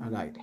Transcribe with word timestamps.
al 0.00 0.16
aire. 0.16 0.40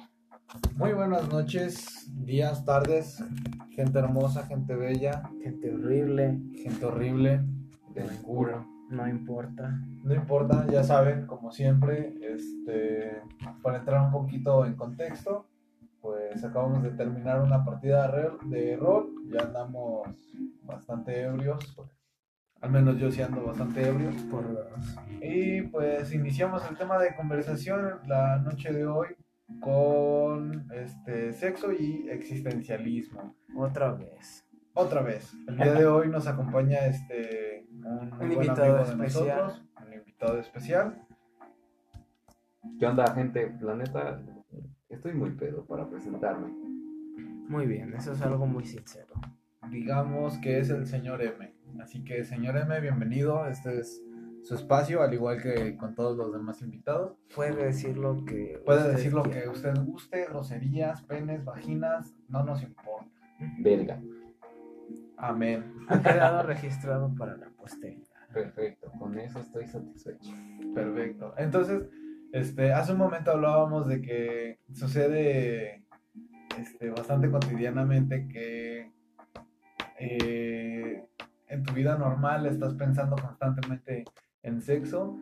Muy 0.76 0.94
buenas 0.94 1.28
noches, 1.30 2.08
días, 2.26 2.64
tardes, 2.64 3.24
gente 3.72 4.00
hermosa, 4.00 4.46
gente 4.46 4.76
bella, 4.76 5.24
Gente 5.44 5.74
horrible, 5.74 6.40
gente 6.64 6.86
horrible, 6.86 7.42
de 7.94 8.04
no 8.90 9.08
importa. 9.08 9.78
no 10.04 10.14
importa, 10.14 10.66
ya 10.72 10.84
saben, 10.84 11.26
como 11.26 11.52
siempre, 11.52 12.14
este, 12.22 13.22
para 13.62 13.80
entrar 13.80 14.02
un 14.06 14.12
poquito 14.12 14.66
en 14.66 14.76
contexto, 14.76 15.46
pues 16.00 16.42
acabamos 16.44 16.84
de 16.84 16.92
terminar 16.92 17.42
una 17.42 17.66
partida 17.66 18.10
de 18.46 18.78
rol- 18.78 19.10
ya 19.30 19.42
andamos 19.42 20.08
bastante 20.64 21.22
ebrios, 21.24 21.76
al 22.62 22.72
menos 22.72 22.98
yo 22.98 23.12
sí 23.12 23.22
ando 23.22 23.44
bastante 23.46 23.86
ebrio, 23.88 24.12
Por 24.32 24.46
y 25.22 25.62
pues 25.64 26.14
iniciamos 26.14 26.64
el 26.70 26.78
tema 26.78 26.98
de 27.00 27.14
conversación 27.16 28.00
la 28.08 28.38
noche 28.38 28.72
de 28.72 28.86
hoy 28.88 29.08
con 29.60 30.70
este 30.72 31.34
sexo 31.34 31.72
y 31.72 32.10
existencialismo. 32.10 33.36
Otra 33.56 33.94
vez. 33.94 34.46
Otra 34.74 35.02
vez, 35.02 35.34
el 35.48 35.58
día 35.58 35.74
de 35.74 35.88
hoy 35.88 36.08
nos 36.08 36.28
acompaña 36.28 36.86
este 36.86 37.68
un, 37.72 38.12
buen 38.12 38.32
invitado 38.32 38.76
amigo 38.76 38.86
de 38.86 38.92
especial. 38.92 39.38
nosotros, 39.38 39.66
un 39.88 39.94
invitado 39.94 40.40
especial. 40.40 41.08
¿Qué 42.80 42.86
onda, 42.86 43.12
gente? 43.16 43.48
Planeta, 43.60 44.22
estoy 44.90 45.14
muy 45.16 45.32
pedo 45.32 45.66
para 45.66 45.90
presentarme. 45.90 46.50
Muy 47.48 47.66
bien, 47.66 47.94
eso 47.96 48.12
es 48.12 48.22
algo 48.22 48.46
muy 48.46 48.66
sincero. 48.66 49.16
Digamos 49.72 50.38
que 50.38 50.60
es 50.60 50.70
el 50.70 50.86
señor 50.86 51.24
M. 51.24 51.56
Así 51.82 52.04
que 52.04 52.24
señor 52.24 52.56
M, 52.58 52.80
bienvenido. 52.80 53.48
Este 53.48 53.80
es 53.80 54.04
su 54.44 54.56
espacio, 54.56 55.02
al 55.02 55.14
igual 55.14 55.42
que 55.42 55.76
con 55.78 55.96
todos 55.96 56.18
los 56.18 56.32
demás 56.32 56.62
invitados. 56.62 57.18
Puede 57.36 57.66
decir 57.66 57.98
lo 57.98 58.24
que. 58.26 58.62
Puede 58.66 58.80
usted 58.80 58.92
decir 58.94 59.14
lo 59.14 59.24
quiera. 59.24 59.42
que 59.42 59.50
usted 59.50 59.74
guste, 59.84 60.26
groserías, 60.26 61.02
penes, 61.04 61.44
vaginas, 61.44 62.16
no 62.30 62.44
nos 62.44 62.64
importa. 62.64 63.12
Verga. 63.60 64.02
Amén. 65.18 65.74
Ha 65.88 66.02
quedado 66.02 66.44
registrado 66.44 67.14
para 67.16 67.36
la 67.38 67.50
posteridad. 67.50 68.08
Perfecto, 68.34 68.92
con 69.00 69.18
eso 69.18 69.40
estoy 69.40 69.68
satisfecho. 69.68 70.32
Perfecto. 70.76 71.34
Entonces, 71.38 71.84
este, 72.32 72.74
hace 72.74 72.92
un 72.92 73.00
momento 73.00 73.32
hablábamos 73.32 73.88
de 73.88 74.02
que 74.02 74.60
sucede 74.74 75.84
este, 76.60 76.90
bastante 76.90 77.32
cotidianamente 77.32 78.28
que 78.28 78.92
eh, 80.00 81.08
en 81.48 81.64
tu 81.64 81.74
vida 81.74 81.98
normal 81.98 82.46
estás 82.46 82.74
pensando 82.76 83.16
constantemente 83.16 84.04
en 84.48 84.62
sexo 84.62 85.18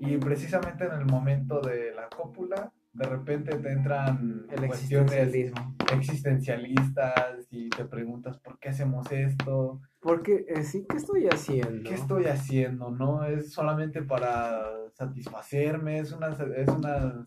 y 0.00 0.16
precisamente 0.18 0.84
en 0.84 0.92
el 0.92 1.06
momento 1.06 1.60
de 1.60 1.92
la 1.94 2.08
cópula, 2.08 2.72
de 2.92 3.04
repente 3.04 3.56
te 3.56 3.72
entran 3.72 4.46
El 4.50 4.66
cuestiones 4.66 5.52
existencialistas 5.92 7.46
y 7.50 7.68
te 7.70 7.84
preguntas 7.84 8.38
por 8.38 8.58
qué 8.58 8.70
hacemos 8.70 9.10
esto, 9.10 9.80
Porque 10.00 10.44
eh, 10.48 10.62
sí, 10.62 10.86
¿qué 10.88 10.96
estoy 10.96 11.26
haciendo? 11.28 11.88
¿Qué 11.88 11.94
estoy 11.94 12.26
haciendo? 12.26 12.90
¿No? 12.90 13.24
¿Es 13.24 13.52
solamente 13.52 14.02
para 14.02 14.66
satisfacerme? 14.94 15.98
¿Es 15.98 16.12
una, 16.12 16.28
es 16.56 16.68
una, 16.68 17.24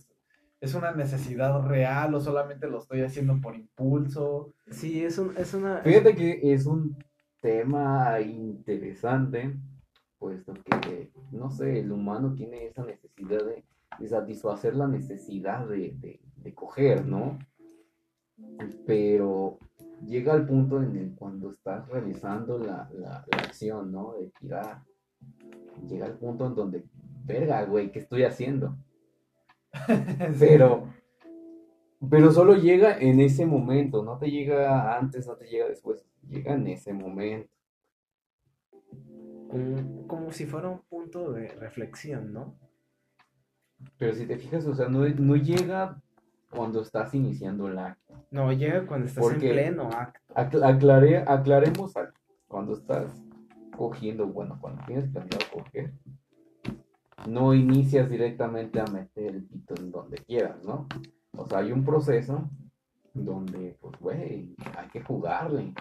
es 0.59 0.73
una 0.75 0.91
necesidad 0.91 1.61
real 1.67 2.13
o 2.15 2.19
solamente 2.19 2.67
lo 2.67 2.79
estoy 2.79 3.01
haciendo 3.01 3.39
por 3.39 3.55
impulso? 3.55 4.53
Sí, 4.71 5.03
es, 5.03 5.17
un, 5.17 5.35
es 5.37 5.53
una. 5.53 5.77
Fíjate 5.79 6.15
que 6.15 6.39
es 6.53 6.65
un 6.65 6.97
tema 7.39 8.19
interesante, 8.21 9.55
puesto 10.19 10.53
que, 10.53 11.11
no 11.31 11.49
sé, 11.49 11.79
el 11.79 11.91
humano 11.91 12.33
tiene 12.33 12.67
esa 12.67 12.85
necesidad 12.85 13.43
de, 13.45 13.63
de 13.97 14.07
satisfacer 14.07 14.75
la 14.75 14.87
necesidad 14.87 15.67
de, 15.67 15.95
de, 15.99 16.19
de 16.35 16.53
coger, 16.53 17.05
¿no? 17.05 17.39
Pero 18.85 19.59
llega 20.05 20.33
al 20.33 20.45
punto 20.45 20.81
en 20.81 20.95
el 20.95 21.15
cuando 21.15 21.51
estás 21.51 21.87
realizando 21.87 22.57
la, 22.57 22.89
la, 22.93 23.25
la 23.31 23.37
acción, 23.37 23.91
¿no? 23.91 24.13
De 24.13 24.31
tirar. 24.39 24.83
Llega 25.87 26.05
al 26.05 26.17
punto 26.17 26.45
en 26.47 26.55
donde, 26.55 26.85
verga, 27.25 27.63
güey, 27.65 27.91
¿qué 27.91 27.99
estoy 27.99 28.23
haciendo? 28.23 28.75
Pero, 30.39 30.87
pero 32.09 32.31
solo 32.31 32.55
llega 32.55 32.97
en 32.97 33.19
ese 33.19 33.45
momento, 33.45 34.03
no 34.03 34.17
te 34.17 34.31
llega 34.31 34.97
antes, 34.97 35.27
no 35.27 35.35
te 35.35 35.45
llega 35.47 35.67
después, 35.67 36.05
llega 36.27 36.53
en 36.53 36.67
ese 36.67 36.93
momento. 36.93 37.51
Como, 39.49 40.07
como 40.07 40.31
si 40.31 40.45
fuera 40.45 40.69
un 40.69 40.81
punto 40.89 41.31
de 41.31 41.47
reflexión, 41.49 42.31
¿no? 42.33 42.55
Pero 43.97 44.13
si 44.13 44.25
te 44.25 44.37
fijas, 44.37 44.65
o 44.65 44.75
sea, 44.75 44.87
no, 44.89 45.07
no 45.07 45.35
llega 45.35 46.01
cuando 46.51 46.81
estás 46.81 47.13
iniciando 47.13 47.67
el 47.67 47.77
acto. 47.79 48.13
No, 48.31 48.51
llega 48.51 48.85
cuando 48.85 49.07
estás 49.07 49.23
Porque- 49.23 49.47
en 49.49 49.53
pleno 49.53 49.89
acto. 49.91 50.33
Acla- 50.35 50.67
aclaré- 50.67 51.23
aclaremos 51.27 51.93
cuando 52.47 52.73
estás 52.73 53.11
cogiendo, 53.77 54.27
bueno, 54.27 54.57
cuando 54.59 54.83
tienes 54.85 55.07
planeado 55.09 55.45
coger, 55.53 55.93
no 57.27 57.53
inicias 57.53 58.09
directamente 58.09 58.79
a 58.79 58.85
meter 58.85 59.35
el 59.35 59.43
pito 59.45 59.75
en 59.77 59.91
donde 59.91 60.17
quieras, 60.17 60.63
¿no? 60.65 60.87
O 61.37 61.45
sea, 61.47 61.59
hay 61.59 61.71
un 61.71 61.85
proceso 61.85 62.49
donde, 63.13 63.77
pues, 63.81 63.97
güey, 63.99 64.55
hay 64.77 64.87
que 64.91 65.01
jugarle. 65.01 65.73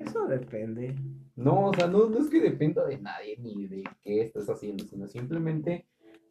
Eso 0.00 0.26
depende. 0.26 0.96
No, 1.36 1.68
o 1.68 1.74
sea, 1.74 1.86
no, 1.86 2.08
no 2.08 2.18
es 2.18 2.30
que 2.30 2.40
dependa 2.40 2.84
de 2.86 2.98
nadie 2.98 3.36
ni 3.38 3.66
de 3.66 3.84
qué 4.02 4.22
estás 4.22 4.48
haciendo, 4.48 4.84
sino 4.84 5.06
simplemente 5.06 5.86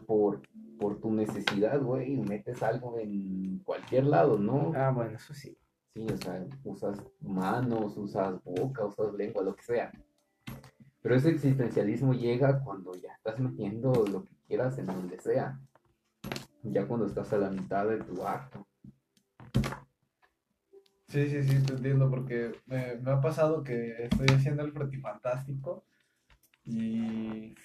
por, 0.06 0.42
por 0.80 1.00
tu 1.00 1.12
necesidad, 1.12 1.82
güey, 1.82 2.18
metes 2.18 2.64
algo 2.64 2.98
en 2.98 3.60
cualquier 3.60 4.06
lado, 4.06 4.40
¿no? 4.40 4.72
Ah, 4.76 4.92
bueno, 4.92 5.16
eso 5.16 5.34
sí. 5.34 5.56
Sí, 5.94 6.06
o 6.12 6.18
sea, 6.18 6.46
usas 6.64 7.02
manos, 7.22 7.96
usas 7.98 8.44
boca, 8.44 8.86
usas 8.86 9.14
lengua, 9.14 9.44
lo 9.44 9.56
que 9.56 9.64
sea. 9.64 9.92
Pero 11.02 11.16
ese 11.16 11.30
existencialismo 11.30 12.14
llega 12.14 12.64
cuando 12.64 12.94
ya 12.96 13.14
estás 13.14 13.40
metiendo 13.40 13.92
lo 14.12 14.26
que 14.26 14.36
quieras 14.48 14.78
en 14.80 14.88
donde 14.88 15.20
sea. 15.20 15.60
Ya 16.64 16.88
cuando 16.88 17.06
estás 17.06 17.32
a 17.34 17.38
la 17.38 17.50
mitad 17.50 17.88
de 17.88 17.98
tu 17.98 18.24
acto. 18.24 18.66
Sí, 21.10 21.28
sí, 21.30 21.44
sí, 21.44 21.64
te 21.66 21.74
entiendo, 21.74 22.10
porque 22.10 22.52
me, 22.68 22.96
me 22.98 23.12
ha 23.12 23.20
pasado 23.20 23.64
que 23.64 24.04
estoy 24.04 24.28
haciendo 24.30 24.64
el 24.64 24.72
frutifantástico 24.72 25.84
y 26.66 27.56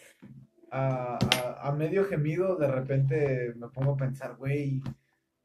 a, 0.71 1.19
a- 1.19 1.69
a 1.69 1.73
medio 1.73 2.05
gemido 2.07 2.57
de 2.57 2.69
repente 2.69 3.53
me 3.57 3.69
pongo 3.69 3.93
a 3.93 3.97
pensar, 3.97 4.37
güey, 4.37 4.83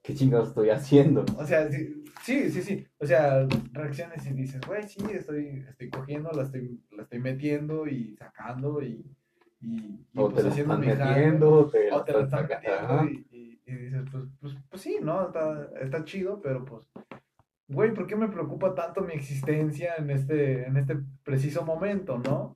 ¿Qué 0.01 0.15
chingados 0.15 0.49
estoy 0.49 0.69
haciendo? 0.69 1.25
o 1.38 1.45
sea, 1.45 1.69
sí, 1.69 2.03
sí, 2.23 2.49
sí, 2.49 2.61
sí, 2.61 2.88
o 2.99 3.05
sea, 3.05 3.45
reacciones 3.73 4.25
y 4.25 4.33
dices, 4.33 4.61
güey, 4.65 4.83
sí, 4.88 4.99
estoy, 5.11 5.65
estoy 5.69 5.89
cogiendo, 5.89 6.31
la 6.31 6.43
estoy, 6.43 6.81
la 6.91 7.03
estoy 7.03 7.19
metiendo 7.19 7.85
y 7.85 8.15
sacando 8.15 8.81
y, 8.81 9.05
y, 9.61 10.05
y, 10.13 10.19
O 10.19 10.29
pues, 10.29 10.43
te 10.43 10.49
haciendo 10.49 10.77
mi 10.77 10.88
jale. 10.88 11.15
metiendo, 11.15 11.69
te 11.69 11.91
O 11.91 12.03
te 12.03 12.13
la 12.13 12.21
están 12.21 12.47
metiendo 12.47 13.03
y, 13.09 13.27
y- 13.29 13.61
y 13.65 13.75
dices, 13.75 14.03
pues, 14.09 14.23
pues, 14.39 14.55
pues 14.69 14.81
sí, 14.81 14.97
¿no? 15.01 15.27
Está, 15.27 15.69
está 15.81 16.03
chido, 16.05 16.41
pero 16.41 16.63
pues, 16.65 16.83
güey, 17.69 17.94
¿por 17.94 18.07
qué 18.07 18.16
me 18.18 18.28
preocupa 18.30 18.75
tanto 18.75 19.02
mi 19.02 19.13
existencia 19.13 19.96
en 19.97 20.09
este, 20.09 20.66
en 20.68 20.78
este 20.78 20.97
preciso 21.24 21.63
momento, 21.66 22.18
¿no? 22.19 22.56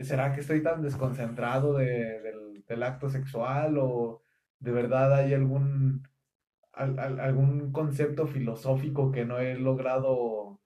¿Será 0.00 0.32
que 0.32 0.40
estoy 0.40 0.62
tan 0.62 0.82
desconcentrado 0.82 1.74
de- 1.76 2.20
del, 2.22 2.64
del 2.66 2.82
acto 2.82 3.08
sexual 3.10 3.76
o 3.78 4.22
de 4.60 4.72
verdad 4.72 5.14
hay 5.14 5.34
algún, 5.34 6.02
al- 6.72 6.98
al- 6.98 7.20
algún 7.20 7.72
concepto 7.72 8.26
filosófico 8.26 9.12
que 9.12 9.24
no 9.26 9.38
he 9.38 9.56
logrado, 9.56 10.60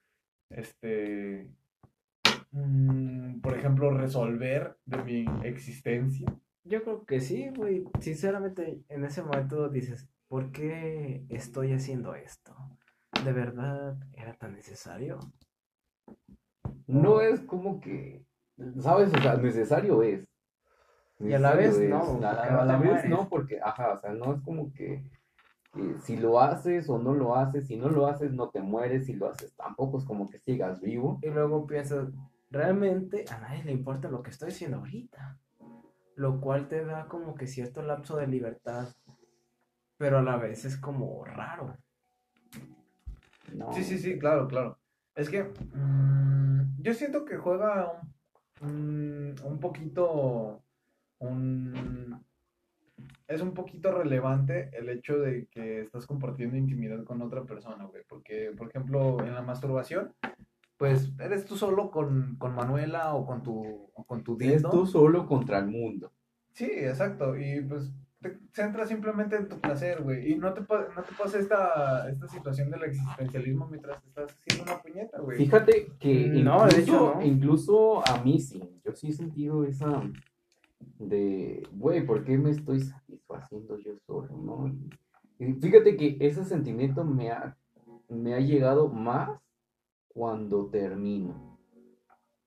este, 0.50 1.50
mm, 2.52 3.40
por 3.40 3.56
ejemplo, 3.56 3.90
resolver 3.90 4.76
de 4.86 5.02
mi 5.04 5.26
existencia? 5.44 6.28
Yo 6.64 6.82
creo 6.82 7.04
que 7.04 7.20
sí, 7.20 7.48
güey. 7.56 7.84
Sinceramente, 8.00 8.82
en 8.88 9.04
ese 9.04 9.22
momento 9.22 9.68
dices, 9.68 10.08
¿por 10.28 10.52
qué 10.52 11.24
estoy 11.30 11.72
haciendo 11.72 12.14
esto? 12.14 12.54
¿De 13.24 13.32
verdad 13.32 13.96
era 14.14 14.34
tan 14.34 14.54
necesario? 14.54 15.18
No 16.86 17.20
es 17.20 17.40
como 17.40 17.80
que, 17.80 18.24
¿sabes? 18.80 19.12
O 19.12 19.20
sea, 19.20 19.36
necesario 19.36 20.02
es. 20.02 20.26
Y 21.20 21.32
a 21.32 21.38
la 21.38 21.54
vez 21.54 21.78
no. 21.80 22.20
A, 22.22 22.64
la 22.64 22.76
vez 22.76 22.92
mueres. 22.92 23.10
no, 23.10 23.28
porque, 23.28 23.60
ajá, 23.62 23.94
o 23.94 23.98
sea, 23.98 24.12
no 24.12 24.34
es 24.34 24.40
como 24.42 24.72
que, 24.72 25.04
que 25.72 25.98
si 26.00 26.16
lo 26.16 26.40
haces 26.40 26.88
o 26.88 26.98
no 26.98 27.12
lo 27.14 27.34
haces, 27.34 27.66
si 27.66 27.76
no 27.76 27.88
lo 27.88 28.06
haces 28.06 28.32
no 28.32 28.50
te 28.50 28.60
mueres, 28.60 29.06
si 29.06 29.14
lo 29.14 29.28
haces 29.28 29.54
tampoco 29.56 29.98
es 29.98 30.04
como 30.04 30.28
que 30.28 30.38
sigas 30.38 30.80
vivo. 30.80 31.18
Y 31.22 31.28
luego 31.28 31.66
piensas, 31.66 32.08
realmente 32.50 33.24
a 33.30 33.38
nadie 33.38 33.64
le 33.64 33.72
importa 33.72 34.08
lo 34.08 34.22
que 34.22 34.30
estoy 34.30 34.50
haciendo 34.50 34.78
ahorita. 34.78 35.38
Lo 36.14 36.40
cual 36.40 36.68
te 36.68 36.84
da 36.84 37.06
como 37.06 37.34
que 37.34 37.46
cierto 37.46 37.82
lapso 37.82 38.16
de 38.16 38.28
libertad. 38.28 38.88
Pero 39.96 40.18
a 40.18 40.22
la 40.22 40.36
vez 40.36 40.64
es 40.64 40.76
como 40.76 41.24
raro. 41.24 41.76
No. 43.54 43.72
Sí, 43.72 43.84
sí, 43.84 43.98
sí, 43.98 44.18
claro, 44.18 44.46
claro. 44.48 44.78
Es 45.14 45.28
que 45.28 45.44
mm, 45.44 46.80
yo 46.82 46.94
siento 46.94 47.24
que 47.24 47.36
juega 47.36 48.00
un, 48.60 48.68
un, 48.70 49.34
un 49.44 49.60
poquito 49.60 50.62
un, 51.18 52.24
es 53.26 53.40
un 53.40 53.52
poquito 53.54 53.92
relevante 53.92 54.70
el 54.72 54.88
hecho 54.88 55.18
de 55.18 55.46
que 55.50 55.82
estás 55.82 56.06
compartiendo 56.06 56.56
intimidad 56.56 57.04
con 57.04 57.20
otra 57.22 57.44
persona, 57.44 57.84
güey. 57.84 58.02
Porque, 58.08 58.52
por 58.56 58.68
ejemplo, 58.68 59.18
en 59.24 59.34
la 59.34 59.42
masturbación, 59.42 60.14
pues 60.76 61.12
eres 61.18 61.44
tú 61.44 61.56
solo 61.56 61.90
con, 61.90 62.36
con 62.36 62.54
Manuela 62.54 63.14
o 63.14 63.26
con 63.26 63.42
tu, 63.42 63.90
o 63.92 64.04
con 64.04 64.22
tu 64.22 64.34
Es 64.34 64.38
dildo. 64.38 64.70
tú 64.70 64.86
solo 64.86 65.26
contra 65.26 65.58
el 65.58 65.66
mundo. 65.66 66.12
Sí, 66.52 66.70
exacto. 66.72 67.36
Y 67.36 67.60
pues 67.62 67.92
te 68.20 68.38
centras 68.52 68.88
simplemente 68.88 69.36
en 69.36 69.48
tu 69.48 69.58
placer, 69.60 70.02
güey. 70.02 70.32
Y 70.32 70.36
no 70.36 70.52
te, 70.52 70.60
no 70.62 70.66
te 71.02 71.14
pasa 71.16 71.38
esta, 71.38 72.08
esta 72.10 72.26
situación 72.28 72.70
del 72.70 72.82
existencialismo 72.84 73.66
mientras 73.68 74.02
te 74.02 74.08
estás 74.08 74.36
haciendo 74.36 74.72
una 74.72 74.82
puñeta, 74.82 75.20
güey. 75.20 75.38
Fíjate 75.38 75.92
que 76.00 76.26
No, 76.28 76.66
incluso, 76.66 76.76
de 76.76 76.82
hecho, 76.82 77.14
no. 77.14 77.22
incluso 77.24 78.08
a 78.08 78.22
mí 78.24 78.40
sí, 78.40 78.62
yo 78.84 78.92
sí 78.92 79.08
he 79.08 79.12
sentido 79.12 79.64
esa 79.64 80.02
de, 80.98 81.66
güey, 81.72 82.04
¿por 82.04 82.24
qué 82.24 82.36
me 82.38 82.50
estoy 82.50 82.80
satisfaciendo 82.80 83.78
yo 83.78 83.92
solo, 84.06 84.36
no? 84.36 84.74
Y 85.38 85.52
fíjate 85.54 85.96
que 85.96 86.16
ese 86.20 86.44
sentimiento 86.44 87.04
me 87.04 87.30
ha, 87.30 87.56
me 88.08 88.34
ha 88.34 88.40
llegado 88.40 88.88
más 88.88 89.40
cuando 90.08 90.66
termino. 90.66 91.56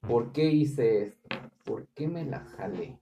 ¿Por 0.01 0.33
qué 0.33 0.51
hice 0.51 1.03
esto? 1.03 1.29
¿Por 1.63 1.87
qué 1.93 2.07
me 2.07 2.25
la 2.25 2.39
jalé? 2.39 2.99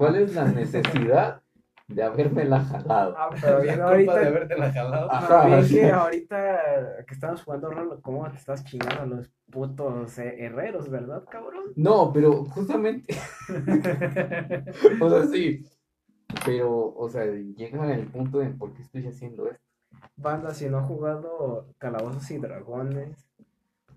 ¿Cuál 0.00 0.16
es 0.16 0.34
la 0.34 0.46
necesidad 0.46 1.42
de 1.86 2.02
haberme 2.02 2.46
la 2.46 2.60
jalado? 2.60 3.14
Ah, 3.18 3.28
pero 3.38 3.58
culpa 3.58 3.84
ahorita, 3.84 4.18
de 4.18 4.26
haberte 4.28 4.56
la 4.56 4.72
jalado. 4.72 5.12
Ajá, 5.12 5.46
no, 5.46 5.56
vi 5.58 5.68
sí. 5.68 5.74
que 5.74 5.90
ahorita 5.90 7.04
que 7.06 7.12
estamos 7.12 7.42
jugando 7.42 7.70
rol, 7.70 8.00
¿cómo 8.00 8.26
te 8.30 8.38
estás 8.38 8.64
chingando 8.64 9.02
a 9.02 9.04
los 9.04 9.30
putos 9.50 10.18
eh, 10.18 10.36
herreros, 10.38 10.88
verdad, 10.88 11.22
cabrón? 11.30 11.64
No, 11.76 12.10
pero 12.14 12.46
justamente, 12.46 13.14
o 15.02 15.10
sea, 15.10 15.26
sí, 15.26 15.66
pero, 16.46 16.94
o 16.96 17.10
sea, 17.10 17.26
llega 17.26 17.94
el 17.94 18.06
punto 18.06 18.38
de 18.38 18.48
por 18.48 18.72
qué 18.72 18.80
estoy 18.80 19.06
haciendo 19.06 19.50
esto. 19.50 19.62
Banda, 20.16 20.54
si 20.54 20.66
no 20.70 20.78
han 20.78 20.86
jugado 20.86 21.74
Calabozos 21.76 22.30
y 22.30 22.38
Dragones, 22.38 23.29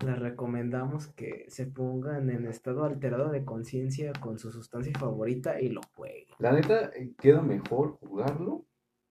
les 0.04 0.18
recomendamos 0.18 1.08
que 1.08 1.46
se 1.48 1.66
pongan 1.66 2.30
en 2.30 2.46
estado 2.46 2.84
alterado 2.84 3.30
de 3.30 3.44
conciencia 3.44 4.12
con 4.20 4.38
su 4.38 4.50
sustancia 4.50 4.92
favorita 4.98 5.60
y 5.60 5.68
lo 5.68 5.80
jueguen. 5.94 6.26
La 6.38 6.52
neta, 6.52 6.90
eh, 6.94 7.12
queda 7.18 7.42
mejor 7.42 7.98
jugarlo 7.98 8.64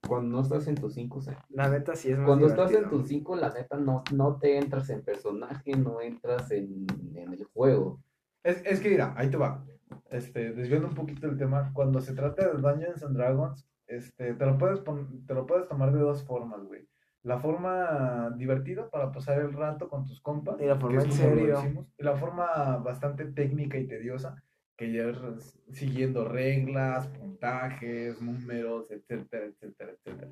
cuando 0.07 0.35
no 0.35 0.41
estás 0.41 0.67
en 0.67 0.75
tus 0.75 0.93
5 0.93 1.21
La 1.49 1.69
neta 1.69 1.95
sí 1.95 2.11
es 2.11 2.17
más 2.17 2.27
Cuando 2.27 2.47
estás 2.47 2.71
en 2.73 2.89
tus 2.89 3.07
5, 3.07 3.35
la 3.35 3.53
neta, 3.53 3.77
no, 3.77 4.03
no 4.13 4.37
te 4.37 4.57
entras 4.57 4.89
en 4.89 5.01
personaje, 5.01 5.71
no 5.75 6.01
entras 6.01 6.51
en, 6.51 6.85
en 7.15 7.33
el 7.33 7.45
juego. 7.45 8.01
Es, 8.43 8.61
es 8.65 8.79
que 8.81 8.89
mira, 8.89 9.13
ahí 9.15 9.29
te 9.29 9.37
va. 9.37 9.65
Este, 10.09 10.53
desviando 10.53 10.87
un 10.87 10.95
poquito 10.95 11.27
el 11.27 11.37
tema, 11.37 11.71
cuando 11.73 12.01
se 12.01 12.13
trata 12.13 12.47
de 12.47 12.61
Dungeons 12.61 13.03
and 13.03 13.15
Dragons, 13.15 13.65
este, 13.87 14.33
te 14.33 14.45
lo 14.45 14.57
puedes 14.57 14.83
te 14.83 15.33
lo 15.33 15.45
puedes 15.45 15.67
tomar 15.67 15.93
de 15.93 15.99
dos 15.99 16.23
formas, 16.23 16.63
güey. 16.63 16.87
La 17.23 17.39
forma 17.39 18.31
divertida 18.37 18.89
para 18.89 19.11
pasar 19.11 19.39
el 19.39 19.53
rato 19.53 19.87
con 19.87 20.05
tus 20.05 20.21
compas, 20.21 20.59
Y 20.59 20.65
la 20.65 20.75
forma 20.75 21.01
en 21.01 21.11
serio. 21.11 21.59
hicimos, 21.59 21.87
y 21.97 22.03
la 22.03 22.15
forma 22.15 22.77
bastante 22.77 23.25
técnica 23.25 23.77
y 23.77 23.87
tediosa, 23.87 24.43
que 24.75 24.91
ya 24.91 25.09
es 25.09 25.59
siguiendo 25.71 26.27
reglas, 26.27 27.07
puntajes, 27.07 28.21
números, 28.21 28.91
etcétera, 28.91 29.45
etcétera, 29.45 29.91
etcétera. 29.93 30.31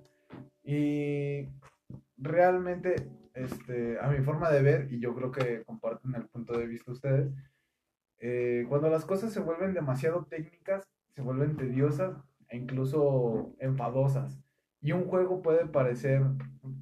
Y 0.64 1.48
realmente, 2.18 2.96
este, 3.34 3.98
a 4.00 4.08
mi 4.10 4.20
forma 4.24 4.52
de 4.52 4.62
ver, 4.62 4.92
y 4.92 5.00
yo 5.00 5.16
creo 5.16 5.32
que 5.32 5.64
comparten 5.64 6.14
el 6.16 6.28
punto 6.28 6.58
de 6.58 6.68
vista 6.68 6.92
ustedes, 6.92 7.32
eh, 8.20 8.66
cuando 8.70 8.90
las 8.90 9.06
cosas 9.06 9.32
se 9.32 9.40
vuelven 9.40 9.74
demasiado 9.74 10.26
técnicas, 10.26 10.88
se 11.16 11.22
vuelven 11.22 11.56
tediosas 11.58 12.18
e 12.50 12.58
incluso 12.58 13.56
enfadosas. 13.60 14.40
Y 14.82 14.92
un 14.94 15.06
juego 15.06 15.42
puede 15.42 15.66
parecer, 15.68 16.24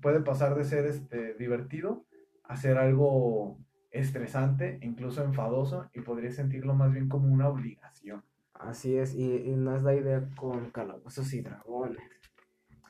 puede 0.01 0.21
pasar 0.21 0.55
de 0.55 0.63
ser 0.63 0.85
este, 0.85 1.33
divertido 1.35 2.05
a 2.43 2.55
ser 2.55 2.77
algo 2.77 3.57
estresante, 3.91 4.79
incluso 4.81 5.23
enfadoso, 5.23 5.89
y 5.93 6.01
podría 6.01 6.31
sentirlo 6.31 6.73
más 6.75 6.91
bien 6.93 7.09
como 7.09 7.31
una 7.31 7.49
obligación. 7.49 8.23
Así 8.53 8.97
es, 8.97 9.15
y, 9.15 9.35
y 9.35 9.55
no 9.55 9.75
es 9.75 9.83
la 9.83 9.95
idea 9.95 10.29
con 10.35 10.69
Calabozos 10.71 11.33
y 11.33 11.41
Dragones. 11.41 11.97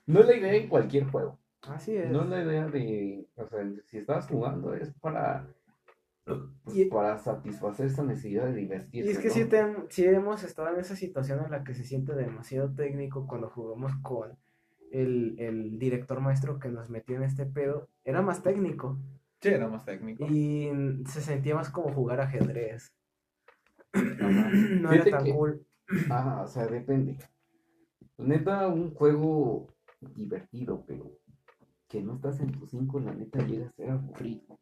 No 0.05 0.21
es 0.21 0.27
la 0.27 0.35
idea 0.35 0.53
en 0.55 0.67
cualquier 0.69 1.05
juego. 1.05 1.39
Así 1.63 1.95
es. 1.95 2.09
No 2.11 2.23
es 2.23 2.29
la 2.29 2.43
idea 2.43 2.67
de, 2.67 3.27
o 3.35 3.47
sea, 3.47 3.59
si 3.85 3.97
estás 3.97 4.27
jugando 4.27 4.73
es 4.73 4.91
para, 5.01 5.47
pues, 6.25 6.39
Y- 6.75 6.85
para 6.85 7.17
satisfacer 7.17 7.87
esa 7.87 8.03
necesidad 8.03 8.45
de 8.45 8.53
divertirse. 8.55 9.09
Y 9.09 9.11
es 9.11 9.19
que 9.19 9.27
¿no? 9.27 9.33
sí, 9.33 9.45
te- 9.45 9.75
sí 9.89 10.05
hemos 10.05 10.43
estado 10.43 10.69
en 10.73 10.79
esa 10.79 10.95
situación 10.95 11.43
en 11.45 11.51
la 11.51 11.63
que 11.63 11.73
se 11.73 11.83
siente 11.83 12.13
demasiado 12.13 12.73
técnico 12.73 13.27
cuando 13.27 13.49
jugamos 13.49 13.91
con 14.01 14.37
el, 14.91 15.35
el 15.39 15.79
director 15.79 16.19
maestro 16.21 16.59
que 16.59 16.69
nos 16.69 16.89
metió 16.89 17.15
en 17.17 17.23
este 17.23 17.45
pedo. 17.45 17.87
Era 18.03 18.21
más 18.21 18.41
técnico 18.43 18.97
Sí, 19.41 19.49
era 19.49 19.67
más 19.69 19.85
técnico. 19.85 20.25
y 20.27 20.69
se 21.07 21.21
sentía 21.21 21.55
más 21.55 21.69
como 21.69 21.93
jugar 21.93 22.19
ajedrez. 22.21 22.93
Ajá. 23.93 24.49
No 24.81 24.91
era 24.91 25.03
Fíjate 25.03 25.11
tan 25.11 25.23
que- 25.23 25.33
cool. 25.33 25.65
Ah, 26.09 26.41
o 26.43 26.47
sea, 26.47 26.67
depende. 26.67 27.17
Neta, 28.17 28.67
un 28.67 28.93
juego 28.93 29.67
divertido, 30.15 30.83
pero 30.85 31.11
que 31.87 32.01
no 32.03 32.15
estás 32.15 32.39
en 32.41 32.51
tus 32.51 32.69
5, 32.69 32.99
la 32.99 33.13
neta 33.13 33.39
llega 33.45 33.65
a 33.67 33.71
ser 33.71 33.89
aburrido. 33.89 34.59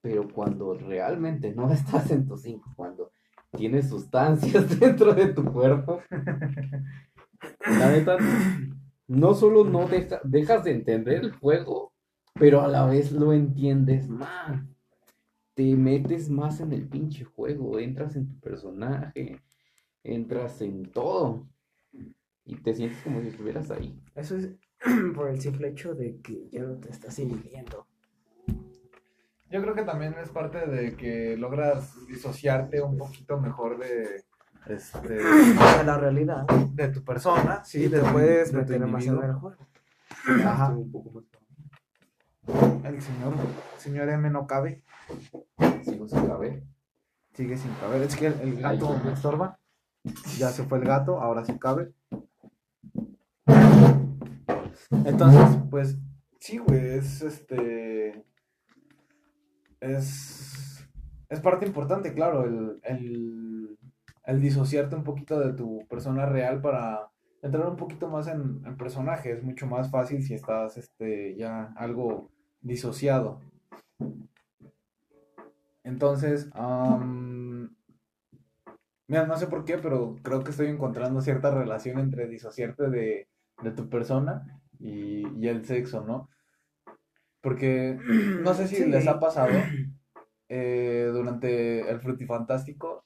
Pero 0.00 0.28
cuando 0.28 0.74
realmente 0.74 1.54
no 1.54 1.68
estás 1.72 2.10
en 2.10 2.26
tus 2.28 2.42
5, 2.42 2.72
cuando 2.76 3.10
tienes 3.56 3.88
sustancias 3.88 4.68
dentro 4.80 5.14
de 5.14 5.28
tu 5.28 5.44
cuerpo, 5.50 6.00
la 7.78 7.90
neta, 7.92 8.16
no 9.08 9.34
solo 9.34 9.64
no 9.64 9.86
deja- 9.88 10.20
dejas 10.24 10.64
de 10.64 10.72
entender 10.72 11.24
el 11.24 11.32
juego, 11.32 11.92
pero 12.34 12.60
a 12.62 12.68
la 12.68 12.86
vez 12.86 13.12
lo 13.12 13.32
entiendes 13.32 14.08
más. 14.08 14.62
Te 15.54 15.76
metes 15.76 16.28
más 16.30 16.60
en 16.60 16.72
el 16.72 16.88
pinche 16.88 17.24
juego, 17.24 17.78
entras 17.78 18.16
en 18.16 18.28
tu 18.28 18.40
personaje, 18.40 19.40
entras 20.02 20.60
en 20.62 20.84
todo 20.90 21.46
y 22.44 22.56
te 22.56 22.74
sientes 22.74 23.00
como 23.02 23.20
si 23.20 23.28
estuvieras 23.28 23.70
ahí. 23.70 23.98
Eso 24.14 24.36
es 24.36 24.50
por 25.14 25.28
el 25.28 25.40
simple 25.40 25.68
hecho 25.68 25.94
de 25.94 26.20
que 26.20 26.48
ya 26.50 26.62
no 26.62 26.76
te 26.76 26.90
estás 26.90 27.18
inhibiendo. 27.18 27.86
Yo 29.50 29.62
creo 29.62 29.74
que 29.74 29.82
también 29.84 30.14
es 30.20 30.30
parte 30.30 30.66
de 30.66 30.96
que 30.96 31.36
logras 31.36 31.94
disociarte 32.08 32.82
un 32.82 32.96
poquito 32.96 33.38
mejor 33.38 33.78
de, 33.78 34.24
este, 34.66 35.08
De 35.78 35.84
la 35.84 35.98
realidad. 35.98 36.46
de 36.46 36.88
tu 36.88 37.02
persona, 37.04 37.62
sí, 37.64 37.84
y 37.84 37.88
te 37.88 38.00
tu- 38.00 38.06
puedes 38.12 38.48
de 38.52 38.52
tu 38.52 38.58
meter 38.58 38.80
demasiado 38.80 39.22
en 39.22 39.30
individuo. 39.30 39.50
el 39.50 39.56
juego. 39.56 40.48
Ajá. 40.50 40.64
Estoy 40.68 40.82
un 40.82 40.92
poco 40.92 41.10
más- 41.12 41.24
El 42.84 43.00
señor, 43.02 43.34
señor 43.78 44.08
M 44.08 44.30
no 44.30 44.46
cabe, 44.46 44.82
Sigo 45.84 46.08
sin 46.08 46.26
caber. 46.26 46.62
sigue 47.34 47.56
sin 47.56 47.72
caber. 47.74 48.02
Es 48.02 48.16
que 48.16 48.26
el, 48.28 48.40
el 48.40 48.60
gato 48.60 48.98
me 49.04 49.12
estorba. 49.12 49.58
Ya 50.38 50.50
se 50.50 50.64
fue 50.64 50.78
el 50.78 50.84
gato, 50.84 51.20
ahora 51.20 51.44
sí 51.44 51.58
cabe. 51.58 51.92
Entonces, 55.04 55.58
pues, 55.70 55.98
sí, 56.40 56.58
güey, 56.58 56.98
es 56.98 57.22
este. 57.22 58.24
Es. 59.80 60.86
Es 61.28 61.40
parte 61.40 61.66
importante, 61.66 62.12
claro, 62.14 62.44
el, 62.44 62.80
el, 62.84 63.78
el 64.26 64.40
disociarte 64.40 64.96
un 64.96 65.04
poquito 65.04 65.38
de 65.40 65.52
tu 65.52 65.86
persona 65.88 66.26
real 66.26 66.60
para 66.60 67.10
entrar 67.42 67.68
un 67.68 67.76
poquito 67.76 68.08
más 68.08 68.26
en, 68.28 68.62
en 68.64 68.76
personaje. 68.76 69.32
Es 69.32 69.42
mucho 69.42 69.66
más 69.66 69.90
fácil 69.90 70.22
si 70.22 70.34
estás 70.34 70.76
este, 70.78 71.36
ya 71.36 71.72
algo 71.76 72.30
disociado. 72.60 73.40
Entonces, 75.82 76.48
am, 76.54 77.74
mira, 79.08 79.26
no 79.26 79.36
sé 79.36 79.46
por 79.46 79.64
qué, 79.64 79.78
pero 79.78 80.16
creo 80.22 80.42
que 80.42 80.50
estoy 80.50 80.68
encontrando 80.68 81.20
cierta 81.20 81.50
relación 81.50 81.98
entre 81.98 82.26
disociarte 82.28 82.88
de, 82.88 83.28
de 83.62 83.70
tu 83.72 83.88
persona 83.90 84.60
y, 84.78 85.26
y 85.38 85.48
el 85.48 85.64
sexo, 85.66 86.04
¿no? 86.04 86.28
Porque 87.42 87.98
no 88.42 88.54
sé 88.54 88.68
si 88.68 88.76
Sí. 88.76 88.86
les 88.86 89.06
ha 89.06 89.20
pasado 89.20 89.52
eh, 90.48 91.10
durante 91.12 91.90
el 91.90 92.00
frutifantástico, 92.00 93.04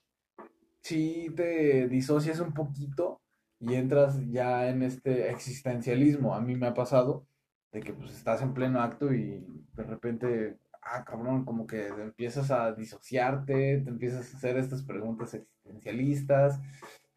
si 0.88 1.30
te 1.36 1.88
disocias 1.88 2.40
un 2.40 2.52
poquito 2.54 3.20
y 3.60 3.74
entras 3.74 4.18
ya 4.30 4.68
en 4.68 4.82
este 4.82 5.30
existencialismo. 5.30 6.34
A 6.34 6.40
mí 6.40 6.56
me 6.56 6.66
ha 6.68 6.74
pasado 6.74 7.26
de 7.72 7.80
que 7.80 7.92
pues 7.92 8.12
estás 8.12 8.42
en 8.42 8.54
pleno 8.54 8.80
acto 8.82 9.12
y 9.12 9.44
de 9.76 9.82
repente, 9.84 10.58
ah, 10.82 11.04
cabrón, 11.04 11.44
como 11.44 11.66
que 11.66 11.88
empiezas 11.88 12.50
a 12.50 12.72
disociarte, 12.72 13.78
te 13.82 13.90
empiezas 13.90 14.32
a 14.32 14.36
hacer 14.36 14.56
estas 14.56 14.82
preguntas 14.84 15.34
existencialistas, 15.34 16.60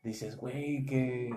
dices, 0.04 0.36
güey, 0.38 0.86
¿qué, 0.86 1.30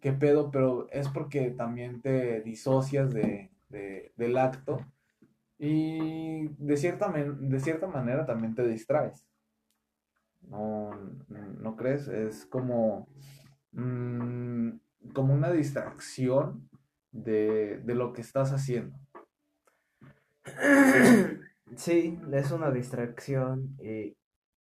qué 0.00 0.12
pedo? 0.12 0.50
Pero 0.50 0.88
es 0.90 1.08
porque 1.08 1.50
también 1.50 2.00
te 2.02 2.40
disocias 2.42 3.12
de, 3.12 3.50
de- 3.70 4.12
del 4.16 4.36
acto 4.38 4.78
y 5.58 6.48
de 6.58 6.76
cierta, 6.76 7.10
de 7.12 7.60
cierta 7.60 7.86
manera 7.86 8.26
también 8.26 8.54
te 8.54 8.66
distraes. 8.66 9.24
¿No, 10.52 10.90
no 11.64 11.76
crees? 11.76 12.08
Es 12.08 12.46
como... 12.46 13.08
mm, 13.72 14.70
como 15.14 15.34
una 15.34 15.52
distracción 15.52 16.68
de, 17.12 17.78
de 17.84 17.94
lo 17.94 18.12
que 18.12 18.22
estás 18.22 18.52
haciendo. 18.52 18.96
Sí, 21.76 22.18
es 22.32 22.50
una 22.52 22.70
distracción 22.70 23.76
y 23.80 24.16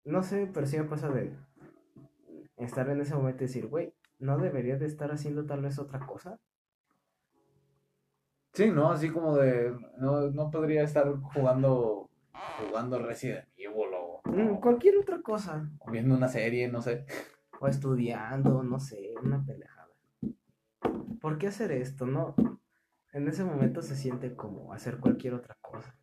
no 0.05 0.21
sé, 0.23 0.49
pero 0.53 0.67
sí 0.67 0.77
me 0.77 0.83
pasa 0.85 1.09
de 1.09 1.35
estar 2.57 2.87
en 2.89 3.01
ese 3.01 3.15
momento 3.15 3.43
y 3.43 3.47
decir, 3.47 3.67
güey, 3.67 3.91
¿no 4.19 4.37
debería 4.37 4.77
de 4.77 4.85
estar 4.85 5.11
haciendo 5.11 5.47
tal 5.47 5.61
vez 5.63 5.79
otra 5.79 5.99
cosa? 6.05 6.39
Sí, 8.53 8.71
¿no? 8.71 8.91
Así 8.91 9.09
como 9.09 9.37
de, 9.37 9.75
no, 9.97 10.29
no 10.31 10.51
podría 10.51 10.83
estar 10.83 11.07
jugando, 11.21 12.09
jugando 12.59 12.99
Resident 12.99 13.47
Evil 13.57 13.93
cualquier 14.61 14.97
otra 14.97 15.21
cosa. 15.21 15.69
viendo 15.91 16.15
una 16.15 16.27
serie, 16.27 16.67
no 16.67 16.81
sé. 16.81 17.05
O 17.59 17.67
estudiando, 17.67 18.63
no 18.63 18.79
sé, 18.79 19.13
una 19.21 19.43
pelejada. 19.43 19.89
¿Por 21.19 21.37
qué 21.37 21.47
hacer 21.47 21.71
esto? 21.71 22.05
No. 22.05 22.35
En 23.11 23.27
ese 23.27 23.43
momento 23.43 23.81
se 23.81 23.95
siente 23.95 24.35
como 24.35 24.71
hacer 24.73 24.97
cualquier 24.99 25.33
otra 25.33 25.57
cosa. 25.61 25.95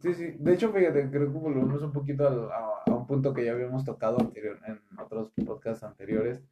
Sí, 0.00 0.14
sí. 0.14 0.34
De 0.38 0.54
hecho, 0.54 0.72
fíjate, 0.72 1.10
creo 1.10 1.32
que 1.32 1.38
volvemos 1.38 1.82
un 1.82 1.92
poquito 1.92 2.26
al- 2.26 2.50
a, 2.50 2.82
a 2.86 2.94
un 2.94 3.06
punto 3.06 3.32
que 3.34 3.44
ya 3.44 3.52
habíamos 3.52 3.84
tocado 3.84 4.18
anterior, 4.20 4.58
en 4.66 4.80
otros 4.98 5.32
podcasts 5.44 5.82
anteriores, 5.84 6.42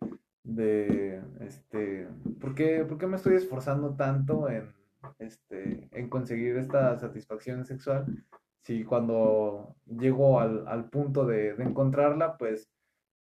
de, 0.42 1.22
este, 1.40 2.08
¿por 2.40 2.54
qué, 2.54 2.84
por 2.84 2.98
qué 2.98 3.06
me 3.06 3.16
estoy 3.16 3.34
esforzando 3.36 3.94
tanto 3.96 4.48
en, 4.48 4.72
este, 5.18 5.88
en 5.92 6.08
conseguir 6.08 6.56
esta 6.56 6.98
satisfacción 6.98 7.64
sexual? 7.64 8.06
Si 8.64 8.84
cuando 8.84 9.76
llego 9.86 10.40
al, 10.40 10.66
al 10.68 10.90
punto 10.90 11.26
de, 11.26 11.54
de 11.54 11.64
encontrarla, 11.64 12.38
pues 12.38 12.70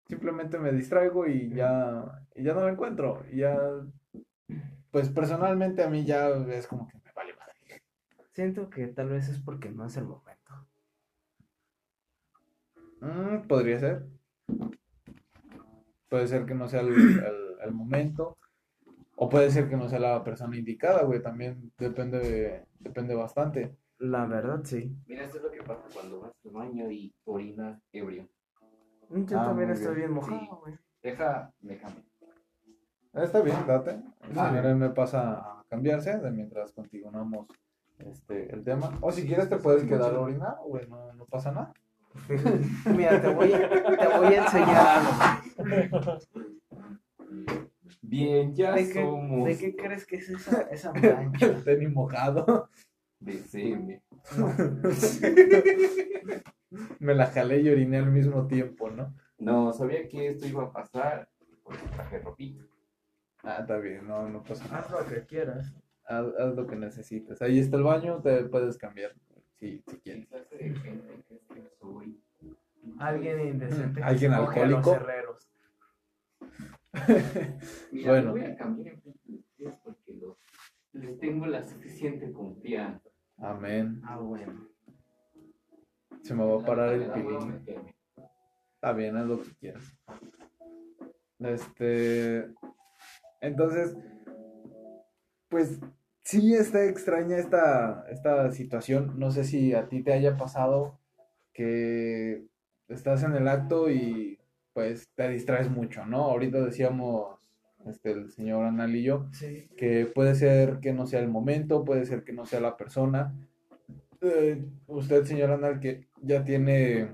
simplemente 0.09 0.59
me 0.59 0.73
distraigo 0.73 1.27
y 1.27 1.51
ya, 1.55 2.05
y 2.37 2.45
ya 2.45 2.55
no 2.55 2.63
la 2.63 2.73
encuentro. 2.73 3.25
Y 3.33 3.39
ya, 3.39 3.59
pues 4.91 5.09
personalmente 5.11 5.83
a 5.83 5.89
mí 5.89 6.05
ya 6.05 6.29
es 6.29 6.67
como 6.67 6.89
que 6.89 6.99
me 6.99 7.13
vale 7.15 7.35
madre. 7.35 7.55
Siento 8.33 8.71
que 8.71 8.89
tal 8.89 9.11
vez 9.11 9.29
es 9.29 9.41
porque 9.41 9.71
no 9.71 9.87
es 9.87 9.97
el 9.97 10.05
momento. 10.07 10.69
Mm, 13.03 13.47
podría 13.49 13.79
ser. 13.79 14.07
Puede 16.09 16.27
ser 16.29 16.47
que 16.47 16.55
no 16.55 16.69
sea 16.69 16.81
el, 16.81 16.89
el- 16.93 17.57
el 17.65 17.73
momento. 17.73 18.39
O 19.17 19.29
puede 19.29 19.51
ser 19.51 19.69
que 19.69 19.77
no 19.77 19.89
sea 19.89 19.99
la 20.01 20.25
persona 20.25 20.57
indicada, 20.59 21.05
güey. 21.05 21.23
También 21.23 21.73
depende, 21.79 22.67
depende 22.81 23.15
bastante. 23.15 23.77
La 24.05 24.27
verdad, 24.27 24.61
sí. 24.65 24.93
Mira, 25.07 25.25
esto 25.25 25.37
es 25.37 25.45
lo 25.45 25.51
que 25.53 25.63
pasa 25.63 25.85
cuando 25.95 26.21
vas 26.23 26.33
al 26.45 26.51
baño 26.51 26.91
y 26.91 27.15
orinas 27.25 27.81
ebrio. 27.93 28.29
Yo 29.11 29.39
Ah, 29.41 29.45
también 29.47 29.69
muy 29.69 29.77
estoy 29.79 29.95
bien. 29.95 30.09
bien 30.09 30.13
mojado, 30.15 30.41
Sí. 30.41 30.49
güey. 30.61 30.75
Deja, 31.05 31.53
déjame. 31.61 31.95
Ah, 33.15 33.23
Está 33.23 33.43
bien, 33.43 33.57
date. 33.65 33.91
El 33.93 34.39
Ah. 34.39 34.49
señor 34.49 34.75
me 34.75 34.91
pasa 34.91 35.35
a 35.35 35.65
cambiarse 35.69 36.19
de 36.19 36.31
mientras 36.33 36.73
continuamos 36.73 37.47
este, 37.99 38.53
el 38.53 38.65
tema. 38.65 38.99
O 39.01 39.13
si 39.13 39.25
quieres 39.25 39.49
te 39.49 39.57
puedes 39.59 39.85
quedar 39.85 40.13
a 40.17 40.21
orinar, 40.21 40.57
güey. 40.67 40.89
No, 40.89 41.13
no 41.13 41.25
pasa 41.27 41.53
nada. 41.53 41.73
Mira, 42.97 43.23
te 43.23 43.33
voy, 43.33 43.53
a, 43.53 43.69
te 43.71 44.19
voy 44.19 44.35
a 44.35 44.45
enseñar 44.45 44.87
algo. 44.99 46.19
Bien, 48.01 48.53
ya 48.55 48.73
¿De 48.73 48.89
qué, 48.89 49.01
somos 49.03 49.45
¿De 49.47 49.57
qué 49.59 49.77
crees 49.77 50.05
que 50.07 50.17
es 50.17 50.29
esa, 50.29 50.63
esa 50.63 50.93
mancha? 50.93 51.47
El 51.47 51.63
tenis 51.65 51.91
mojado. 51.93 52.69
De 53.25 53.39
CM. 53.45 54.03
Me 57.01 57.15
la 57.15 57.27
jalé 57.27 57.61
y 57.61 57.69
oriné 57.69 57.99
al 57.99 58.11
mismo 58.11 58.47
tiempo, 58.47 58.91
¿no? 58.91 59.15
No, 59.39 59.73
sabía 59.73 60.09
que 60.09 60.29
esto 60.29 60.47
iba 60.47 60.65
a 60.65 60.73
pasar 60.73 61.29
porque 61.63 61.87
traje 61.89 62.19
ropita. 62.21 62.65
Ah, 63.43 63.59
está 63.61 63.77
bien, 63.79 64.07
no, 64.07 64.29
no 64.29 64.43
pasa 64.43 64.65
nada. 64.67 64.79
Haz 64.79 64.91
lo 64.91 65.07
que 65.07 65.27
quieras. 65.27 65.75
Haz, 66.05 66.27
haz 66.39 66.55
lo 66.55 66.67
que 66.67 66.77
necesites. 66.77 67.43
Ahí 67.43 67.59
está 67.59 67.77
el 67.77 67.83
baño, 67.83 68.21
te 68.23 68.45
puedes 68.45 68.79
cambiar 68.79 69.15
si, 69.59 69.83
si 69.87 69.99
¿Qué 69.99 70.01
quieres. 70.01 70.29
Alguien 72.99 73.41
indecente. 73.41 74.01
que 74.01 74.05
¿Alguien 74.05 74.33
alcohólico? 74.33 74.95
herreros. 74.95 75.49
Mira, 77.93 78.11
Bueno. 78.11 78.31
voy 78.33 78.45
a 78.45 78.57
cambiar 78.57 78.89
en 78.95 79.01
frente 79.03 79.21
de 79.25 79.35
ustedes 79.39 79.77
porque 79.85 80.15
los, 80.15 80.37
les 80.93 81.19
tengo 81.19 81.47
la 81.47 81.63
suficiente 81.63 82.33
confianza. 82.33 83.09
Amén. 83.39 84.01
Ah, 84.05 84.19
bueno. 84.19 84.69
Se 86.23 86.35
me 86.35 86.45
va 86.45 86.61
a 86.61 86.65
parar 86.65 86.93
el 86.93 87.11
pilín. 87.11 87.65
Está 88.75 88.93
bien, 88.93 89.17
haz 89.17 89.27
lo 89.27 89.43
que 89.43 89.55
quieras. 89.57 89.97
Este. 91.39 92.49
Entonces, 93.41 93.97
pues 95.49 95.81
sí 96.25 96.55
está 96.55 96.85
extraña 96.85 97.39
esta, 97.39 98.05
esta 98.09 98.51
situación. 98.53 99.19
No 99.19 99.31
sé 99.31 99.45
si 99.45 99.75
a 99.75 99.89
ti 99.89 100.03
te 100.03 100.13
haya 100.13 100.37
pasado 100.37 100.99
que 101.53 102.47
estás 102.89 103.23
en 103.25 103.35
el 103.35 103.49
acto 103.49 103.91
y 103.91 104.39
pues 104.73 105.09
te 105.15 105.29
distraes 105.29 105.71
mucho, 105.71 106.07
¿no? 106.07 106.25
Ahorita 106.25 106.61
decíamos, 106.61 107.42
este, 107.87 108.13
el 108.13 108.31
señor 108.31 108.65
Anal 108.65 108.95
y 108.97 109.03
yo, 109.03 109.27
Sí. 109.33 109.69
que 109.77 110.07
puede 110.07 110.35
ser 110.35 110.79
que 110.81 110.93
no 110.93 111.07
sea 111.07 111.21
el 111.21 111.29
momento, 111.29 111.85
puede 111.85 112.05
ser 112.07 112.25
que 112.25 112.33
no 112.33 112.47
sea 112.47 112.61
la 112.61 112.77
persona. 112.77 113.35
Eh, 114.21 114.65
usted, 114.87 115.25
señor 115.25 115.51
Anal, 115.51 115.81
que 115.81 116.07
ya 116.21 116.45
tiene 116.45 117.09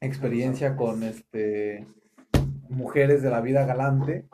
experiencia 0.00 0.76
con 0.76 1.02
este 1.02 1.86
mujeres 2.68 3.22
de 3.22 3.30
la 3.30 3.40
vida 3.40 3.64
galante, 3.64 4.26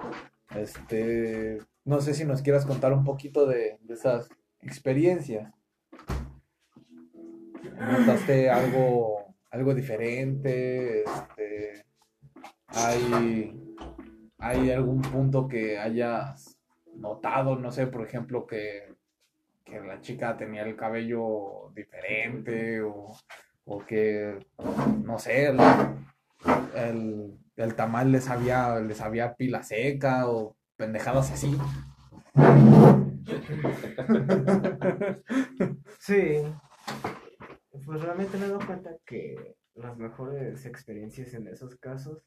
este, 0.56 1.58
no 1.84 2.00
sé 2.00 2.14
si 2.14 2.24
nos 2.24 2.42
quieras 2.42 2.66
contar 2.66 2.92
un 2.92 3.04
poquito 3.04 3.46
de, 3.46 3.78
de 3.82 3.94
esas 3.94 4.28
experiencias. 4.60 5.52
¿Notaste 7.78 8.50
algo, 8.50 9.34
algo 9.50 9.74
diferente? 9.74 11.04
Este, 11.04 11.84
¿hay, 12.68 13.60
¿Hay 14.44 14.70
algún 14.70 15.00
punto 15.00 15.48
que 15.48 15.78
hayas 15.78 16.58
notado? 16.96 17.56
No 17.56 17.72
sé, 17.72 17.86
por 17.86 18.06
ejemplo, 18.06 18.46
que, 18.46 18.94
que 19.64 19.80
la 19.80 20.02
chica 20.02 20.36
tenía 20.36 20.64
el 20.64 20.76
cabello 20.76 21.72
diferente 21.74 22.82
o, 22.82 23.16
o 23.64 23.86
que, 23.86 24.38
no 25.02 25.18
sé, 25.18 25.46
el, 25.46 25.56
el, 26.76 27.38
el 27.56 27.74
tamal 27.74 28.12
les 28.12 28.28
había, 28.28 28.80
les 28.80 29.00
había 29.00 29.34
pila 29.34 29.62
seca 29.62 30.28
o 30.28 30.54
pendejadas 30.76 31.30
así. 31.30 31.56
Sí. 36.00 36.42
Pues 37.86 38.02
realmente 38.02 38.36
me 38.36 38.44
he 38.44 38.48
dado 38.48 38.66
cuenta 38.66 38.90
que 39.06 39.56
las 39.74 39.96
mejores 39.96 40.66
experiencias 40.66 41.32
en 41.32 41.48
esos 41.48 41.76
casos, 41.76 42.22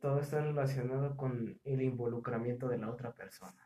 todo 0.00 0.20
está 0.20 0.40
relacionado 0.40 1.16
con 1.16 1.60
el 1.64 1.82
involucramiento 1.82 2.68
de 2.68 2.78
la 2.78 2.90
otra 2.90 3.12
persona. 3.12 3.62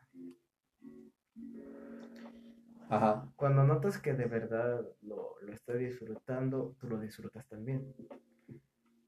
Ajá. 2.89 3.27
Cuando 3.35 3.63
notas 3.63 3.97
que 3.97 4.13
de 4.13 4.25
verdad 4.25 4.85
lo, 5.01 5.35
lo 5.41 5.53
está 5.53 5.73
disfrutando, 5.73 6.75
tú 6.79 6.87
lo 6.87 6.99
disfrutas 6.99 7.47
también. 7.47 7.95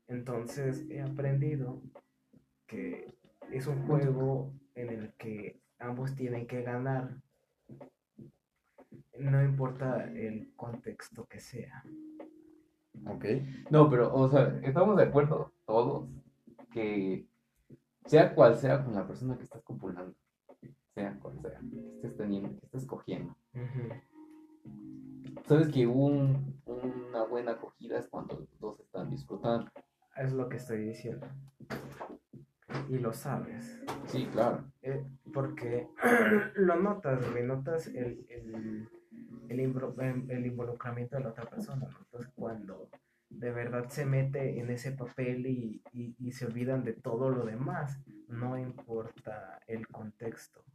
Entonces 0.07 0.85
he 0.89 1.01
aprendido 1.01 1.81
que 2.65 3.13
es 3.51 3.67
un 3.67 3.85
juego 3.85 4.53
en 4.75 4.89
el 4.89 5.13
que 5.13 5.61
ambos 5.79 6.15
tienen 6.15 6.47
que 6.47 6.63
ganar. 6.63 7.17
No 9.19 9.43
importa 9.43 10.05
el 10.11 10.53
contexto 10.55 11.25
que 11.25 11.39
sea. 11.39 11.83
Ok. 13.05 13.25
No, 13.69 13.89
pero, 13.89 14.13
o 14.13 14.29
sea, 14.29 14.59
estamos 14.63 14.97
de 14.97 15.03
acuerdo 15.03 15.53
todos 15.65 16.09
que 16.71 17.27
sea 18.05 18.33
cual 18.33 18.55
sea 18.57 18.83
con 18.83 18.93
la 18.95 19.05
persona 19.07 19.37
que 19.37 19.43
estás 19.43 19.61
copulando, 19.63 20.15
sea 20.93 21.17
cual 21.19 21.39
sea, 21.41 21.59
que 21.59 21.95
estés 21.95 22.17
teniendo, 22.17 22.57
que 22.59 22.65
estés 22.65 22.85
cogiendo. 22.85 23.35
Sabes 25.45 25.69
que 25.69 25.87
un, 25.87 26.61
una 26.65 27.23
buena 27.25 27.51
acogida 27.53 27.97
es 27.97 28.07
cuando 28.07 28.35
los 28.35 28.59
dos 28.59 28.79
están 28.79 29.09
disfrutando. 29.09 29.71
Es 30.17 30.33
lo 30.33 30.49
que 30.49 30.57
estoy 30.57 30.79
diciendo. 30.79 31.27
Y 32.89 32.97
lo 32.97 33.13
sabes. 33.13 33.79
Sí, 34.07 34.25
claro. 34.31 34.65
Eh, 34.81 35.05
porque 35.33 35.87
lo 36.55 36.75
notas, 36.75 37.21
notas 37.43 37.87
el, 37.87 38.25
el, 38.29 38.89
el, 39.47 39.59
em- 39.59 40.29
el 40.29 40.45
involucramiento 40.45 41.15
de 41.17 41.23
la 41.23 41.29
otra 41.29 41.45
persona, 41.45 41.87
notas 41.87 42.27
cuando 42.35 42.76
de 43.47 43.53
verdad 43.53 43.87
se 43.87 44.05
mete 44.05 44.59
en 44.59 44.69
ese 44.69 44.91
papel 44.91 45.47
y, 45.47 45.81
y, 45.93 46.13
y 46.19 46.33
se 46.33 46.45
olvidan 46.45 46.83
de 46.83 46.91
todo 46.91 47.29
lo 47.29 47.45
demás, 47.45 47.97
no 48.27 48.57
importa 48.57 49.57
el 49.67 49.87
contexto. 49.87 50.65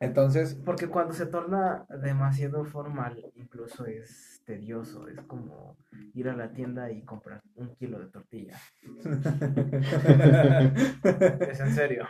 Entonces, 0.00 0.56
Porque 0.64 0.88
cuando 0.88 1.14
se 1.14 1.26
torna 1.26 1.86
demasiado 2.02 2.64
formal 2.64 3.24
incluso 3.36 3.86
es 3.86 4.42
tedioso, 4.44 5.06
es 5.06 5.20
como 5.28 5.76
ir 6.12 6.28
a 6.28 6.34
la 6.34 6.50
tienda 6.50 6.90
y 6.90 7.02
comprar 7.02 7.40
un 7.54 7.72
kilo 7.76 8.00
de 8.00 8.06
tortilla. 8.06 8.58
Es 11.52 11.60
en 11.60 11.72
serio. 11.72 12.08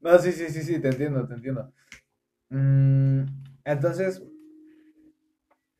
No, 0.00 0.16
sí, 0.20 0.30
sí, 0.30 0.48
sí, 0.48 0.62
sí, 0.62 0.78
te 0.78 0.90
entiendo, 0.90 1.26
te 1.26 1.34
entiendo. 1.34 1.72
Mm, 2.50 3.24
entonces, 3.64 4.22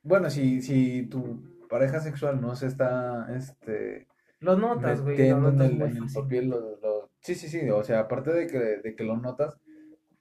bueno, 0.08 0.30
si, 0.30 0.62
si 0.62 1.06
tu 1.06 1.42
pareja 1.68 2.00
sexual 2.00 2.40
no 2.40 2.56
se 2.56 2.66
está, 2.66 3.28
este, 3.36 4.08
Lo 4.40 4.56
notas, 4.56 5.02
güey, 5.02 5.16
lo 5.30 5.40
metiendo 5.40 5.48
en 5.50 5.54
notas 5.56 5.70
el, 5.70 5.78
muy 5.78 5.88
en 5.98 6.04
el 6.04 6.12
papel, 6.12 6.48
lo- 6.48 6.76
lo- 6.80 7.10
sí, 7.20 7.34
sí, 7.34 7.48
sí, 7.48 7.68
o 7.70 7.82
sea, 7.84 8.00
aparte 8.00 8.32
de 8.32 8.46
que, 8.46 8.58
de 8.58 8.96
que 8.96 9.04
lo 9.04 9.16
notas, 9.16 9.58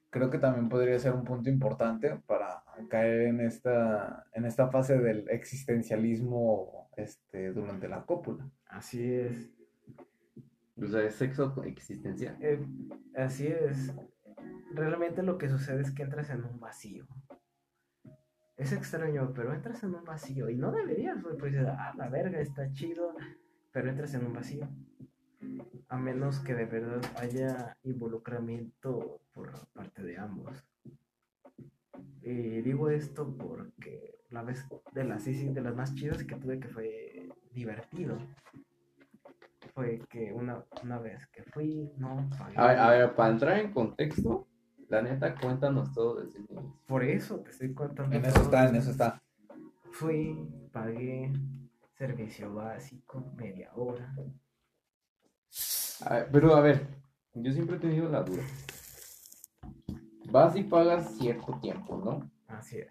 creo 0.10 0.30
que 0.30 0.40
también 0.40 0.70
podría 0.70 0.98
ser 1.00 1.14
un 1.14 1.24
punto 1.24 1.50
importante 1.50 2.20
para 2.28 2.64
caer 2.90 3.22
en 3.28 3.40
esta, 3.42 4.26
en 4.34 4.46
esta 4.46 4.70
fase 4.70 4.98
del 5.00 5.28
existencialismo, 5.30 6.90
este, 6.98 7.52
durante 7.52 7.88
la 7.88 8.06
cópula. 8.06 8.50
Así 8.68 9.12
es. 9.14 9.50
O 10.82 10.88
sea, 10.88 11.02
es 11.04 11.16
sexo 11.16 11.64
existencial. 11.64 12.38
Eh, 12.42 12.60
así 13.16 13.48
es. 13.48 13.94
Realmente 14.74 15.24
lo 15.24 15.38
que 15.38 15.50
sucede 15.50 15.82
es 15.82 15.92
que 15.92 16.04
entras 16.04 16.30
en 16.30 16.44
un 16.44 16.60
vacío. 16.60 17.06
Es 18.58 18.74
extraño, 18.74 19.32
pero 19.36 19.54
entras 19.54 19.84
en 19.84 19.94
un 19.94 20.04
vacío. 20.04 20.50
Y 20.50 20.56
no 20.56 20.72
deberías, 20.72 21.22
güey, 21.22 21.38
pues 21.38 21.56
ah, 21.58 21.94
la 21.96 22.10
verga, 22.10 22.40
está 22.40 22.72
chido. 22.74 23.16
Pero 23.72 23.90
entras 23.90 24.16
en 24.16 24.26
un 24.26 24.34
vacío. 24.34 24.68
A 25.90 25.98
menos 25.98 26.40
que 26.40 26.56
de 26.56 26.66
verdad 26.66 27.02
haya 27.18 27.78
involucramiento 27.84 29.22
por 29.32 29.52
parte 29.74 30.02
de 30.02 30.18
ambos. 30.18 30.66
Y 32.22 32.62
digo 32.62 32.90
esto 32.90 33.38
porque 33.38 34.18
la 34.32 34.42
vez 34.42 34.66
de 34.92 35.04
las, 35.04 35.24
de 35.26 35.62
las 35.62 35.76
más 35.76 35.94
chidas 35.94 36.24
que 36.24 36.36
tuve 36.36 36.60
que 36.60 36.68
fue 36.68 37.30
divertido. 37.52 38.18
Fue 39.76 40.02
que 40.10 40.34
una, 40.34 40.66
una 40.84 40.98
vez 40.98 41.28
que 41.28 41.44
fui, 41.44 41.92
no. 41.98 42.28
A 42.56 42.68
ver, 42.68 42.80
a 42.80 42.90
ver, 42.90 43.16
para 43.16 43.32
entrar 43.32 43.60
en 43.60 43.72
contexto, 43.72 44.48
la 44.90 45.02
neta, 45.02 45.36
cuéntanos 45.36 45.94
todo 45.94 46.22
desde 46.22 46.40
el 46.40 46.46
inicio. 46.50 46.74
Por 46.86 47.04
eso 47.04 47.40
te 47.40 47.52
estoy 47.52 47.74
contando. 47.74 48.16
En 48.16 48.26
eso 48.26 48.34
todo. 48.36 48.44
está, 48.44 48.70
en 48.70 48.76
eso 48.76 48.92
está. 48.92 49.22
Fui, 49.92 50.48
pagué, 50.72 51.32
servicio 51.98 52.54
básico, 52.54 53.32
media 53.36 53.72
hora. 53.76 54.16
A 56.06 56.14
ver, 56.14 56.30
pero 56.32 56.56
a 56.56 56.62
ver, 56.62 56.88
yo 57.34 57.52
siempre 57.52 57.78
he 57.78 57.80
tenido 57.80 58.10
la 58.10 58.24
duda. 58.24 58.44
Vas 60.30 60.56
y 60.56 60.64
pagas 60.64 61.18
cierto 61.18 61.58
tiempo, 61.60 61.98
¿no? 61.98 62.30
Así 62.48 62.78
es. 62.78 62.90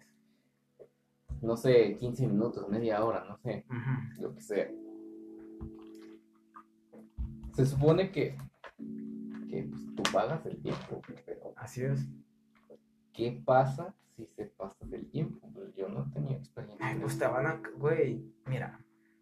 No 1.41 1.55
sé, 1.55 1.95
15 1.97 2.27
minutos, 2.27 2.67
media 2.67 3.03
hora, 3.03 3.23
no 3.27 3.37
sé, 3.37 3.65
lo 4.19 4.33
que 4.33 4.41
sea. 4.41 4.67
Se 7.53 7.65
supone 7.65 8.11
que, 8.11 8.37
que 9.47 9.63
pues, 9.63 9.81
tú 9.95 10.03
pagas 10.13 10.45
el 10.45 10.61
tiempo, 10.61 11.01
pero 11.25 11.53
Así 11.55 11.83
es. 11.83 12.07
¿qué 13.13 13.41
pasa 13.43 13.95
si 14.15 14.25
se 14.27 14.45
pasa 14.45 14.77
del 14.85 15.09
tiempo? 15.09 15.49
Pues 15.53 15.73
yo 15.75 15.89
no 15.89 16.09
tenía 16.11 16.37
experiencia. 16.37 16.85
Ay, 16.87 16.97
pues 16.99 17.17
te 17.17 17.27
van 17.27 17.47
a. 17.47 17.61
Güey, 17.77 18.23
mira. 18.45 18.79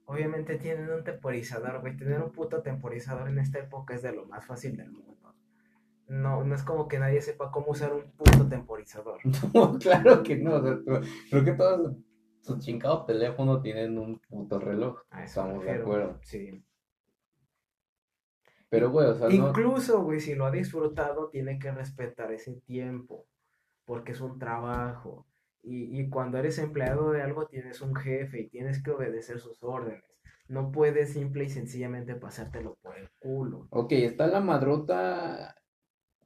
Obviamente 0.08 0.58
tienen 0.58 0.89
un 0.91 1.03
temporizador, 1.03 1.82
güey. 1.82 1.98
Tener 1.98 2.22
un 2.22 2.32
puto 2.32 2.62
temporizador 2.62 3.27
en 3.27 3.39
esta 3.39 3.60
época 3.60 3.96
es 3.96 4.03
de 4.03 4.13
lo 4.13 4.25
más 4.27 4.46
fácil 4.46 4.77
del 4.77 4.91
mundo. 4.91 5.15
No, 6.08 6.44
no 6.44 6.53
es 6.53 6.62
como 6.62 6.88
que 6.88 7.00
nadie 7.00 7.22
sepa 7.22 7.51
cómo 7.51 7.72
usar 7.72 7.94
un 7.94 8.12
puto 8.12 8.48
temporizador. 8.48 9.20
No, 9.53 9.77
claro 9.79 10.22
que 10.22 10.36
no. 10.36 10.55
o 10.55 10.62
sea, 10.62 10.77
creo 11.29 11.44
que 11.44 11.53
todos 11.53 11.96
sus 12.41 12.60
chingados 12.60 13.08
teléfonos 13.08 13.63
tienen 13.63 13.98
un 13.98 14.20
puto 14.20 14.60
reloj. 14.60 15.00
A 15.10 15.24
eso 15.24 15.44
me 15.44 15.50
Estamos 15.50 15.65
de 15.65 15.72
acuerdo. 15.72 16.20
Sí. 16.22 16.64
Pero, 18.75 18.89
güey, 18.91 19.08
o 19.08 19.15
sea, 19.15 19.27
no. 19.29 19.34
Incluso, 19.50 20.01
güey, 20.03 20.20
si 20.20 20.36
lo 20.36 20.46
ha 20.46 20.51
disfrutado, 20.51 21.29
tiene 21.29 21.58
que 21.60 21.72
respetar 21.72 22.32
ese 22.32 22.53
tiempo, 22.65 23.25
porque 23.86 24.12
es 24.13 24.22
un 24.22 24.38
trabajo. 24.39 25.25
Y, 25.63 26.00
y 26.00 26.10
cuando 26.10 26.38
eres 26.38 26.60
empleado 26.60 27.12
de 27.12 27.21
algo, 27.23 27.47
tienes 27.47 27.82
un 27.82 27.95
jefe 27.95 28.41
y 28.41 28.49
tienes 28.49 28.84
que 28.84 28.91
obedecer 28.91 29.39
sus 29.39 29.63
órdenes. 29.63 30.04
No 30.47 30.71
puedes 30.71 31.13
simple 31.13 31.45
y 31.45 31.49
sencillamente 31.49 32.13
pasártelo 32.15 32.78
por 32.84 32.95
el 32.97 33.10
culo. 33.19 33.67
Ok, 33.71 33.93
está 33.93 34.28
la 34.28 34.41
madrota. 34.41 35.56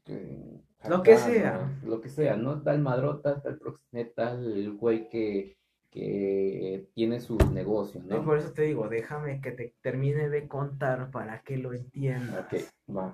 que- 0.03 0.59
Lo 0.89 1.03
que 1.03 1.17
sea. 1.17 1.57
¿no? 1.83 1.89
Lo 1.89 2.01
que 2.01 2.09
sea, 2.09 2.35
¿no? 2.35 2.55
Está 2.57 2.73
el 2.73 2.81
madrota, 2.81 3.33
está 3.37 3.49
el 3.49 3.59
proxeneta, 3.59 4.31
el 4.31 4.73
güey 4.75 5.07
que, 5.09 5.57
que 5.91 6.87
tiene 6.93 7.19
su 7.19 7.37
negocio, 7.51 8.01
Y 8.03 8.07
¿no? 8.07 8.23
por 8.23 8.37
eso 8.37 8.51
te 8.53 8.61
digo, 8.63 8.87
déjame 8.89 9.41
que 9.41 9.51
te 9.51 9.75
termine 9.81 10.29
de 10.29 10.47
contar 10.47 11.09
para 11.11 11.41
que 11.41 11.57
lo 11.57 11.73
entiendas. 11.73 12.45
Ok, 12.45 12.59
va. 12.95 13.13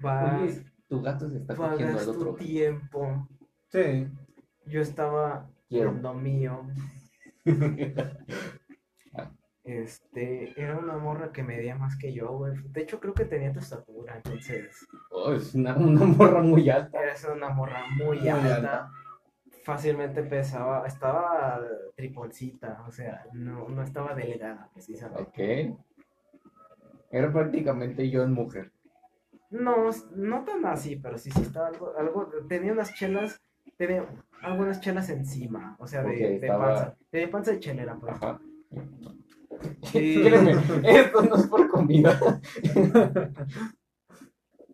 Vas, 0.00 0.42
Oye, 0.42 0.64
tu 0.88 1.00
gato 1.02 1.28
se 1.30 1.38
está 1.38 1.54
cogiendo 1.54 1.94
pagas 1.94 2.08
al 2.08 2.14
tu 2.14 2.20
otro. 2.20 2.34
tiempo. 2.34 3.28
Sí. 3.70 4.08
Yo 4.66 4.80
estaba 4.80 5.48
en 5.70 6.02
lo 6.02 6.14
mío. 6.14 6.66
Este, 9.64 10.52
era 10.60 10.76
una 10.76 10.98
morra 10.98 11.32
que 11.32 11.42
medía 11.42 11.74
más 11.74 11.96
que 11.96 12.12
yo, 12.12 12.28
güey. 12.36 12.52
De 12.68 12.82
hecho, 12.82 13.00
creo 13.00 13.14
que 13.14 13.24
tenía 13.24 13.50
tu 13.50 13.60
estatura, 13.60 14.16
entonces. 14.16 14.86
Oh, 15.10 15.32
es 15.32 15.54
una, 15.54 15.74
una 15.76 16.04
morra 16.04 16.42
muy 16.42 16.68
alta. 16.68 17.02
Eres 17.02 17.24
una 17.34 17.48
morra 17.48 17.80
muy, 17.96 18.18
Muy 18.18 18.28
alta. 18.28 18.56
alta. 18.56 18.90
Fácilmente 19.64 20.22
pesaba, 20.22 20.86
estaba 20.86 21.60
triponcita, 21.96 22.84
o 22.86 22.92
sea, 22.92 23.24
no, 23.32 23.68
no 23.68 23.82
estaba 23.82 24.14
delgada, 24.14 24.68
precisamente. 24.72 25.22
Ok. 25.22 25.78
Era 27.10 27.32
prácticamente 27.32 28.10
yo 28.10 28.22
en 28.22 28.32
mujer. 28.32 28.72
No, 29.50 29.88
no 30.14 30.44
tan 30.44 30.66
así, 30.66 30.96
pero 30.96 31.16
sí, 31.16 31.30
sí 31.30 31.42
estaba 31.42 31.68
algo, 31.68 31.92
algo, 31.96 32.28
tenía 32.48 32.72
unas 32.72 32.92
chelas, 32.94 33.40
tenía 33.78 34.04
algunas 34.42 34.80
chelas 34.80 35.08
encima, 35.10 35.76
o 35.78 35.86
sea, 35.86 36.02
de, 36.02 36.10
de 36.16 36.34
estaba- 36.36 36.66
panza, 36.74 36.96
tenía 37.10 37.30
panza 37.30 37.50
de 37.52 37.60
chelera, 37.60 37.96
pues. 37.96 38.12
Ajá. 38.14 38.40
Créeme, 39.92 40.52
esto 40.82 41.22
no 41.22 41.36
es 41.36 41.46
por 41.46 41.68
comida. 41.68 42.18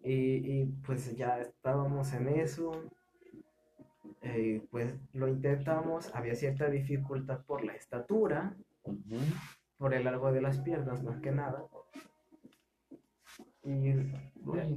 Y, 0.02 0.60
y, 0.62 0.64
pues 0.86 1.14
ya 1.14 1.38
estábamos 1.40 2.12
en 2.14 2.28
eso. 2.28 2.72
Eh, 4.22 4.66
pues 4.70 4.94
lo 5.12 5.28
intentamos. 5.28 6.14
Había 6.14 6.34
cierta 6.34 6.68
dificultad 6.68 7.40
por 7.44 7.64
la 7.64 7.72
estatura, 7.74 8.54
Ujú. 8.84 9.16
por 9.78 9.94
el 9.94 10.04
largo 10.04 10.32
de 10.32 10.40
las 10.42 10.58
piernas, 10.60 11.02
más 11.02 11.18
que 11.20 11.30
nada. 11.30 11.64
Y, 13.62 13.92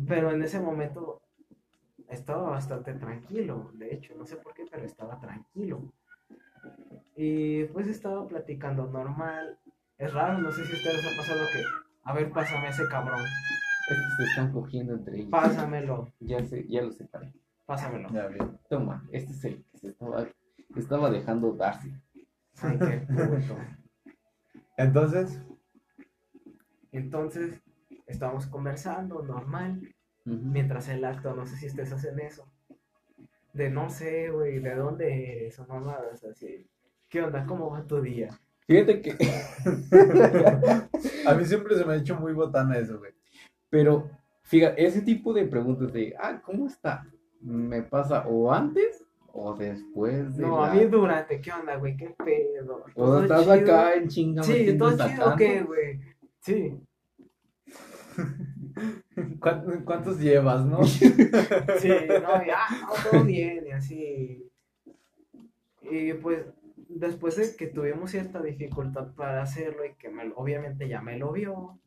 pero 0.07 0.31
en 0.31 0.43
ese 0.43 0.59
momento 0.59 1.21
estaba 2.09 2.49
bastante 2.49 2.93
tranquilo. 2.93 3.71
De 3.73 3.93
hecho, 3.93 4.13
no 4.15 4.25
sé 4.25 4.35
por 4.37 4.53
qué, 4.53 4.65
pero 4.69 4.83
estaba 4.85 5.19
tranquilo. 5.19 5.91
Y 7.15 7.65
pues 7.65 7.87
estaba 7.87 8.27
platicando 8.27 8.87
normal. 8.87 9.57
Es 9.97 10.13
raro, 10.13 10.39
no 10.39 10.51
sé 10.51 10.65
si 10.65 10.73
a 10.73 10.75
ustedes 10.75 11.05
ha 11.05 11.17
pasado 11.17 11.39
que. 11.53 11.63
A 12.05 12.13
ver, 12.13 12.31
pásame 12.31 12.69
ese 12.69 12.87
cabrón. 12.89 13.21
Estos 13.89 14.15
se 14.17 14.23
están 14.23 14.51
cogiendo 14.51 14.93
entre 14.95 15.17
ellos. 15.17 15.29
Pásamelo. 15.29 16.11
Ya, 16.19 16.43
sé, 16.43 16.65
ya 16.67 16.81
lo 16.81 16.91
separé. 16.91 17.31
Pásamelo. 17.65 18.09
Ya 18.11 18.27
bien. 18.27 18.57
Toma, 18.69 19.07
este 19.11 19.31
es 19.31 19.45
el 19.45 19.63
que 19.63 19.77
se 19.77 19.87
estaba, 19.89 20.27
estaba 20.75 21.09
dejando 21.09 21.53
darse. 21.53 21.93
Ay, 22.61 22.77
qué 22.77 22.97
puto. 23.07 23.57
Entonces, 24.77 25.41
Entonces, 26.91 27.61
estábamos 28.05 28.45
conversando 28.47 29.23
normal, 29.23 29.81
mientras 30.25 30.87
el 30.89 31.03
acto, 31.05 31.33
no 31.35 31.45
sé 31.45 31.55
si 31.57 31.67
ustedes 31.67 31.91
hacen 31.91 32.19
eso. 32.19 32.47
De 33.53 33.69
no 33.69 33.89
sé, 33.89 34.29
güey, 34.29 34.59
¿de 34.59 34.75
dónde 34.75 35.37
eres? 35.37 35.59
O 35.59 35.65
mamadas 35.65 36.23
así. 36.23 36.67
¿Qué 37.09 37.21
onda? 37.21 37.45
¿Cómo 37.45 37.69
va 37.69 37.85
tu 37.85 38.01
día? 38.01 38.29
Fíjate 38.65 39.01
que, 39.01 39.11
a 41.27 41.33
mí 41.35 41.45
siempre 41.45 41.75
se 41.75 41.85
me 41.85 41.93
ha 41.93 41.97
hecho 41.97 42.15
muy 42.15 42.33
botana 42.33 42.77
eso, 42.77 42.97
güey. 42.97 43.11
pero, 43.69 44.09
fíjate, 44.43 44.85
ese 44.85 45.01
tipo 45.01 45.33
de 45.33 45.45
preguntas 45.45 45.91
de, 45.91 46.15
ah, 46.17 46.41
¿cómo 46.43 46.67
está? 46.67 47.05
Me 47.43 47.81
pasa 47.83 48.25
o 48.27 48.51
antes 48.51 49.03
o 49.31 49.53
después 49.55 50.35
de 50.37 50.43
No, 50.43 50.61
la- 50.61 50.71
a 50.71 50.75
mí 50.75 50.85
durante, 50.85 51.41
¿qué 51.41 51.51
onda, 51.51 51.75
güey? 51.77 51.97
¿Qué 51.97 52.15
pedo? 52.23 52.85
O 52.85 52.91
¿Todo 52.95 53.21
estás 53.23 53.41
chido? 53.43 53.53
acá 53.55 53.93
en 53.95 54.07
chinga 54.07 54.43
Sí, 54.43 54.77
todo 54.77 54.91
chido. 54.97 55.35
¿qué, 55.37 55.61
güey? 55.63 55.99
Sí, 56.39 56.77
¿Cuán- 59.39 59.83
¿Cuántos 59.85 60.19
llevas, 60.19 60.65
no? 60.65 60.83
sí, 60.83 61.01
no, 62.21 62.45
ya, 62.45 62.59
no, 62.81 63.11
todo 63.11 63.23
bien, 63.23 63.65
y 63.67 63.71
así. 63.71 64.49
Y 65.81 66.13
pues, 66.13 66.45
después 66.89 67.35
de 67.35 67.55
que 67.55 67.67
tuvimos 67.67 68.11
cierta 68.11 68.41
dificultad 68.41 69.13
para 69.15 69.41
hacerlo 69.41 69.85
y 69.85 69.93
que 69.95 70.09
me 70.09 70.31
obviamente 70.35 70.87
ya 70.87 71.01
me 71.01 71.17
lo 71.17 71.31
vio, 71.31 71.79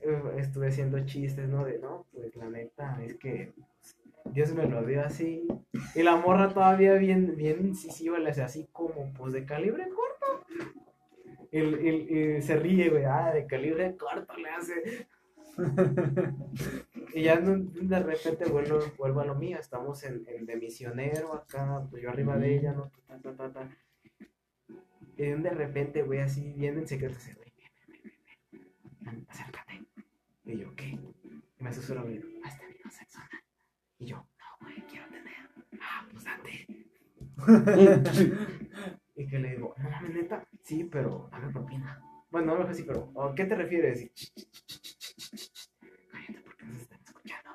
eh, 0.00 0.22
estuve 0.38 0.68
haciendo 0.68 1.04
chistes, 1.04 1.48
¿no? 1.48 1.64
De, 1.64 1.78
no, 1.78 2.06
pues 2.12 2.34
la 2.36 2.48
neta 2.48 3.02
es 3.02 3.14
que 3.16 3.52
Dios 4.26 4.52
me 4.54 4.66
lo 4.66 4.84
dio 4.84 5.02
así. 5.04 5.46
Y 5.94 6.02
la 6.02 6.16
morra 6.16 6.52
todavía 6.52 6.94
bien, 6.94 7.36
bien 7.36 7.66
incisiva, 7.66 8.18
le 8.18 8.30
hace 8.30 8.42
así 8.42 8.68
como, 8.72 9.12
pues 9.14 9.32
de 9.32 9.44
calibre 9.44 9.88
corto. 9.88 10.46
El, 11.50 11.74
el, 11.74 12.08
el- 12.08 12.42
se 12.42 12.56
ríe, 12.56 12.88
güey, 12.88 13.04
ah, 13.04 13.30
de 13.32 13.46
calibre 13.46 13.96
corto 13.96 14.34
le 14.36 14.48
hace. 14.50 15.06
Y 17.14 17.24
ya 17.24 17.36
de 17.38 17.98
repente 18.00 18.46
vuelvo, 18.46 18.78
vuelvo 18.96 19.20
a 19.20 19.26
lo 19.26 19.34
mío, 19.34 19.58
estamos 19.58 20.02
en, 20.04 20.24
en 20.28 20.46
de 20.46 20.56
misionero 20.56 21.34
acá, 21.34 21.86
pues 21.90 22.02
yo 22.02 22.08
arriba 22.08 22.38
de 22.38 22.56
ella, 22.56 22.72
¿no? 22.72 22.90
Ta, 23.06 23.18
ta, 23.18 23.36
ta, 23.36 23.52
ta. 23.52 23.68
Y 25.18 25.24
de 25.24 25.50
repente, 25.50 26.02
güey, 26.02 26.20
así, 26.20 26.54
viendo 26.56 26.80
en 26.80 26.88
secreto, 26.88 27.16
así, 27.16 27.32
güey, 27.34 27.52
ven, 27.58 28.12
ven, 28.50 28.64
ven, 29.00 29.26
acércate. 29.28 29.84
Y 30.46 30.56
yo, 30.56 30.74
¿qué? 30.74 30.86
Y 30.86 31.62
me 31.62 31.72
susurra 31.72 32.00
al 32.00 32.06
oído, 32.08 32.26
¿has 32.44 32.58
tenido 32.58 32.90
sexo 32.90 33.18
anal? 33.18 33.41
Y 34.02 34.06
yo, 34.06 34.16
no, 34.16 34.66
güey, 34.66 34.74
quiero 34.90 35.06
tener. 35.10 35.48
Ah, 35.80 36.04
pues 36.10 36.24
date. 36.24 36.66
Y 39.14 39.28
que 39.28 39.38
le 39.38 39.50
digo, 39.50 39.74
no 39.78 39.90
mames, 39.90 40.14
neta, 40.14 40.44
sí, 40.64 40.84
pero 40.84 41.28
dame 41.30 41.52
propina. 41.52 42.02
Bueno, 42.30 42.56
no 42.56 42.64
me 42.64 42.70
así, 42.70 42.82
pero 42.82 43.12
¿a 43.22 43.34
qué 43.34 43.44
te 43.44 43.54
refieres? 43.54 44.00
Y, 44.02 44.08
"Ch, 44.08 44.32
ch, 44.34 44.46
ch, 44.48 44.74
ch, 44.98 45.14
ch, 45.14 45.34
ch, 45.36 45.52
ch, 45.52 45.70
cállate 46.10 46.40
porque 46.40 46.64
nos 46.64 46.80
están 46.80 46.98
escuchando. 47.04 47.50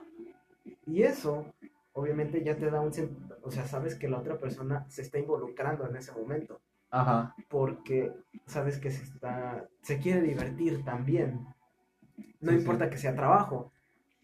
Y 0.85 1.01
eso, 1.03 1.53
obviamente, 1.93 2.43
ya 2.43 2.55
te 2.55 2.69
da 2.69 2.79
un 2.79 2.91
sen- 2.93 3.17
o 3.41 3.51
sea, 3.51 3.65
sabes 3.67 3.95
que 3.95 4.07
la 4.07 4.19
otra 4.19 4.37
persona 4.39 4.85
se 4.87 5.01
está 5.01 5.17
involucrando 5.19 5.85
en 5.89 5.95
ese 5.97 6.11
momento, 6.13 6.61
Ajá. 6.91 7.35
porque 7.49 8.13
sabes 8.45 8.77
que 8.77 8.91
se 8.91 9.03
está, 9.03 9.67
se 9.81 9.97
quiere 9.99 10.21
divertir 10.21 10.85
también. 10.85 11.45
No 12.39 12.51
Sí, 12.51 12.57
importa 12.59 12.89
que 12.89 12.97
sea 12.97 13.15
trabajo. 13.15 13.73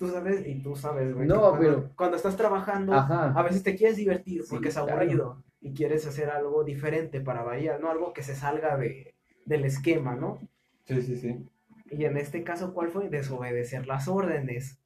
Tú 0.03 0.09
sabes, 0.11 0.45
y 0.45 0.59
tú 0.61 0.75
sabes, 0.75 1.13
güey. 1.15 1.27
No, 1.27 1.39
cuando, 1.39 1.59
pero- 1.59 1.89
Cuando 1.95 2.17
estás 2.17 2.35
trabajando, 2.35 2.93
Ajá. 2.93 3.31
a 3.31 3.43
veces 3.43 3.63
te 3.63 3.75
quieres 3.75 3.95
divertir 3.95 4.43
porque 4.49 4.69
Sí, 4.71 4.77
es 4.79 4.83
claro. 4.83 4.99
aburrido 4.99 5.43
y 5.61 5.73
quieres 5.73 6.05
hacer 6.05 6.29
algo 6.29 6.65
diferente 6.65 7.21
para 7.21 7.43
variar, 7.43 7.79
no 7.79 7.89
algo 7.89 8.11
que 8.11 8.21
se 8.21 8.35
salga 8.35 8.75
de, 8.75 9.13
del 9.45 9.63
esquema, 9.63 10.15
¿no? 10.15 10.39
Sí, 10.85 11.01
sí, 11.01 11.17
sí. 11.17 11.47
Y 11.89 12.03
en 12.05 12.17
este 12.17 12.43
caso, 12.43 12.73
¿cuál 12.73 12.89
fue? 12.89 13.07
Desobedecer 13.09 13.87
las 13.87 14.07
órdenes. 14.09 14.77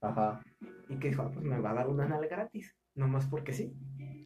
Ajá. 0.00 0.40
Y 0.88 0.96
que 0.96 1.08
dijo, 1.08 1.22
"Ah, 1.22 1.30
pues 1.32 1.44
me 1.44 1.58
va 1.60 1.72
a 1.72 1.74
dar 1.74 1.88
una 1.88 2.04
anal 2.04 2.26
gratis, 2.28 2.74
nomás 2.94 3.26
porque 3.26 3.52
sí. 3.52 3.74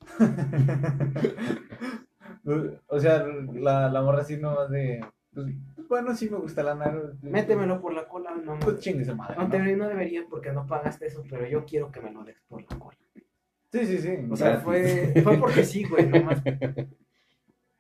o 2.87 3.01
sea, 3.01 3.25
la, 3.55 3.89
la 3.91 4.03
morra 4.03 4.21
así 4.21 4.37
nomás 4.37 4.71
de. 4.71 5.05
Pues, 5.33 5.47
bueno, 5.89 6.15
sí 6.15 6.29
me 6.31 6.39
gusta 6.39 6.63
la 6.63 6.75
nariz. 6.75 7.03
Métemelo 7.23 7.81
por 7.81 7.93
la 7.95 8.07
cola, 8.09 8.35
no, 8.35 8.59
Pues 8.61 8.79
chingue 8.81 9.05
madre. 9.15 9.37
no, 9.37 9.45
¿no? 9.45 9.51
te- 9.51 9.77
no 9.77 9.89
deberías 9.89 10.25
porque 10.29 10.53
no 10.53 10.67
pagaste 10.67 11.07
eso, 11.07 11.23
pero 11.29 11.47
yo 11.47 11.65
quiero 11.65 11.91
que 11.91 12.01
me 12.01 12.11
lo 12.13 12.25
des 12.25 12.37
por 12.49 12.63
la 12.63 12.79
cola. 12.79 12.97
Sí, 13.73 13.87
sí, 13.87 13.99
sí. 13.99 14.17
O 14.31 14.37
sea, 14.37 14.59
fue, 14.61 15.13
fue 15.23 15.37
porque 15.39 15.65
sí, 15.65 15.85
güey, 15.85 16.07
nomás. 16.09 16.41
Es 16.47 16.87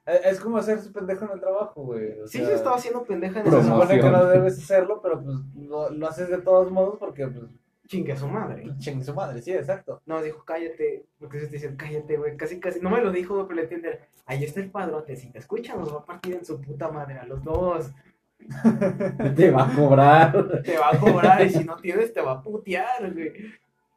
es 0.26 0.40
como 0.40 0.56
hacer 0.58 0.80
su 0.80 0.92
pendejo 0.92 1.24
en 1.24 1.30
el 1.32 1.40
trabajo, 1.40 1.82
güey. 1.84 2.20
O 2.20 2.26
Sí, 2.26 2.38
sea, 2.38 2.48
yo 2.48 2.54
estaba 2.54 2.76
haciendo 2.76 3.04
pendeja 3.04 3.38
en 3.40 3.44
Se 3.46 3.50
ese 3.50 3.58
Promoción. 3.58 3.80
supone 3.88 4.00
que 4.00 4.10
no 4.10 4.26
debes 4.26 4.58
hacerlo, 4.58 5.00
pero 5.02 5.22
pues 5.22 5.36
lo, 5.56 5.90
lo 5.90 6.06
haces 6.08 6.28
de 6.28 6.38
todos 6.38 6.70
modos 6.70 6.96
porque, 6.98 7.26
pues, 7.28 7.44
Chingue 7.86 8.12
a 8.12 8.16
su 8.16 8.26
madre. 8.28 8.64
chingue 8.78 9.04
su 9.04 9.14
madre, 9.14 9.42
sí, 9.42 9.52
exacto. 9.52 10.00
No, 10.06 10.22
dijo, 10.22 10.42
cállate, 10.44 11.04
porque 11.18 11.40
se 11.40 11.46
te 11.46 11.52
dicen, 11.52 11.76
cállate, 11.76 12.16
güey, 12.16 12.36
casi, 12.36 12.58
casi, 12.58 12.80
no 12.80 12.90
me 12.90 13.00
lo 13.00 13.10
dijo, 13.12 13.34
güey, 13.34 13.46
pero 13.46 13.56
le 13.56 13.62
entiende, 13.62 14.00
ahí 14.26 14.42
está 14.42 14.60
el 14.60 14.70
padrote, 14.70 15.16
si 15.16 15.30
te 15.30 15.38
escucha 15.38 15.76
nos 15.76 15.92
va 15.92 15.98
a 15.98 16.04
partir 16.04 16.34
en 16.34 16.44
su 16.44 16.60
puta 16.60 16.90
madre 16.90 17.18
a 17.18 17.26
los 17.26 17.42
dos, 17.44 17.92
Te 19.36 19.50
va 19.50 19.70
a 19.70 19.74
cobrar. 19.74 20.32
te 20.64 20.76
va 20.76 20.90
a 20.92 20.98
cobrar 20.98 21.42
y 21.46 21.50
si 21.50 21.64
no 21.64 21.76
tienes 21.76 22.12
te 22.12 22.20
va 22.20 22.32
a 22.32 22.42
putear, 22.42 23.12
güey, 23.12 23.32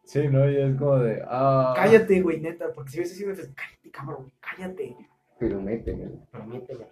Sí, 0.04 0.26
¿no? 0.30 0.50
Y 0.50 0.56
es 0.56 0.76
como 0.78 1.00
de. 1.00 1.22
Ah, 1.28 1.74
cállate, 1.76 2.22
güey, 2.22 2.40
neta, 2.40 2.72
porque 2.72 2.92
si 2.92 2.98
hubiese 3.00 3.16
sido, 3.16 3.34
pues, 3.34 3.52
cállate, 3.54 3.92
cabrón, 3.92 4.32
cállate, 4.40 4.96
Pero 5.38 5.60
méteme. 5.62 6.12
pero 6.32 6.46
métele. 6.46 6.88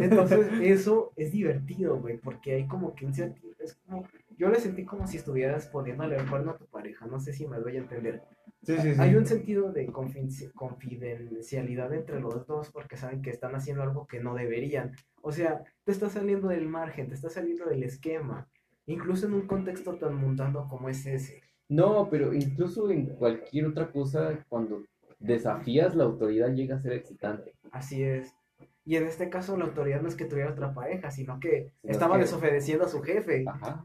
Entonces, 0.00 0.48
eso 0.60 1.12
es 1.14 1.30
divertido, 1.30 1.98
güey, 2.00 2.18
porque 2.18 2.54
hay 2.54 2.66
como 2.66 2.92
que 2.96 3.06
es 3.06 3.78
como, 3.86 4.04
yo 4.40 4.48
le 4.48 4.58
sentí 4.58 4.86
como 4.86 5.06
si 5.06 5.18
estuvieras 5.18 5.66
poniéndole 5.66 6.16
el 6.16 6.26
cuerno 6.28 6.52
a 6.52 6.56
tu 6.56 6.64
pareja, 6.66 7.06
no 7.06 7.20
sé 7.20 7.34
si 7.34 7.46
me 7.46 7.58
doy 7.58 7.76
a 7.76 7.80
entender. 7.80 8.22
Sí, 8.62 8.76
sí, 8.78 8.94
sí. 8.94 9.00
Hay 9.00 9.14
un 9.14 9.26
sentido 9.26 9.70
de 9.70 9.86
confidenci- 9.88 10.50
confidencialidad 10.54 11.92
entre 11.92 12.20
los 12.20 12.46
dos 12.46 12.70
porque 12.72 12.96
saben 12.96 13.20
que 13.20 13.28
están 13.30 13.54
haciendo 13.54 13.82
algo 13.82 14.06
que 14.06 14.20
no 14.20 14.34
deberían. 14.34 14.92
O 15.22 15.30
sea, 15.30 15.62
te 15.84 15.92
estás 15.92 16.12
saliendo 16.12 16.48
del 16.48 16.66
margen, 16.68 17.08
te 17.08 17.14
estás 17.14 17.34
saliendo 17.34 17.66
del 17.66 17.82
esquema, 17.82 18.48
incluso 18.86 19.26
en 19.26 19.34
un 19.34 19.46
contexto 19.46 19.96
tan 19.96 20.14
mundano 20.14 20.66
como 20.68 20.88
es 20.88 21.04
ese. 21.06 21.42
No, 21.68 22.08
pero 22.10 22.32
incluso 22.32 22.90
en 22.90 23.06
cualquier 23.16 23.66
otra 23.66 23.92
cosa, 23.92 24.44
cuando 24.48 24.84
desafías 25.18 25.94
la 25.94 26.04
autoridad 26.04 26.48
llega 26.54 26.76
a 26.76 26.80
ser 26.80 26.92
excitante. 26.94 27.52
Así 27.72 28.02
es. 28.02 28.34
Y 28.84 28.96
en 28.96 29.06
este 29.06 29.28
caso 29.28 29.56
la 29.56 29.66
autoridad 29.66 30.00
no 30.00 30.08
es 30.08 30.16
que 30.16 30.24
tuviera 30.24 30.50
otra 30.50 30.72
pareja, 30.74 31.10
sino 31.10 31.38
que 31.38 31.72
Sino 31.82 31.92
estaba 31.92 32.16
que- 32.16 32.22
desobedeciendo 32.22 32.84
a 32.86 32.88
su 32.88 33.02
jefe. 33.02 33.44
Ajá. 33.46 33.84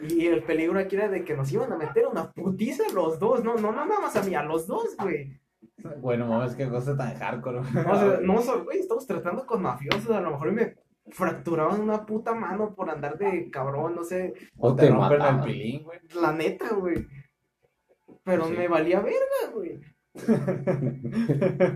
Y 0.00 0.26
el 0.26 0.42
peligro 0.44 0.78
aquí 0.78 0.94
era 0.96 1.08
de 1.08 1.24
que 1.24 1.34
nos 1.36 1.50
iban 1.52 1.72
a 1.72 1.76
meter 1.76 2.06
una 2.06 2.30
putiza 2.32 2.84
los 2.94 3.18
dos, 3.18 3.42
no, 3.42 3.54
no, 3.56 3.72
no 3.72 3.86
nada 3.86 4.00
más 4.00 4.14
a 4.16 4.22
mí, 4.22 4.34
a 4.34 4.42
los 4.42 4.66
dos, 4.66 4.94
güey. 5.00 5.40
Bueno, 6.00 6.26
mames, 6.26 6.54
qué 6.54 6.68
cosa 6.68 6.96
tan 6.96 7.14
hardcore. 7.18 7.58
O 7.60 7.64
sea, 7.64 8.18
no, 8.22 8.40
so- 8.42 8.64
güey, 8.64 8.80
estamos 8.80 9.06
tratando 9.06 9.46
con 9.46 9.62
mafiosos, 9.62 10.10
a 10.10 10.20
lo 10.20 10.32
mejor 10.32 10.52
me 10.52 10.76
fracturaban 11.08 11.80
una 11.80 12.04
puta 12.04 12.34
mano 12.34 12.74
por 12.74 12.90
andar 12.90 13.16
de 13.16 13.48
cabrón, 13.50 13.94
no 13.94 14.04
sé, 14.04 14.34
O 14.58 14.74
te 14.76 14.86
te 14.86 14.90
rompen 14.90 15.22
el 15.22 15.40
pilín, 15.40 15.82
güey. 15.84 15.98
la 16.20 16.32
neta, 16.32 16.74
güey. 16.74 17.06
Pero 18.24 18.46
Sí. 18.46 18.52
me 18.54 18.68
valía 18.68 19.00
verga, 19.00 19.52
güey. 19.54 19.80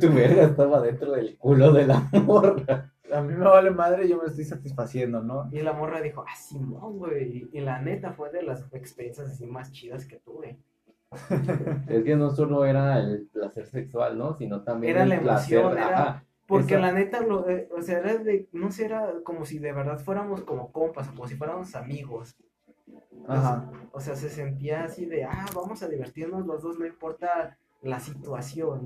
Tu 0.00 0.09
verga 0.12 0.44
estaba 0.44 0.81
dentro 0.81 1.12
del 1.12 1.37
culo 1.38 1.72
de 1.72 1.87
la 1.87 2.00
morra. 2.24 2.90
A 3.12 3.20
mí 3.20 3.35
me 3.35 3.44
vale 3.44 3.70
madre, 3.70 4.09
yo 4.09 4.18
me 4.18 4.26
estoy 4.29 4.44
satisfaciendo, 4.44 5.20
¿no? 5.22 5.48
Y 5.53 5.61
la 5.62 5.72
morra 5.72 6.00
dijo, 6.00 6.24
ah, 6.26 6.37
Simón, 6.37 6.98
güey. 6.98 7.48
Y 7.53 7.61
la 7.61 7.81
neta 7.83 8.12
fue 8.12 8.31
de 8.31 8.42
las 8.42 8.64
experiencias 8.72 9.29
así 9.29 9.46
más 9.46 9.72
chidas 9.72 10.07
que 10.07 10.16
tuve. 10.16 10.59
Es 11.88 12.05
que 12.05 12.14
no 12.14 12.31
solo 12.31 12.64
era 12.64 13.00
el 13.00 13.26
placer 13.33 13.66
sexual, 13.66 14.16
¿no? 14.16 14.35
Sino 14.37 14.62
también 14.62 14.92
Era 14.92 15.03
el 15.03 15.09
la 15.09 15.20
placer. 15.20 15.59
emoción, 15.59 15.79
era- 15.79 16.03
Ajá. 16.03 16.24
Porque 16.46 16.74
Esa- 16.74 16.81
la 16.83 16.92
neta, 16.92 17.20
lo, 17.20 17.48
eh, 17.48 17.68
o 17.76 17.81
sea, 17.83 17.98
era 17.98 18.16
de, 18.16 18.48
no 18.53 18.70
sé, 18.72 18.85
era 18.87 19.12
como 19.24 19.44
si 19.44 19.59
de 19.59 19.72
verdad 19.72 19.98
fuéramos 20.00 20.42
como 20.42 20.72
compas, 20.72 21.09
como 21.09 21.26
si 21.29 21.35
fuéramos 21.37 21.74
amigos. 21.76 22.37
Ajá. 23.29 23.70
O 23.92 24.00
sea, 24.00 24.16
se 24.16 24.29
sentía 24.31 24.85
así 24.85 25.07
de, 25.07 25.24
ah, 25.24 25.46
vamos 25.55 25.83
a 25.83 25.88
divertirnos 25.88 26.46
los 26.46 26.62
dos, 26.62 26.76
no 26.79 26.87
importa 26.87 27.57
la 27.83 28.01
situación. 28.01 28.83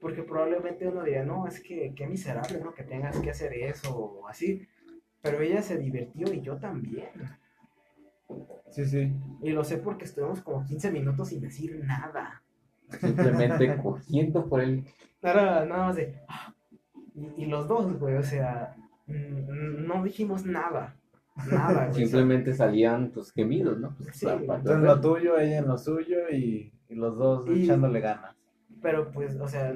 Porque 0.00 0.22
probablemente 0.22 0.86
uno 0.86 1.02
diría, 1.02 1.24
no, 1.24 1.46
es 1.46 1.60
que 1.60 1.92
qué 1.96 2.06
miserable, 2.06 2.60
¿no? 2.62 2.74
Que 2.74 2.84
tengas 2.84 3.18
que 3.18 3.30
hacer 3.30 3.52
eso 3.54 3.96
o 3.96 4.28
así. 4.28 4.62
Pero 5.22 5.40
ella 5.40 5.62
se 5.62 5.78
divirtió 5.78 6.32
y 6.32 6.42
yo 6.42 6.56
también. 6.58 7.08
Sí, 8.70 8.84
sí. 8.84 9.12
Y 9.42 9.50
lo 9.50 9.64
sé 9.64 9.78
porque 9.78 10.04
estuvimos 10.04 10.42
como 10.42 10.64
15 10.64 10.90
minutos 10.92 11.28
sin 11.28 11.40
decir 11.40 11.80
nada. 11.84 12.42
Simplemente 13.00 13.76
cogiendo 13.82 14.46
por 14.48 14.60
el. 14.60 14.84
Era 15.22 15.64
nada 15.64 15.86
más 15.86 15.96
de, 15.96 16.14
"Ah". 16.28 16.52
y, 17.14 17.44
y 17.44 17.46
los 17.46 17.66
dos, 17.66 17.98
güey, 17.98 18.16
o 18.16 18.22
sea, 18.22 18.76
mm, 19.06 19.86
no 19.86 20.02
dijimos 20.04 20.44
nada. 20.44 20.96
Nada, 21.50 21.88
güey. 21.88 22.02
Simplemente 22.04 22.52
salían 22.54 23.10
tus 23.12 23.32
gemidos, 23.32 23.78
¿no? 23.78 23.94
Pues, 23.96 24.16
Sí. 24.16 24.26
la- 24.26 24.36
la- 24.36 24.62
Tú 24.62 24.72
en 24.72 24.84
lo 24.84 25.00
tuyo, 25.00 25.38
ella 25.38 25.58
en 25.58 25.66
lo 25.68 25.78
suyo 25.78 26.28
y, 26.30 26.72
y 26.88 26.94
los 26.94 27.16
dos 27.16 27.48
Y- 27.48 27.64
echándole 27.64 28.00
ganas. 28.00 28.34
Pero 28.82 29.10
pues, 29.10 29.36
o 29.40 29.48
sea, 29.48 29.72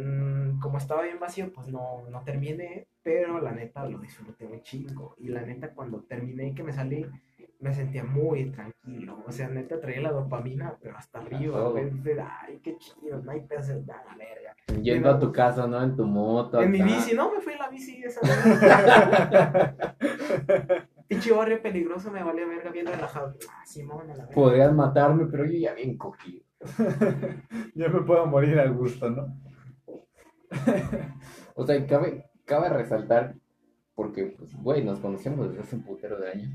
como 0.60 0.78
estaba 0.78 1.02
bien 1.02 1.18
vacío, 1.18 1.50
pues 1.52 1.68
no, 1.68 2.02
no 2.10 2.22
terminé, 2.22 2.86
pero 3.02 3.40
la 3.40 3.52
neta 3.52 3.84
lo 3.88 3.98
disfruté 3.98 4.46
un 4.46 4.60
chingo. 4.62 5.14
Y 5.18 5.28
la 5.28 5.40
neta, 5.40 5.70
cuando 5.70 6.00
terminé 6.02 6.48
y 6.48 6.54
que 6.54 6.62
me 6.62 6.72
salí, 6.72 7.06
me 7.60 7.74
sentía 7.74 8.04
muy 8.04 8.50
tranquilo. 8.50 9.18
O 9.26 9.32
sea, 9.32 9.48
neta 9.48 9.80
traía 9.80 10.02
la 10.02 10.12
dopamina, 10.12 10.76
pero 10.80 10.96
hasta 10.96 11.18
arriba. 11.20 11.72
De, 11.72 12.20
Ay, 12.20 12.60
qué 12.62 12.76
chido, 12.78 13.20
no 13.22 13.30
hay 13.32 13.40
peso, 13.40 13.72
nada, 13.86 14.04
la 14.16 14.16
verga. 14.16 14.54
Yendo 14.82 15.10
a 15.10 15.18
tu 15.18 15.32
casa, 15.32 15.66
¿no? 15.66 15.82
En 15.82 15.96
tu 15.96 16.04
moto. 16.04 16.60
En 16.60 16.70
mi 16.70 16.82
bici, 16.82 17.14
no, 17.14 17.32
me 17.32 17.40
fui 17.40 17.54
en 17.54 17.58
la 17.58 17.68
bici 17.68 18.02
esa. 18.04 18.20
Pinche 21.08 21.32
barrio 21.32 21.60
peligroso, 21.60 22.10
me 22.10 22.22
valía 22.22 22.46
verga 22.46 22.70
bien 22.70 22.86
relajado. 22.86 23.34
Ah, 23.50 23.64
Simón, 23.66 24.02
a 24.10 24.14
la 24.14 24.24
verga. 24.26 24.34
Podrías 24.34 24.72
matarme, 24.72 25.26
pero 25.26 25.44
yo 25.44 25.58
ya 25.58 25.74
bien 25.74 25.96
cogido. 25.98 26.44
Yo 27.74 27.88
me 27.88 28.02
puedo 28.02 28.26
morir 28.26 28.58
al 28.58 28.74
gusto, 28.74 29.10
¿no? 29.10 29.36
O 31.54 31.66
sea, 31.66 31.86
cabe, 31.86 32.30
cabe 32.44 32.70
resaltar, 32.70 33.34
porque, 33.94 34.34
pues, 34.38 34.54
güey, 34.62 34.82
nos 34.82 34.98
conocemos 35.00 35.48
desde 35.48 35.62
hace 35.62 35.76
un 35.76 35.82
putero 35.82 36.18
de 36.18 36.30
años. 36.30 36.50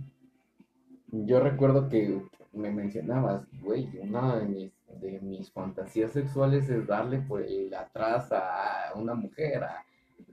Yo 1.11 1.39
recuerdo 1.39 1.89
que 1.89 2.21
me 2.53 2.71
mencionabas, 2.71 3.45
güey, 3.61 3.87
una 3.99 4.37
de 4.37 5.19
mis, 5.21 5.51
fantasías 5.51 6.11
sexuales 6.11 6.69
es 6.69 6.87
darle 6.87 7.19
por 7.19 7.41
el 7.41 7.73
atrás 7.73 8.31
a 8.31 8.93
una 8.95 9.13
mujer, 9.13 9.63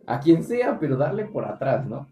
a 0.06 0.20
quien 0.20 0.42
sea, 0.42 0.78
pero 0.78 0.96
darle 0.96 1.26
por 1.26 1.44
atrás, 1.44 1.86
¿no? 1.86 2.11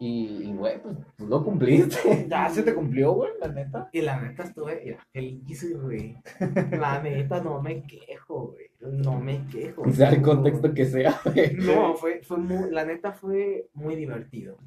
Y, 0.00 0.44
y, 0.44 0.52
güey, 0.54 0.80
pues 0.80 0.96
tú 1.16 1.26
lo 1.26 1.44
cumpliste. 1.44 2.26
Ya 2.28 2.48
se 2.48 2.62
te 2.62 2.72
cumplió, 2.72 3.12
güey, 3.12 3.32
la 3.40 3.48
neta. 3.48 3.88
Y 3.92 4.00
la 4.02 4.20
neta 4.20 4.44
estuve 4.44 4.80
mira, 4.84 5.04
feliz, 5.12 5.80
güey. 5.82 6.16
La 6.78 7.02
neta 7.02 7.42
no 7.42 7.60
me 7.60 7.82
quejo, 7.82 8.52
güey. 8.52 8.70
No 8.80 9.18
me 9.20 9.44
quejo. 9.50 9.82
O 9.82 9.90
sea, 9.90 10.10
el 10.10 10.22
contexto 10.22 10.72
que 10.72 10.86
sea, 10.86 11.20
güey. 11.24 11.54
No, 11.54 11.94
fue, 11.96 12.22
fue 12.22 12.38
muy, 12.38 12.70
la 12.70 12.84
neta 12.84 13.12
fue 13.12 13.68
muy 13.74 13.96
divertido. 13.96 14.58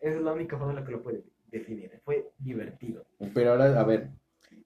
Esa 0.00 0.16
es 0.16 0.22
la 0.22 0.32
única 0.32 0.58
forma 0.58 0.72
en 0.72 0.80
la 0.80 0.84
que 0.84 0.92
lo 0.92 1.02
puede 1.02 1.24
definir. 1.50 1.90
Fue 2.04 2.30
divertido. 2.38 3.06
Pero 3.32 3.52
ahora, 3.52 3.80
a 3.80 3.84
ver, 3.84 4.10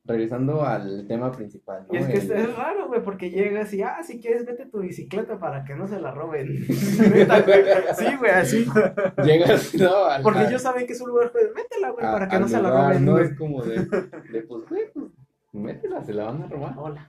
regresando 0.08 0.64
al 0.64 1.06
tema 1.06 1.30
principal, 1.30 1.86
¿no? 1.86 1.94
Y 1.94 1.98
es 1.98 2.06
que 2.06 2.16
es, 2.16 2.30
El- 2.30 2.38
es 2.38 2.56
raro, 2.56 2.88
güey, 2.88 3.02
porque 3.04 3.30
llegas 3.30 3.72
y, 3.74 3.82
ah, 3.82 4.02
si 4.02 4.20
quieres, 4.20 4.44
vete 4.46 4.66
tu 4.66 4.80
bicicleta 4.80 5.38
para 5.38 5.64
que 5.64 5.74
no 5.76 5.86
se 5.86 6.00
la 6.00 6.10
roben. 6.10 6.48
Sí, 6.68 8.06
güey, 8.18 8.30
así. 8.32 8.66
Llegas, 9.24 9.74
¿no? 9.74 10.04
Al, 10.06 10.22
Porque 10.22 10.44
ellos 10.44 10.62
saben 10.62 10.86
que 10.86 10.94
es 10.94 11.00
un 11.00 11.10
lugar, 11.10 11.30
pues, 11.30 11.44
métela, 11.54 11.90
güey, 11.90 12.04
para 12.04 12.26
que 12.28 12.38
no 12.40 12.48
se 12.48 12.60
la 12.60 12.70
roben, 12.70 13.04
No 13.04 13.12
güey. 13.12 13.24
es 13.26 13.36
como 13.38 13.62
de, 13.62 13.84
de 13.84 14.42
pues, 14.42 14.68
güey, 14.68 14.82
pues, 14.92 15.06
métela, 15.52 16.02
se 16.02 16.14
la 16.14 16.24
van 16.24 16.42
a 16.42 16.46
robar. 16.48 16.74
Hola, 16.76 17.08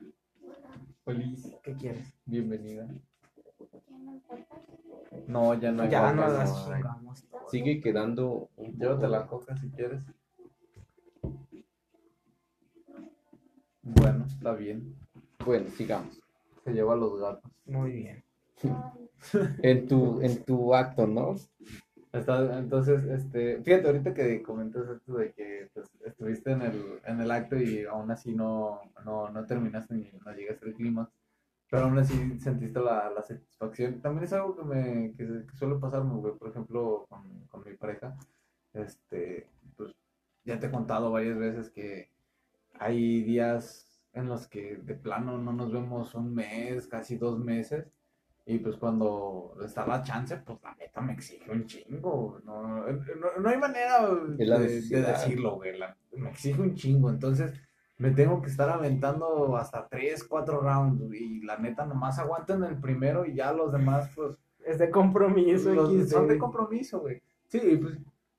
Feliz, 1.05 1.51
¿qué 1.63 1.73
quieres? 1.75 2.13
bienvenida. 2.25 2.87
No, 5.27 5.53
ya 5.55 5.71
no 5.71 5.83
hay 5.83 5.89
ya 5.89 6.11
no 6.13 6.27
las 6.27 6.67
no. 6.69 7.13
Sigue 7.49 7.79
quedando 7.81 8.49
un 8.57 8.73
poco- 8.73 8.77
Llévate 8.77 9.07
la 9.07 9.25
coca 9.27 9.55
si 9.57 9.69
quieres. 9.71 10.01
Bueno, 13.95 14.25
está 14.25 14.53
bien. 14.53 14.95
Bueno, 15.43 15.67
sigamos. 15.71 16.21
Se 16.63 16.73
lleva 16.73 16.95
los 16.95 17.19
gatos. 17.19 17.51
Muy 17.65 17.91
bien. 17.91 18.23
En 19.63 19.87
tu, 19.87 20.21
en 20.21 20.43
tu 20.43 20.75
acto, 20.75 21.07
¿no? 21.07 21.35
Está, 22.11 22.59
entonces, 22.59 23.03
este, 23.05 23.61
fíjate, 23.63 23.87
ahorita 23.87 24.13
que 24.13 24.41
comentas 24.43 24.87
esto 24.89 25.17
de 25.17 25.31
que 25.31 25.69
pues, 25.73 25.89
estuviste 26.05 26.51
en 26.51 26.61
el, 26.61 26.99
en 27.05 27.21
el 27.21 27.31
acto 27.31 27.55
y 27.55 27.85
aún 27.85 28.11
así 28.11 28.33
no, 28.33 28.81
no, 29.05 29.29
no 29.29 29.45
terminaste 29.45 29.93
ni 29.93 30.11
no 30.25 30.33
llegaste 30.33 30.65
al 30.65 30.73
clima, 30.73 31.09
pero 31.69 31.83
aún 31.83 31.97
así 31.99 32.39
sentiste 32.39 32.79
la, 32.79 33.11
la 33.11 33.23
satisfacción. 33.23 34.01
También 34.01 34.23
es 34.23 34.33
algo 34.33 34.55
que 34.55 34.63
me 34.63 35.13
que, 35.15 35.45
que 35.45 35.57
suele 35.57 35.75
pasarme, 35.75 36.15
güey, 36.15 36.33
por 36.35 36.49
ejemplo, 36.49 37.05
con, 37.09 37.45
con 37.47 37.63
mi 37.63 37.75
pareja, 37.75 38.15
este, 38.73 39.47
pues 39.77 39.93
ya 40.45 40.59
te 40.59 40.67
he 40.67 40.71
contado 40.71 41.11
varias 41.11 41.37
veces 41.37 41.69
que 41.69 42.09
hay 42.79 43.23
días 43.23 44.01
en 44.13 44.27
los 44.27 44.47
que 44.47 44.77
de 44.77 44.95
plano 44.95 45.37
no 45.37 45.53
nos 45.53 45.71
vemos 45.71 46.15
un 46.15 46.33
mes, 46.33 46.87
casi 46.87 47.17
dos 47.17 47.37
meses. 47.39 47.85
Y 48.45 48.57
pues 48.57 48.77
cuando 48.77 49.55
está 49.63 49.85
la 49.85 50.01
chance, 50.01 50.35
pues 50.37 50.57
la 50.63 50.73
neta 50.75 51.01
me 51.01 51.13
exige 51.13 51.51
un 51.51 51.65
chingo. 51.67 52.39
No, 52.43 52.63
no, 52.63 52.83
no 53.39 53.49
hay 53.49 53.57
manera 53.57 54.09
de, 54.15 54.45
de 54.95 55.01
decirlo, 55.11 55.55
güey. 55.57 55.77
la- 55.77 55.95
me 56.17 56.29
exige 56.31 56.59
un 56.59 56.73
chingo. 56.73 57.09
Entonces 57.11 57.53
me 57.97 58.09
tengo 58.11 58.41
que 58.41 58.49
estar 58.49 58.69
aventando 58.69 59.55
hasta 59.55 59.87
3, 59.87 60.23
4 60.23 60.61
rounds. 60.61 61.13
Y 61.13 61.41
la 61.43 61.57
neta 61.59 61.85
nomás 61.85 62.17
aguanto 62.17 62.53
en 62.55 62.63
el 62.63 62.79
primero 62.79 63.23
y 63.25 63.35
ya 63.35 63.53
los 63.53 63.71
demás, 63.71 64.09
pues, 64.15 64.35
Es 64.65 64.79
de 64.79 64.89
compromiso, 64.89 65.73
los- 65.73 66.09
son 66.09 66.27
de 66.27 66.37
compromiso, 66.39 66.99
güey. 67.01 67.21
Sí, 67.47 67.59
pues 67.81 67.97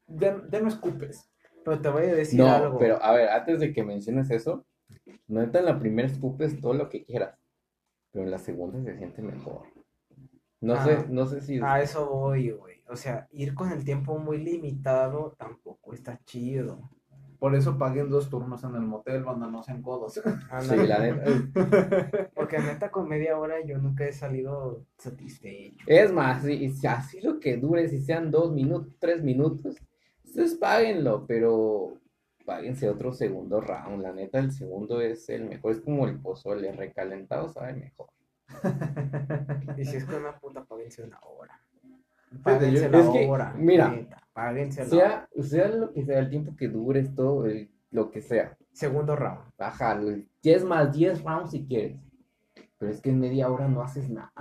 ya, 0.09 0.43
ya 0.51 0.61
no 0.61 0.69
escupes. 0.69 1.30
Pero 1.71 1.83
te 1.83 1.89
voy 1.89 2.03
a 2.11 2.15
decir 2.15 2.41
No, 2.41 2.49
algo. 2.49 2.79
pero 2.79 3.01
a 3.03 3.13
ver, 3.13 3.29
antes 3.29 3.61
de 3.61 3.73
que 3.73 3.85
menciones 3.85 4.31
eso, 4.31 4.65
neta 5.29 5.61
en 5.61 5.67
la 5.67 5.79
primera 5.79 6.09
escupes 6.09 6.61
todo 6.61 6.75
lo 6.75 6.89
que 6.89 7.05
quieras, 7.05 7.39
pero 8.11 8.25
en 8.25 8.31
la 8.33 8.39
segunda 8.39 8.83
se 8.83 8.97
siente 8.97 9.23
mejor. 9.23 9.63
No 10.61 10.75
Ah. 10.75 10.85
sé, 10.85 11.07
no 11.09 11.27
sé 11.27 11.41
si 11.41 11.61
A 11.63 11.81
eso 11.81 12.09
voy, 12.11 12.51
güey. 12.51 12.83
O 12.89 12.97
sea, 12.97 13.29
ir 13.31 13.55
con 13.55 13.71
el 13.71 13.85
tiempo 13.85 14.19
muy 14.19 14.39
limitado 14.39 15.35
tampoco 15.39 15.95
está 15.95 16.19
chido. 16.25 16.91
Por 17.39 17.55
eso 17.55 17.79
paguen 17.79 18.11
dos 18.11 18.29
turnos 18.29 18.63
en 18.65 18.75
el 18.75 18.83
motel, 18.83 19.23
banda, 19.25 19.47
no 19.47 19.63
sean 19.63 19.81
codos. 19.81 20.13
Sí, 20.13 20.21
la 20.87 20.99
neta. 20.99 21.25
Porque 22.35 22.59
neta 22.59 22.91
con 22.91 23.09
media 23.09 23.39
hora 23.39 23.65
yo 23.65 23.79
nunca 23.79 24.05
he 24.05 24.13
salido 24.13 24.85
satisfecho. 24.99 25.85
Es 25.87 26.13
más, 26.13 26.43
si, 26.43 26.69
si 26.71 26.87
así 26.87 27.21
lo 27.21 27.39
que 27.41 27.57
dure, 27.57 27.89
si 27.89 28.01
sean 28.03 28.31
dos 28.31 28.53
minutos, 28.53 28.93
tres 28.99 29.23
minutos, 29.23 29.77
ustedes 30.31 30.55
páguenlo, 30.55 31.27
pero 31.27 31.95
páguense 32.47 32.89
otro 32.89 33.13
segundo 33.13 33.61
round. 33.61 34.03
La 34.03 34.13
neta, 34.13 34.39
el 34.39 34.53
segundo 34.53 35.01
es 35.01 35.29
el 35.29 35.45
mejor, 35.45 35.73
es 35.73 35.81
como 35.81 36.07
el 36.07 36.19
pozole 36.19 36.73
recalentado, 36.73 37.49
sabe 37.49 37.75
mejor. 37.75 38.09
Y 39.77 39.85
si 39.85 39.97
es 39.97 40.05
con 40.05 40.17
una 40.17 40.39
puta, 40.39 40.65
páguense 40.65 41.03
una 41.03 41.19
hora. 41.23 41.61
Páguense 42.43 42.83
yo- 42.85 42.91
la 42.91 42.99
es 43.01 43.09
que, 43.09 43.29
hora. 43.29 43.55
mira, 43.57 43.89
neta, 43.89 44.23
páguense 44.33 44.83
la 44.83 44.87
Sea, 44.89 45.29
sea 45.43 45.69
lo 45.69 45.93
que 45.93 46.05
sea, 46.05 46.19
el 46.21 46.31
tiempo 46.31 46.55
que 46.57 46.69
dures, 46.69 47.15
todo, 47.15 47.47
el- 47.47 47.71
lo 47.91 48.11
que 48.11 48.21
sea. 48.23 48.57
Segundo 48.73 49.17
round. 49.17 49.41
Baja, 49.59 50.01
10 50.43 50.65
más 50.65 50.93
10 50.93 51.23
rounds 51.25 51.51
si 51.51 51.65
quieres. 51.67 51.99
Pero 52.79 52.93
es 52.93 53.01
que 53.01 53.11
en 53.11 53.21
media 53.21 53.51
hora 53.51 53.69
no 53.69 53.83
haces 53.83 54.09
nada. 54.09 54.33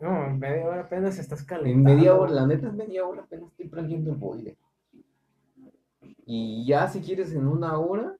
No, 0.00 0.24
en 0.26 0.38
media 0.38 0.64
hora 0.66 0.80
apenas 0.82 1.18
estás 1.18 1.40
En 1.40 1.46
calentando. 1.46 1.90
media 1.94 2.14
hora, 2.14 2.32
la 2.32 2.46
neta 2.46 2.66
en 2.68 2.76
media 2.76 3.06
hora 3.06 3.22
apenas 3.22 3.50
estoy 3.50 3.68
prendiendo 3.68 4.10
el 4.10 4.16
boiler. 4.16 4.56
Y 6.24 6.66
ya 6.66 6.88
si 6.88 7.00
quieres 7.00 7.32
en 7.32 7.46
una 7.46 7.78
hora, 7.78 8.16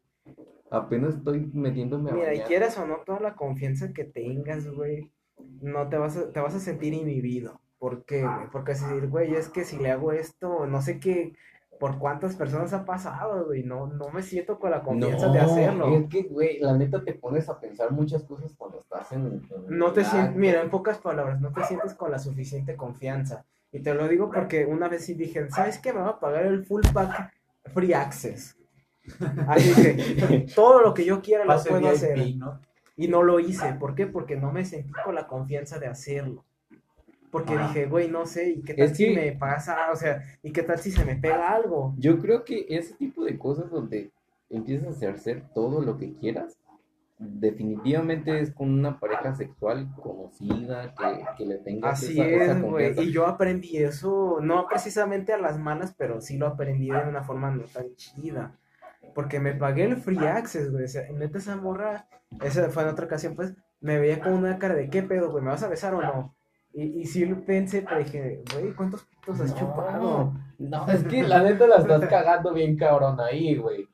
apenas 0.70 1.14
estoy 1.14 1.50
metiéndome 1.52 2.10
a 2.10 2.14
Mira, 2.14 2.26
y 2.34 2.38
bañar. 2.38 2.46
quieras 2.48 2.78
o 2.78 2.86
no, 2.86 2.98
toda 3.04 3.20
la 3.20 3.34
confianza 3.34 3.92
que 3.92 4.04
tengas, 4.04 4.66
güey, 4.68 5.10
no 5.60 5.88
te 5.88 5.98
vas 5.98 6.16
a, 6.16 6.32
te 6.32 6.40
vas 6.40 6.54
a 6.54 6.60
sentir 6.60 6.94
inhibido. 6.94 7.60
¿Por 7.78 8.04
qué, 8.04 8.22
güey? 8.22 8.48
Porque 8.50 8.72
a 8.72 8.74
decir, 8.74 9.08
güey, 9.08 9.34
es 9.34 9.48
que 9.48 9.64
si 9.64 9.76
le 9.76 9.90
hago 9.90 10.12
esto, 10.12 10.66
no 10.66 10.80
sé 10.82 11.00
qué, 11.00 11.32
por 11.80 11.98
cuántas 11.98 12.36
personas 12.36 12.72
ha 12.72 12.84
pasado, 12.84 13.46
güey, 13.46 13.64
no, 13.64 13.88
no 13.88 14.08
me 14.10 14.22
siento 14.22 14.60
con 14.60 14.70
la 14.70 14.82
confianza 14.82 15.28
de 15.32 15.38
No, 15.38 15.44
hacerlo. 15.44 15.96
Es 15.96 16.08
que, 16.08 16.22
güey, 16.22 16.60
la 16.60 16.76
neta 16.76 17.02
te 17.02 17.14
pones 17.14 17.48
a 17.48 17.58
pensar 17.58 17.90
muchas 17.90 18.22
cosas 18.22 18.54
cuando 18.56 18.78
estás 18.78 19.10
en. 19.12 19.26
en 19.26 19.42
No 19.68 19.92
te 19.92 20.04
sientes, 20.04 20.36
mira, 20.36 20.62
en 20.62 20.70
pocas 20.70 20.98
palabras, 20.98 21.40
no 21.40 21.52
te 21.52 21.64
sientes 21.64 21.94
con 21.94 22.12
la 22.12 22.20
suficiente 22.20 22.76
confianza. 22.76 23.44
Y 23.72 23.80
te 23.80 23.94
lo 23.94 24.06
digo 24.06 24.30
porque 24.30 24.64
una 24.64 24.88
vez 24.88 25.04
sí 25.04 25.14
dije, 25.14 25.50
¿sabes 25.50 25.78
qué? 25.78 25.92
Me 25.92 26.00
va 26.00 26.10
a 26.10 26.20
pagar 26.20 26.46
el 26.46 26.64
full 26.64 26.82
pack 26.92 27.32
free 27.72 27.92
access. 27.92 28.56
Así 29.48 29.74
que 29.74 30.46
todo 30.54 30.80
lo 30.82 30.94
que 30.94 31.04
yo 31.04 31.20
quiera 31.22 31.44
lo 31.44 31.62
puedo 31.62 31.88
hacer. 31.88 32.36
¿no? 32.36 32.60
Y 32.96 33.08
no 33.08 33.22
lo 33.22 33.40
hice. 33.40 33.72
¿Por 33.74 33.94
qué? 33.94 34.06
Porque 34.06 34.36
no 34.36 34.52
me 34.52 34.64
sentí 34.64 34.92
con 35.04 35.14
la 35.14 35.26
confianza 35.26 35.78
de 35.78 35.86
hacerlo. 35.86 36.44
Porque 37.30 37.54
Ah. 37.54 37.66
dije, 37.68 37.86
güey, 37.86 38.08
no 38.10 38.26
sé, 38.26 38.50
¿y 38.50 38.62
qué 38.62 38.74
tal 38.74 38.84
Es 38.86 38.96
si 38.96 39.06
que- 39.06 39.14
me 39.14 39.32
pasa? 39.32 39.90
O 39.90 39.96
sea, 39.96 40.22
¿y 40.42 40.52
qué 40.52 40.62
tal 40.62 40.78
si 40.78 40.90
se 40.92 41.04
me 41.04 41.16
pega 41.16 41.50
algo? 41.54 41.94
Yo 41.96 42.18
creo 42.18 42.44
que 42.44 42.66
ese 42.68 42.94
tipo 42.94 43.24
de 43.24 43.38
cosas 43.38 43.70
donde 43.70 44.10
empiezas 44.50 45.02
a 45.02 45.10
hacer 45.10 45.42
todo 45.54 45.80
lo 45.80 45.96
que 45.96 46.12
quieras, 46.12 46.58
definitivamente 47.22 48.40
es 48.40 48.52
con 48.52 48.70
una 48.70 48.98
pareja 48.98 49.34
sexual 49.34 49.88
conocida, 50.00 50.94
que, 50.94 51.24
que 51.36 51.46
le 51.46 51.58
tengas 51.58 52.02
Así 52.02 52.20
esa, 52.20 52.52
es, 52.52 52.62
güey. 52.62 53.00
Y 53.00 53.12
yo 53.12 53.26
aprendí 53.26 53.76
eso, 53.78 54.38
no 54.40 54.66
precisamente 54.68 55.32
a 55.32 55.38
las 55.38 55.58
malas, 55.58 55.94
pero 55.96 56.20
sí 56.20 56.36
lo 56.36 56.46
aprendí 56.46 56.90
de 56.90 57.08
una 57.08 57.22
forma 57.22 57.50
no 57.50 57.64
tan 57.64 57.94
chida. 57.96 58.58
Porque 59.14 59.40
me 59.40 59.54
pagué 59.54 59.84
el 59.84 59.96
free 59.96 60.26
access, 60.26 60.70
güey. 60.70 60.84
O 60.84 60.88
sea, 60.88 61.10
neta 61.12 61.38
esa 61.38 61.56
morra, 61.56 62.08
esa 62.42 62.68
fue 62.70 62.82
en 62.82 62.88
otra 62.88 63.06
ocasión, 63.06 63.36
pues, 63.36 63.54
me 63.80 63.98
veía 63.98 64.20
con 64.20 64.32
una 64.32 64.58
cara 64.58 64.74
de, 64.74 64.88
¿qué 64.88 65.02
pedo, 65.02 65.30
güey? 65.30 65.44
¿Me 65.44 65.50
vas 65.50 65.62
a 65.62 65.68
besar 65.68 65.94
o 65.94 66.02
no? 66.02 66.34
Y, 66.72 67.00
y 67.00 67.06
sí 67.06 67.26
lo 67.26 67.44
pensé, 67.44 67.82
pero 67.82 67.98
dije, 67.98 68.42
güey, 68.54 68.72
¿cuántos 68.74 69.04
pitos 69.04 69.40
has 69.40 69.54
chupado? 69.54 70.32
No, 70.58 70.88
es 70.88 71.04
que 71.04 71.22
la 71.22 71.42
neta 71.42 71.66
la 71.66 71.76
estás 71.76 72.06
cagando 72.06 72.54
bien 72.54 72.76
cabrón 72.76 73.20
ahí, 73.20 73.56
güey. 73.56 73.86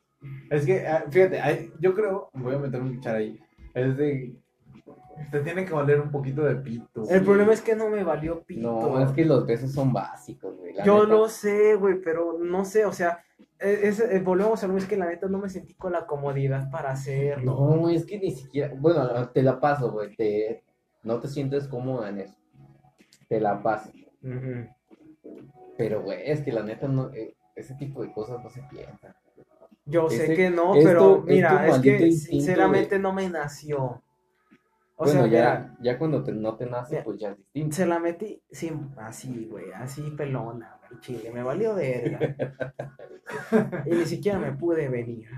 Es 0.51 0.67
que, 0.67 0.87
ah, 0.87 1.05
fíjate, 1.09 1.41
hay- 1.41 1.73
yo 1.81 1.95
creo, 1.95 2.31
voy 2.35 2.55
a 2.55 2.59
meter 2.59 2.81
un 2.81 2.97
cuchara 2.97 3.19
ahí, 3.19 3.39
es 3.75 3.97
de, 3.97 4.35
te 5.31 5.41
tiene 5.41 5.65
que 5.65 5.73
valer 5.73 6.01
un 6.01 6.11
poquito 6.11 6.43
de 6.43 6.57
pito. 6.57 7.05
El 7.09 7.23
problema 7.25 7.53
es 7.53 7.61
que 7.61 7.77
no 7.77 7.89
me 7.89 8.03
valió 8.05 8.43
pito. 8.43 8.61
No, 8.81 9.01
es 9.03 9.11
que 9.13 9.25
los 9.25 9.47
besos 9.47 9.73
son 9.73 9.93
básicos, 9.93 10.57
güey. 10.57 10.75
Yo 10.85 11.01
neta. 11.05 11.07
lo 11.07 11.29
sé, 11.29 11.75
güey, 11.77 12.01
pero 12.01 12.39
no 12.39 12.65
sé, 12.65 12.85
o 12.85 12.93
sea, 12.93 13.23
es, 13.59 14.01
es- 14.01 14.25
volvemos 14.25 14.63
a 14.63 14.67
lo 14.67 14.75
mismo, 14.75 14.85
es 14.85 14.89
que 14.91 14.97
la 14.97 15.07
neta 15.07 15.29
no 15.29 15.39
me 15.39 15.49
sentí 15.49 15.75
con 15.75 15.93
la 15.93 16.07
comodidad 16.07 16.71
para 16.71 16.91
hacerlo. 16.93 17.55
No, 17.55 17.89
es 17.89 18.05
que 18.07 18.19
ni 18.19 18.31
siquiera, 18.33 18.73
bueno, 18.79 19.29
te 19.31 19.43
la 19.43 19.61
paso, 19.61 19.91
güey, 19.93 20.15
te, 20.17 20.63
no 21.03 21.19
te 21.21 21.29
sientes 21.29 21.69
cómoda 21.69 22.09
en 22.09 22.19
eso. 22.21 22.35
Te 23.29 23.41
la 23.41 23.63
paso. 23.63 23.91
Pero, 25.77 26.03
güey, 26.03 26.29
es 26.31 26.43
que 26.43 26.53
la 26.53 26.63
neta 26.63 26.89
no, 26.89 27.13
eh, 27.13 27.37
ese 27.55 27.75
tipo 27.75 28.03
de 28.03 28.13
cosas 28.13 28.43
no 28.43 28.51
se 28.51 28.63
piensan. 28.63 29.15
Yo 29.89 30.11
sé 30.11 30.35
que 30.35 30.51
no, 30.51 30.73
pero 30.75 31.19
es 31.19 31.25
mira, 31.25 31.67
es, 31.67 31.79
que 31.79 32.07
instinto 32.07 32.31
sinceramente 32.31 32.99
no 32.99 33.13
me 33.13 33.29
nació. 33.29 34.03
O 34.97 35.05
bueno, 35.05 35.23
sea, 35.23 35.23
ya, 35.23 35.29
mira, 35.29 35.77
ya 35.81 35.99
cuando 35.99 36.23
te, 36.23 36.33
no 36.33 36.57
te 36.57 36.67
nace, 36.67 36.95
Mira. 36.95 37.05
pues 37.05 37.19
ya 37.19 37.31
es 37.31 37.37
distinto. 37.39 37.77
se 37.77 37.87
la 37.87 37.99
metí 37.99 38.43
sin, 38.51 38.91
así, 38.99 39.47
güey, 39.49 39.73
así 39.73 40.11
pelona, 40.11 40.79
güey, 40.81 41.01
chile, 41.01 41.31
me 41.33 41.43
valió 41.43 41.75
verga. 41.75 42.19
y 43.87 43.91
ni 43.91 44.05
siquiera 44.05 44.39
me 44.39 44.53
pude 44.53 44.89
venir. 44.89 45.29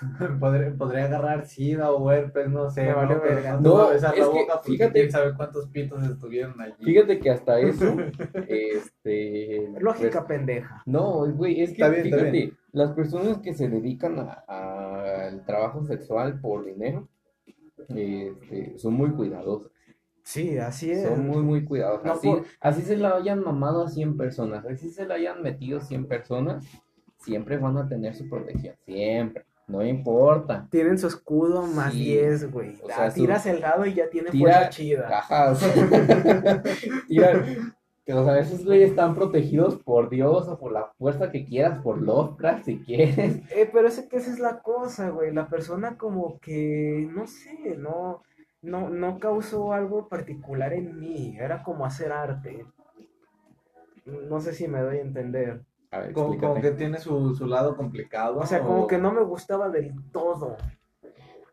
podría, 0.40 0.74
podría 0.76 1.04
agarrar 1.04 1.46
sida 1.46 1.90
o 1.92 2.10
herpes, 2.10 2.48
no 2.48 2.70
sé. 2.70 2.90
¿no? 2.90 3.08
verga. 3.20 3.58
no, 3.60 3.92
es 3.92 4.04
que, 4.04 4.22
boca 4.24 4.54
porque 4.56 4.72
fíjate- 4.72 4.92
quién 4.92 5.10
sabe 5.12 5.34
cuántos 5.34 5.68
pitos 5.68 6.02
estuvieron 6.02 6.60
allí. 6.60 6.74
Fíjate 6.84 7.18
que 7.20 7.30
hasta 7.30 7.58
eso, 7.60 7.96
este... 8.48 9.68
Lógica 9.80 10.26
pendeja. 10.26 10.82
No, 10.86 11.30
güey, 11.32 11.60
es 11.62 11.70
que 11.70 11.74
Está 11.82 11.88
bien, 11.88 12.04
está 12.06 12.16
fíjate, 12.18 12.30
bien. 12.32 12.58
las 12.72 12.92
personas 12.92 13.38
que 13.38 13.54
se 13.54 13.68
dedican 13.68 14.28
al 14.46 15.44
trabajo 15.44 15.84
sexual 15.84 16.40
por 16.40 16.64
dinero, 16.64 17.08
este, 17.88 18.78
son 18.78 18.94
muy 18.94 19.10
cuidadosas, 19.10 19.70
Sí, 20.22 20.56
así 20.56 20.90
es. 20.90 21.02
son 21.02 21.26
muy, 21.26 21.42
muy 21.42 21.64
cuidadosas. 21.66 22.06
No 22.06 22.12
así, 22.12 22.28
por- 22.28 22.44
así 22.60 22.80
se 22.82 22.96
la 22.96 23.16
hayan 23.16 23.40
mamado 23.44 23.84
a 23.84 23.88
100 23.90 24.16
personas, 24.16 24.64
así 24.64 24.88
se 24.90 25.04
la 25.06 25.14
hayan 25.16 25.42
metido 25.42 25.80
100 25.80 26.06
personas, 26.06 26.64
siempre 27.18 27.58
van 27.58 27.76
a 27.76 27.86
tener 27.88 28.14
su 28.14 28.28
protección, 28.28 28.74
siempre, 28.86 29.44
no 29.66 29.84
importa. 29.84 30.66
Tienen 30.70 30.98
su 30.98 31.06
escudo 31.06 31.66
más 31.66 31.92
Sí. 31.92 32.04
10, 32.04 32.50
güey. 32.52 32.78
O 32.82 32.88
Ah, 32.90 32.94
sea, 32.96 33.10
su- 33.10 33.20
tiras 33.20 33.46
el 33.46 33.60
dado 33.60 33.86
y 33.86 33.94
ya 33.94 34.08
tiene 34.10 34.30
Tira 34.30 34.52
fuerza 34.54 34.70
chida. 34.70 35.06
cajas, 35.08 35.60
tira, 37.08 37.44
o 38.12 38.24
sea, 38.24 38.38
esos 38.38 38.64
güeyes 38.64 38.90
están 38.90 39.14
protegidos 39.14 39.76
por 39.82 40.10
Dios 40.10 40.46
o 40.48 40.58
por 40.58 40.72
la 40.72 40.92
fuerza 40.98 41.30
que 41.30 41.44
quieras, 41.46 41.80
por 41.82 42.00
Lovecraft 42.02 42.64
si 42.66 42.78
quieres. 42.80 43.36
Eh, 43.50 43.68
pero 43.72 43.88
es 43.88 44.00
que 44.02 44.16
esa 44.18 44.30
es 44.30 44.38
la 44.38 44.60
cosa, 44.60 45.08
güey. 45.10 45.32
La 45.32 45.48
persona 45.48 45.96
como 45.96 46.38
que, 46.40 47.08
no 47.10 47.26
sé, 47.26 47.76
no, 47.78 48.22
no, 48.60 48.90
no 48.90 49.18
causó 49.18 49.72
algo 49.72 50.08
particular 50.08 50.74
en 50.74 50.98
mí. 50.98 51.36
Era 51.38 51.62
como 51.62 51.86
hacer 51.86 52.12
arte. 52.12 52.66
No 54.04 54.38
sé 54.40 54.52
si 54.52 54.68
me 54.68 54.80
doy 54.80 54.98
a 54.98 55.02
entender. 55.02 55.62
A 55.94 56.00
ver, 56.00 56.12
Como, 56.12 56.60
que 56.60 56.70
tiene 56.72 56.98
su, 56.98 57.34
su 57.34 57.46
lado 57.46 57.76
complicado. 57.76 58.38
O 58.38 58.46
sea, 58.46 58.60
como 58.62 58.86
que 58.86 58.98
no 58.98 59.12
me 59.12 59.22
gustaba 59.22 59.68
del 59.68 59.92
todo. 60.12 60.56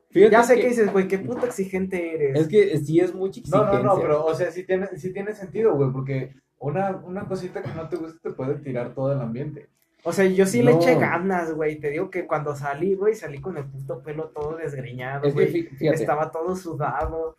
Fíjate 0.10 0.32
Ya 0.32 0.43
sé 0.43 0.56
que- 0.56 0.62
que 0.62 0.67
dices, 0.69 0.91
güey, 0.91 1.08
qué 1.08 1.19
puto 1.19 1.45
exigente 1.45 2.15
eres. 2.15 2.39
Es 2.41 2.47
que 2.47 2.77
sí 2.80 2.99
es 2.99 3.13
mucha 3.13 3.39
No, 3.49 3.58
no, 3.58 3.63
exigencia. 3.63 3.93
no, 3.95 4.01
pero, 4.01 4.25
o 4.25 4.34
sea, 4.34 4.51
sí 4.51 4.63
tiene, 4.65 4.88
sí 4.97 5.13
tiene 5.13 5.34
sentido, 5.34 5.75
güey, 5.75 5.91
porque 5.91 6.34
una, 6.60 6.97
una 7.06 7.25
cosita 7.27 7.62
que 7.62 7.69
no 7.75 7.88
te 7.88 7.97
gusta 7.97 8.19
te 8.21 8.32
puede 8.36 8.56
tirar 8.56 8.93
todo 8.93 9.13
el 9.13 9.21
ambiente. 9.21 9.69
O 10.04 10.12
sea, 10.12 10.25
yo 10.25 10.47
sí 10.47 10.63
le 10.63 10.71
No. 10.73 10.77
eché 10.80 10.95
ganas, 10.95 11.54
güey. 11.54 11.80
Te 11.80 11.91
digo 11.91 12.10
que 12.10 12.25
cuando 12.25 12.56
salí, 12.56 12.95
güey, 12.95 13.13
salí 13.13 13.39
con 13.39 13.56
el 13.58 13.65
puto 13.65 14.01
pelo 14.01 14.30
todo 14.30 14.58
desgreñado, 14.58 15.27
Es 15.27 15.34
güey. 15.36 15.69
Estaba 15.80 16.32
todo 16.32 16.56
sudado. 16.56 17.36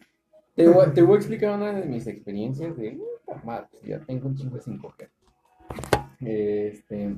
te, 0.54 0.68
voy, 0.68 0.86
te 0.94 1.02
voy 1.02 1.14
a 1.14 1.18
explicar 1.18 1.56
una 1.56 1.72
de 1.72 1.84
mis 1.86 2.06
experiencias 2.06 2.76
de 2.76 2.92
puta 3.26 3.42
madre, 3.44 3.66
pues, 3.72 3.82
ya 3.82 3.98
tengo 4.00 4.28
un 4.28 4.36
chingo 4.36 4.60
sin 4.60 4.78
coger. 4.78 5.10
Este, 6.24 7.14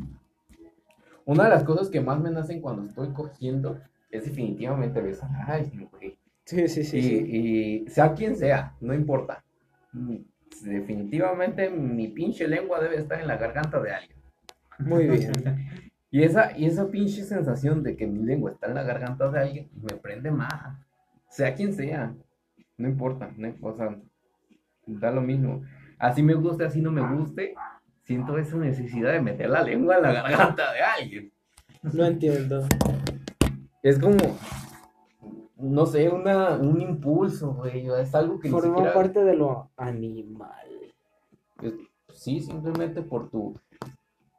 una 1.24 1.44
de 1.44 1.50
las 1.50 1.64
cosas 1.64 1.88
que 1.88 2.00
más 2.00 2.20
me 2.20 2.30
nacen 2.30 2.60
cuando 2.60 2.84
estoy 2.84 3.12
cogiendo 3.12 3.80
es 4.10 4.24
definitivamente 4.24 5.00
besar 5.00 5.30
a 5.30 5.54
alguien, 5.54 5.88
güey. 5.90 6.16
Sí, 6.44 6.68
sí, 6.68 6.98
y, 6.98 7.84
y 7.84 7.88
sea 7.88 8.12
quien 8.14 8.36
sea, 8.36 8.74
no 8.80 8.92
importa. 8.94 9.42
Mm, 9.92 10.16
Definitivamente 10.62 11.68
mi 11.68 12.08
pinche 12.08 12.46
lengua 12.46 12.80
debe 12.80 12.96
estar 12.96 13.20
en 13.20 13.26
la 13.26 13.36
garganta 13.36 13.80
de 13.80 13.92
alguien. 13.92 14.18
Muy 14.78 15.08
bien. 15.08 15.32
Y 16.10 16.22
esa, 16.22 16.56
y 16.56 16.66
esa 16.66 16.92
pinche 16.92 17.24
sensación 17.24 17.82
de 17.82 17.96
que 17.96 18.06
mi 18.06 18.22
lengua 18.22 18.52
está 18.52 18.68
en 18.68 18.76
la 18.76 18.84
garganta 18.84 19.28
de 19.32 19.40
alguien 19.40 19.68
me 19.74 19.96
prende 19.96 20.30
más. 20.30 20.78
Sea 21.28 21.56
quien 21.56 21.72
sea. 21.72 22.14
No 22.78 22.86
importa. 22.86 23.32
No, 23.36 23.52
o 23.62 23.74
sea, 23.74 23.98
da 24.86 25.10
lo 25.10 25.22
mismo. 25.22 25.64
Así 25.98 26.22
me 26.22 26.34
guste, 26.34 26.66
así 26.66 26.80
no 26.80 26.92
me 26.92 27.00
guste. 27.00 27.56
Siento 28.04 28.36
esa 28.36 28.56
necesidad 28.58 29.12
de 29.12 29.22
meter 29.22 29.48
la 29.48 29.62
lengua 29.62 29.96
en 29.96 30.02
la 30.02 30.12
garganta 30.12 30.72
de 30.74 30.80
alguien. 30.80 31.32
No 31.82 32.04
entiendo. 32.04 32.66
Es 33.82 33.98
como, 33.98 34.18
no 35.56 35.86
sé, 35.86 36.10
una, 36.10 36.56
un 36.56 36.80
impulso, 36.82 37.54
güey. 37.54 37.88
Es 37.88 38.14
algo 38.14 38.38
que 38.38 38.50
Forma 38.50 38.76
siquiera... 38.76 38.94
parte 38.94 39.24
de 39.24 39.34
lo 39.34 39.70
animal. 39.76 40.68
sí, 42.12 42.40
simplemente 42.40 43.00
por 43.00 43.30
tu, 43.30 43.58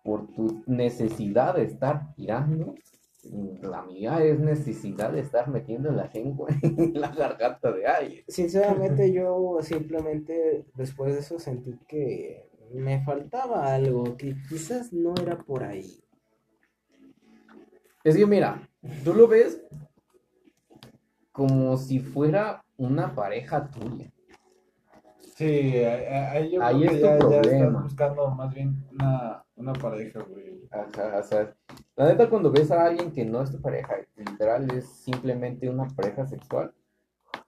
por 0.03 0.27
tu 0.27 0.63
necesidad 0.67 1.55
de 1.55 1.63
estar 1.63 2.13
tirando. 2.15 2.75
La 3.63 3.81
mía 3.81 4.23
es 4.23 4.39
necesidad 4.39 5.11
de 5.11 5.21
estar 5.21 5.47
metiendo 5.49 5.91
la 5.91 6.07
lengua 6.13 6.47
en 6.61 7.01
la 7.01 7.09
garganta 7.09 7.71
de 7.71 7.87
alguien. 7.87 8.23
Sinceramente, 8.27 9.11
yo 9.11 9.57
simplemente 9.61 10.65
después 10.75 11.15
de 11.15 11.21
eso 11.21 11.39
sentí 11.39 11.75
que 11.87 12.47
me 12.75 13.03
faltaba 13.03 13.73
algo, 13.73 14.17
que 14.17 14.35
quizás 14.49 14.93
no 14.93 15.13
era 15.21 15.37
por 15.37 15.63
ahí. 15.63 16.03
Es 18.03 18.15
que 18.15 18.25
mira, 18.25 18.61
tú 19.03 19.13
lo 19.13 19.27
ves 19.27 19.61
como 21.31 21.75
si 21.77 21.99
fuera 21.99 22.63
una 22.77 23.13
pareja 23.13 23.69
tuya. 23.69 24.11
Sí, 25.35 25.83
ahí, 25.83 26.51
yo 26.51 26.63
Ahí 26.63 26.87
creo 26.87 26.91
es 26.91 27.19
tu 27.19 27.29
ya, 27.29 27.41
ya 27.41 27.51
estás 27.51 27.83
buscando 27.83 28.29
más 28.29 28.53
bien 28.53 28.85
una, 28.91 29.43
una 29.55 29.73
pareja, 29.73 30.21
güey. 30.21 30.61
Ajá, 30.71 31.19
o 31.19 31.23
sea, 31.23 31.53
la 31.95 32.07
neta 32.07 32.29
cuando 32.29 32.51
ves 32.51 32.71
a 32.71 32.85
alguien 32.85 33.11
que 33.11 33.25
no 33.25 33.41
es 33.41 33.51
tu 33.51 33.61
pareja, 33.61 33.95
literal 34.15 34.71
es 34.71 34.87
simplemente 34.87 35.69
una 35.69 35.87
pareja 35.87 36.25
sexual, 36.25 36.73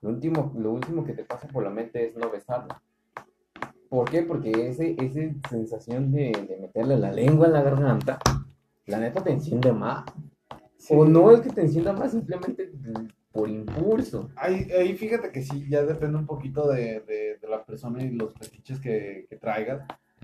lo 0.02 0.10
último, 0.10 0.54
lo 0.58 0.74
último 0.74 1.06
que 1.06 1.14
te 1.14 1.24
pasa 1.24 1.48
por 1.48 1.64
la 1.64 1.70
mente 1.70 2.06
es 2.06 2.16
no 2.16 2.30
besarla. 2.30 2.82
¿Por 3.90 4.10
qué? 4.10 4.24
Porque 4.24 4.52
ese, 4.68 4.96
esa 5.00 5.50
sensación 5.50 6.12
de, 6.12 6.32
de 6.48 6.58
meterle 6.62 6.98
la 6.98 7.12
lengua 7.12 7.48
en 7.48 7.54
la 7.54 7.62
garganta, 7.64 8.20
la 8.86 9.00
neta 9.00 9.24
te 9.24 9.32
enciende 9.32 9.72
más. 9.72 10.06
O 10.90 11.06
no 11.06 11.32
es 11.32 11.42
que 11.42 11.50
te 11.50 11.62
encienda 11.62 11.94
más, 11.94 12.12
simplemente 12.12 12.72
por 13.32 13.50
impulso. 13.50 14.30
Ahí, 14.36 14.68
ahí 14.72 14.96
fíjate 14.96 15.32
que 15.32 15.42
sí, 15.42 15.68
ya 15.70 15.84
depende 15.84 16.18
un 16.18 16.26
poquito 16.26 16.68
de, 16.70 17.02
de- 17.02 17.38
de 17.42 17.48
la 17.48 17.64
persona 17.66 18.04
y 18.04 18.10
los 18.12 18.34
fetiches 18.34 18.80
que, 18.80 19.26
que 19.30 19.36
traigas, 19.38 19.82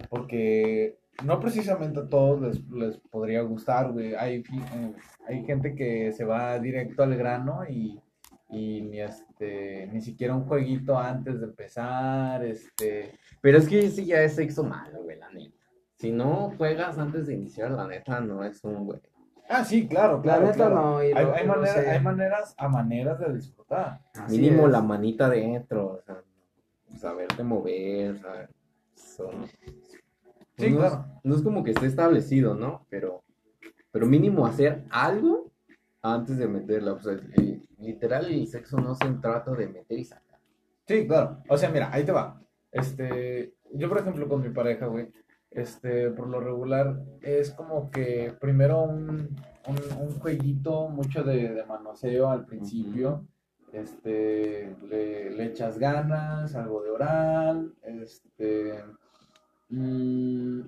porque 0.09 0.97
no 1.23 1.39
precisamente 1.39 1.99
a 1.99 2.07
todos 2.09 2.41
les, 2.41 2.67
les 2.69 2.97
podría 3.11 3.41
gustar, 3.41 3.91
güey. 3.91 4.15
Hay, 4.15 4.37
eh, 4.37 4.93
hay 5.27 5.43
gente 5.45 5.75
que 5.75 6.11
se 6.11 6.23
va 6.25 6.59
directo 6.59 7.03
al 7.03 7.15
grano 7.15 7.61
y, 7.69 7.99
y 8.49 8.81
ni, 8.81 8.99
este, 9.01 9.87
ni 9.91 10.01
siquiera 10.01 10.35
un 10.35 10.45
jueguito 10.45 10.97
antes 10.97 11.39
de 11.39 11.45
empezar, 11.47 12.43
este... 12.45 13.11
Pero 13.43 13.57
es 13.57 13.67
que 13.67 13.85
ese 13.85 14.05
ya 14.05 14.21
es 14.21 14.35
sexo 14.35 14.63
malo, 14.63 15.03
güey, 15.03 15.19
la 15.19 15.29
neta. 15.29 15.53
Si 15.97 16.13
no 16.13 16.53
juegas 16.57 16.97
antes 16.97 17.27
de 17.27 17.33
iniciar, 17.33 17.71
la 17.71 17.85
neta 17.85 18.21
no 18.21 18.41
es 18.45 18.63
un 18.63 18.85
güey. 18.85 19.01
Ah, 19.49 19.65
sí, 19.65 19.85
claro, 19.85 20.21
claro. 20.21 20.39
La 20.43 20.45
neta 20.47 20.55
claro. 20.69 20.75
no, 20.75 21.03
y 21.03 21.07
hay, 21.07 21.25
lo- 21.25 21.33
hay 21.33 21.45
lo 21.45 21.55
manera- 21.55 21.73
sé. 21.73 21.89
hay 21.89 21.99
maneras 22.01 22.55
a 22.57 22.69
maneras 22.69 23.19
de 23.19 23.33
disfrutar. 23.33 23.99
Así 24.13 24.39
Mínimo 24.39 24.67
es. 24.67 24.71
la 24.71 24.81
manita 24.81 25.29
dentro, 25.29 25.87
o 25.87 26.01
sea, 26.01 26.23
saberte 26.97 27.43
mover, 27.43 28.17
saber- 28.21 28.49
son- 28.95 29.45
Sí, 30.57 30.69
no, 30.69 30.77
claro. 30.77 31.05
es, 31.17 31.25
no 31.25 31.35
es 31.35 31.41
como 31.41 31.65
que 31.65 31.71
esté 31.71 31.87
establecido, 31.87 32.55
¿no? 32.55 32.85
Pero, 32.89 33.23
pero 33.91 34.05
mínimo 34.05 34.45
hacer 34.47 34.85
algo 34.89 35.51
antes 36.01 36.37
de 36.37 36.47
meterla. 36.47 36.93
O 36.93 36.99
sea, 37.01 37.11
el- 37.11 37.67
literal, 37.79 38.27
el 38.31 38.47
sexo 38.47 38.77
no 38.77 38.95
se 38.95 39.09
trata 39.21 39.51
de 39.51 39.67
meter 39.67 39.99
y 39.99 40.05
sacar. 40.05 40.39
Sí, 40.87 41.05
claro. 41.05 41.39
O 41.49 41.57
sea, 41.57 41.69
mira, 41.69 41.89
ahí 41.91 42.05
te 42.05 42.13
va. 42.13 42.39
Este, 42.73 43.53
yo 43.71 43.87
por 43.87 43.99
ejemplo 43.99 44.27
con 44.27 44.41
mi 44.41 44.49
pareja, 44.49 44.87
güey, 44.87 45.09
este, 45.51 46.09
por 46.09 46.27
lo 46.27 46.39
regular 46.39 46.99
es 47.21 47.51
como 47.51 47.91
que 47.91 48.33
primero 48.41 48.81
un, 48.83 49.35
un, 49.67 49.97
un 50.01 50.19
jueguito 50.19 50.89
mucho 50.89 51.23
de, 51.23 51.53
de 51.53 51.65
manoseo 51.65 52.29
al 52.29 52.45
principio. 52.45 53.25
Este, 53.71 54.75
le, 54.87 55.31
le 55.31 55.45
echas 55.45 55.79
ganas, 55.79 56.55
algo 56.55 56.83
de 56.83 56.91
oral, 56.91 57.73
este, 57.81 58.75
mm, 59.69 60.61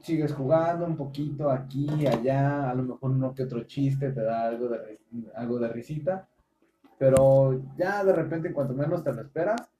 sigues 0.00 0.32
jugando 0.32 0.84
un 0.84 0.96
poquito 0.96 1.48
aquí 1.48 2.06
allá, 2.06 2.70
a 2.70 2.74
lo 2.74 2.82
mejor 2.82 3.10
uno 3.12 3.32
que 3.32 3.44
otro 3.44 3.62
chiste 3.64 4.10
te 4.10 4.20
da 4.20 4.48
algo 4.48 4.68
de, 4.68 4.98
algo 5.36 5.60
de 5.60 5.68
risita, 5.68 6.28
pero 6.98 7.62
ya 7.76 8.04
de 8.04 8.12
repente, 8.12 8.52
cuanto 8.52 8.74
menos 8.74 9.04
te 9.04 9.12
lo 9.12 9.22
esperas, 9.22 9.71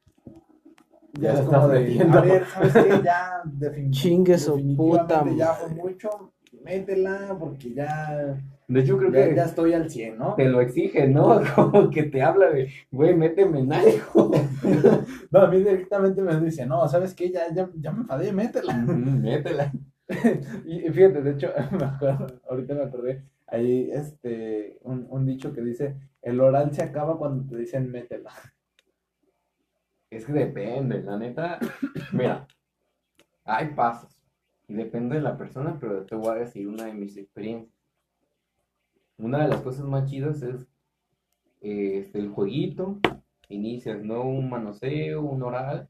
Ya 1.20 1.32
ya 1.34 1.38
es 1.40 1.40
como 1.46 1.68
de, 1.68 1.80
metiendo. 1.80 2.18
a 2.18 2.22
ver, 2.22 2.46
¿sabes 2.46 2.72
qué? 2.72 3.00
Ya 3.04 3.42
defin- 3.44 3.90
Chingue 3.90 4.38
su 4.38 4.52
definitivamente 4.56 5.14
puta 5.14 5.36
ya 5.36 5.52
fue 5.54 5.68
mucho, 5.74 6.32
métela 6.64 7.36
porque 7.38 7.74
ya, 7.74 8.36
De 8.68 8.80
hecho, 8.80 8.96
creo 8.96 9.12
ya, 9.12 9.28
que 9.28 9.34
ya 9.36 9.44
estoy 9.44 9.74
al 9.74 9.90
100, 9.90 10.18
¿no? 10.18 10.34
te 10.34 10.46
lo 10.48 10.60
exige, 10.60 11.08
¿no? 11.08 11.40
Como 11.54 11.90
que 11.90 12.04
te 12.04 12.22
habla 12.22 12.50
de, 12.50 12.70
güey, 12.90 13.14
méteme 13.14 13.60
en 13.60 13.72
algo. 13.72 14.30
No, 15.32 15.40
a 15.40 15.46
mí 15.48 15.58
directamente 15.58 16.20
me 16.22 16.38
dice, 16.40 16.66
no, 16.66 16.86
¿sabes 16.88 17.14
qué? 17.14 17.30
Ya, 17.30 17.52
ya, 17.54 17.68
ya 17.74 17.90
me 17.90 18.02
enfadé, 18.02 18.32
métela. 18.32 18.74
Métela. 18.76 19.72
Y 20.66 20.80
fíjate, 20.90 21.22
de 21.22 21.30
hecho, 21.32 21.48
me 21.72 21.84
acuerdo, 21.84 22.26
ahorita 22.48 22.74
me 22.74 22.82
acordé, 22.82 23.22
hay 23.46 23.90
este, 23.90 24.78
un, 24.82 25.06
un 25.08 25.24
dicho 25.26 25.52
que 25.54 25.62
dice, 25.62 25.96
el 26.20 26.38
oral 26.40 26.72
se 26.74 26.82
acaba 26.82 27.16
cuando 27.18 27.44
te 27.48 27.56
dicen 27.56 27.90
métela. 27.90 28.30
Es 30.12 30.26
que 30.26 30.32
depende, 30.34 31.02
la 31.02 31.16
neta. 31.16 31.58
Mira, 32.12 32.46
hay 33.44 33.68
pasos. 33.68 34.14
Y 34.68 34.74
depende 34.74 35.16
de 35.16 35.22
la 35.22 35.38
persona, 35.38 35.78
pero 35.80 36.04
te 36.04 36.14
voy 36.14 36.28
a 36.32 36.40
decir 36.40 36.68
una 36.68 36.84
de 36.84 36.92
mis 36.92 37.16
experiencias. 37.16 37.74
una 39.16 39.42
de 39.42 39.48
las 39.48 39.62
cosas 39.62 39.86
más 39.86 40.10
chidas 40.10 40.42
es 40.42 40.68
este, 41.62 42.18
el 42.18 42.28
jueguito. 42.28 43.00
Inicias, 43.48 44.04
¿no? 44.04 44.22
Un 44.24 44.50
manoseo, 44.50 45.22
un 45.22 45.42
oral. 45.44 45.88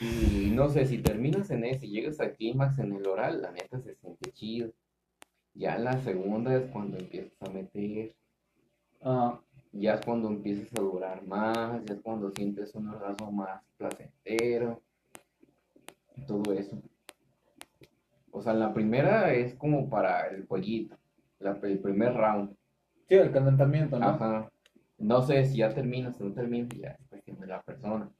Y 0.00 0.50
no 0.50 0.68
sé, 0.68 0.84
si 0.84 0.98
terminas 0.98 1.50
en 1.50 1.64
ese 1.64 1.86
y 1.86 1.90
llegas 1.92 2.18
al 2.18 2.32
clímax 2.32 2.80
en 2.80 2.94
el 2.94 3.06
oral, 3.06 3.42
la 3.42 3.52
neta 3.52 3.80
se 3.80 3.94
siente 3.94 4.32
chido. 4.32 4.72
Ya 5.54 5.78
la 5.78 5.98
segunda 6.02 6.56
es 6.56 6.68
cuando 6.72 6.98
empiezas 6.98 7.40
a 7.42 7.50
meter. 7.50 8.16
Ah, 9.02 9.40
Ya 9.72 9.94
es 9.94 10.00
cuando 10.04 10.28
empiezas 10.28 10.68
a 10.78 10.82
durar 10.82 11.26
más, 11.26 11.82
ya 11.84 11.94
es 11.94 12.00
cuando 12.02 12.30
sientes 12.30 12.74
un 12.74 12.88
orgasmo 12.88 13.32
más 13.32 13.62
placentero, 13.78 14.82
todo 16.26 16.52
eso. 16.52 16.80
O 18.30 18.42
sea, 18.42 18.52
la 18.54 18.72
primera 18.72 19.32
es 19.32 19.54
como 19.54 19.88
para 19.88 20.28
el 20.28 20.46
jueguito, 20.46 20.96
la- 21.38 21.58
el 21.62 21.78
primer 21.80 22.14
round. 22.14 22.54
sí, 23.08 23.14
el 23.16 23.30
calentamiento, 23.32 23.98
¿no? 23.98 24.06
Ajá. 24.08 24.50
No 24.98 25.20
sé 25.22 25.44
si 25.46 25.56
ya 25.58 25.74
terminas 25.74 26.18
o 26.20 26.24
no 26.24 26.32
terminas, 26.32 26.70
ya 26.78 26.90
es 26.90 27.06
cuestión 27.08 27.40
de 27.40 27.46
la 27.46 27.60
persona. 27.62 28.10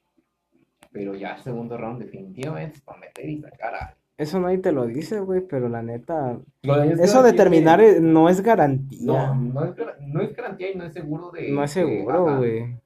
Pero 0.91 1.15
ya 1.15 1.37
el 1.37 1.43
segundo 1.43 1.79
round 1.79 2.01
definitivamente 2.03 2.77
es 2.77 2.83
para 2.83 2.99
meter 2.99 3.29
y 3.31 3.41
sacar 3.41 3.75
a 3.75 3.97
Eso 4.23 4.41
nadie 4.41 4.59
te 4.59 4.73
lo 4.73 4.87
dice, 4.87 5.21
güey, 5.21 5.41
pero 5.43 5.69
la 5.69 5.83
neta. 5.83 6.39
De- 6.63 6.93
Eso 7.03 7.23
de 7.23 7.33
terminar 7.33 7.81
de- 7.81 8.01
no 8.01 8.29
es 8.29 8.41
garantía. 8.41 8.99
No, 9.03 9.35
no 9.35 9.65
es, 9.65 9.75
gar- 9.75 9.99
no 10.01 10.23
es 10.23 10.35
garantía 10.37 10.71
y 10.73 10.77
no 10.77 10.85
es 10.85 10.93
seguro 10.95 11.31
de... 11.31 11.51
No 11.51 11.63
es 11.65 11.71
seguro, 11.73 12.37
güey. 12.39 12.77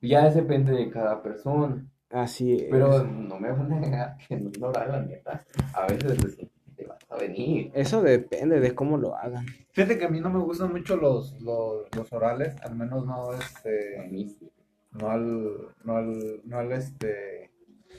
Ya 0.00 0.28
depende 0.30 0.72
de 0.72 0.90
cada 0.90 1.22
persona. 1.22 1.84
Así 2.10 2.54
es. 2.56 2.66
Pero 2.70 3.04
no 3.04 3.38
me 3.38 3.52
van 3.52 3.72
a 3.72 3.80
negar 3.80 4.16
que 4.26 4.34
en 4.34 4.46
un 4.48 4.64
oral, 4.64 4.90
la 4.90 5.02
neta, 5.02 5.40
a 5.74 5.86
veces 5.86 6.36
te 6.76 6.84
vas 6.86 6.98
a 7.10 7.16
venir. 7.16 7.70
Eso 7.74 8.02
depende 8.02 8.58
de 8.60 8.74
cómo 8.74 8.96
lo 8.98 9.14
hagan. 9.16 9.44
Fíjate 9.72 9.98
que 9.98 10.06
a 10.06 10.08
mí 10.08 10.20
no 10.20 10.30
me 10.30 10.40
gustan 10.40 10.72
mucho 10.72 10.96
los, 10.96 11.40
los, 11.42 11.84
los 11.94 12.12
orales, 12.12 12.56
al 12.62 12.74
menos 12.74 13.06
no 13.06 13.30
A 13.30 13.36
este, 13.38 14.08
mí 14.10 14.28
sí. 14.28 14.50
no 14.92 15.10
al, 15.10 15.52
no 15.84 15.96
al, 15.96 16.40
no 16.44 16.58
al 16.58 16.72
este, 16.72 17.50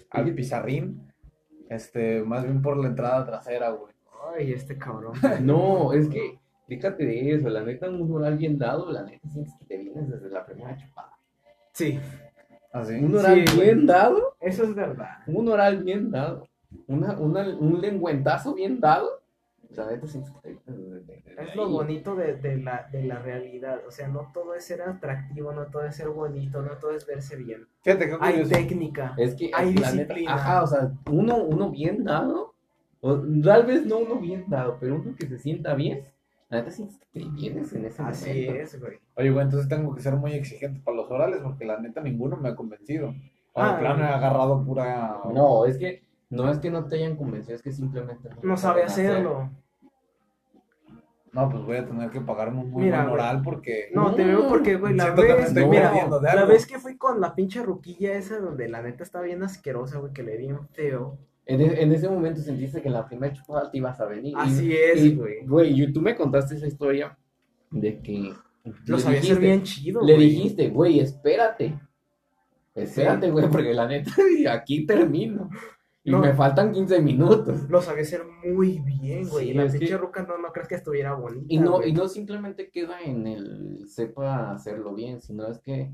al 0.10 0.34
pizarrín, 0.34 1.11
este, 1.72 2.22
más 2.24 2.44
bien 2.44 2.62
por 2.62 2.76
la 2.78 2.88
entrada 2.88 3.26
trasera, 3.26 3.70
güey. 3.72 3.94
Ay, 4.38 4.52
este 4.52 4.78
cabrón. 4.78 5.14
No, 5.42 5.94
es 5.94 6.10
que, 6.10 6.38
fíjate 6.68 7.06
de 7.06 7.34
eso, 7.34 7.50
la 7.50 7.62
neta, 7.64 7.90
un 7.90 8.12
oral 8.12 8.38
bien 8.38 8.58
dado, 8.58 8.92
la 8.92 9.04
neta, 9.04 9.28
sientes 9.30 9.54
que 9.58 9.66
te 9.66 9.78
vienes 9.78 10.10
desde 10.10 10.30
la 10.30 10.46
primera 10.46 10.76
chupada. 10.78 11.18
Sí, 11.74 11.98
Así. 12.74 12.96
Un 12.96 13.16
oral 13.18 13.48
Sí, 13.48 13.60
bien 13.62 13.86
dado, 13.86 14.36
eso 14.40 14.64
es 14.64 14.76
verdad. 14.76 15.20
un 15.28 15.48
oral 15.50 15.84
bien 15.84 16.12
dado, 16.12 16.48
una, 16.88 17.18
una, 17.18 17.48
un 17.58 17.80
lengüentazo 17.82 18.54
bien 18.54 18.80
dado, 18.80 19.21
neta, 19.72 19.88
vienes 19.90 20.14
desde, 20.44 21.02
desde 21.02 21.42
Es 21.44 21.56
lo 21.56 21.70
bonito 21.70 22.16
de, 22.16 22.36
de 22.36 22.58
la, 22.58 22.88
de 22.92 23.04
la 23.04 23.20
realidad. 23.20 23.82
O 23.88 23.92
sea, 23.92 24.08
no 24.08 24.32
todo 24.34 24.54
es 24.54 24.66
ser 24.66 24.82
atractivo, 24.82 25.52
no 25.54 25.66
todo 25.68 25.86
es 25.86 25.96
ser 25.96 26.10
bonito, 26.10 26.62
no 26.62 26.72
todo 26.78 26.92
es 26.92 27.06
verse 27.06 27.36
bien. 27.38 27.68
Fíjate 27.82 28.10
que 28.10 28.18
Hay 28.20 28.44
técnica. 28.46 29.14
Es 29.18 29.36
que 29.36 29.52
Hay 29.54 29.74
neta, 29.74 29.92
disciplina. 29.92 30.34
ajá, 30.36 30.64
o 30.64 30.68
sea, 30.68 30.92
uno, 31.10 31.38
uno 31.38 31.70
bien 31.72 32.04
dado, 32.04 32.54
o 33.02 33.20
tal 33.44 33.66
vez 33.66 33.86
no 33.86 33.98
uno 34.00 34.16
bien 34.20 34.46
dado, 34.48 34.78
pero 34.80 34.96
uno 34.96 35.16
que 35.18 35.26
se 35.28 35.40
sienta 35.40 35.74
bien, 35.74 36.04
la 36.50 36.60
neta 36.60 36.72
que 37.14 37.20
te 37.22 37.26
vienes 37.30 37.72
en 37.74 37.86
ese 37.86 38.02
Así 38.04 38.30
momento. 38.30 38.54
es, 38.56 38.80
güey. 38.80 38.98
Oye, 39.16 39.30
güey, 39.32 39.46
entonces 39.46 39.70
tengo 39.70 39.96
que 39.96 40.02
ser 40.02 40.16
muy 40.16 40.34
exigente 40.34 40.82
para 40.84 40.98
los 40.98 41.10
orales 41.10 41.40
porque 41.42 41.66
la 41.66 41.80
neta 41.80 42.02
ninguno 42.02 42.38
me 42.38 42.50
ha 42.50 42.56
convencido. 42.56 43.14
O 43.54 43.62
Ah, 43.62 43.74
de 43.74 43.80
plano 43.80 44.04
he 44.04 44.08
agarrado 44.08 44.64
pura... 44.64 45.20
No, 45.34 45.66
es 45.66 45.78
que 45.78 46.04
no 46.32 46.50
es 46.50 46.58
que 46.58 46.72
no 46.72 46.86
te 46.86 46.96
hayan 46.96 47.16
convencido, 47.16 47.56
es 47.56 47.62
que 47.62 47.72
simplemente 47.72 48.30
No 48.42 48.58
sabe 48.58 48.82
saben 48.82 48.86
hacer. 48.88 49.12
hacerlo. 49.12 49.50
No, 51.34 51.50
pues 51.50 51.64
voy 51.64 51.78
a 51.78 51.86
tener 51.86 52.10
que 52.10 52.20
pagarme 52.20 52.60
un 52.60 52.72
muy 52.72 52.84
Mira, 52.84 52.98
buen 53.06 53.10
güey. 53.12 53.22
oral 53.22 53.42
porque... 53.42 53.90
No, 53.94 54.14
te 54.14 54.26
veo 54.26 54.50
porque, 54.50 54.76
güey, 54.76 54.94
la 54.96 55.16
que 55.16 55.22
vez, 55.22 55.48
estoy 55.48 55.66
mira, 55.66 55.94
la 56.36 56.44
vez 56.46 56.66
que 56.66 56.78
fui 56.78 56.98
con 56.98 57.22
la 57.22 57.36
pinche 57.36 57.62
ruquilla 57.64 58.14
esa 58.16 58.38
donde 58.40 58.68
la 58.68 58.82
neta 58.82 59.04
está 59.04 59.22
bien 59.22 59.42
asquerosa, 59.42 60.00
güey, 60.00 60.12
que 60.12 60.24
le 60.24 60.34
di 60.38 60.48
bien 60.48 60.68
feo. 60.74 61.18
En, 61.46 61.62
e- 61.62 61.82
en 61.84 61.92
ese 61.94 62.10
momento 62.10 62.42
sentiste 62.42 62.82
que 62.82 62.90
en 62.90 62.96
la 62.96 63.06
primera 63.08 63.32
chupada 63.34 63.72
te 63.72 63.78
ibas 63.78 63.98
a 64.02 64.06
venir. 64.08 64.34
y- 64.34 64.42
Así 64.42 64.68
y, 64.68 64.74
es, 64.74 65.18
güey. 65.18 65.46
Güey, 65.46 65.82
y 65.82 65.94
tú 65.94 66.02
me 66.02 66.16
contaste 66.18 66.56
esa 66.56 66.68
historia 66.68 67.18
de 67.70 68.02
que 68.02 68.34
Lo 68.88 68.98
le 68.98 69.02
sabía 69.02 69.20
hacer 69.20 69.40
bien 69.40 69.64
chido, 69.64 70.02
Le 70.04 70.18
dijiste, 70.18 70.68
güey, 70.68 71.00
espérate. 71.00 71.80
Espérate, 72.76 73.32
güey, 73.32 73.50
porque 73.50 73.74
la 73.74 73.88
neta, 73.88 74.12
aquí 74.52 74.86
termino. 74.86 75.50
Y 76.04 76.12
No. 76.12 76.20
me 76.20 76.34
faltan 76.34 76.72
15 76.72 77.00
minutos. 77.02 77.70
Lo 77.70 77.82
sabía 77.82 78.02
hacer 78.02 78.24
muy 78.44 78.80
bien, 78.80 79.30
güey. 79.30 79.46
Sí, 79.46 79.52
y 79.52 79.54
la 79.54 79.68
que- 79.72 79.78
pinche 79.78 79.98
ruca 79.98 80.24
no, 80.24 80.38
no 80.38 80.52
crees 80.52 80.68
que 80.68 80.76
estuviera 80.76 81.14
bonita. 81.14 81.46
Y 81.48 81.60
no, 81.60 81.74
güey. 81.78 81.90
y 81.90 81.94
no 81.94 82.08
simplemente 82.08 82.70
queda 82.72 83.02
en 83.02 83.28
el 83.28 83.88
sepa 83.88 84.52
hacerlo 84.52 84.96
bien, 84.96 85.22
sino 85.22 85.48
es 85.48 85.60
que 85.60 85.92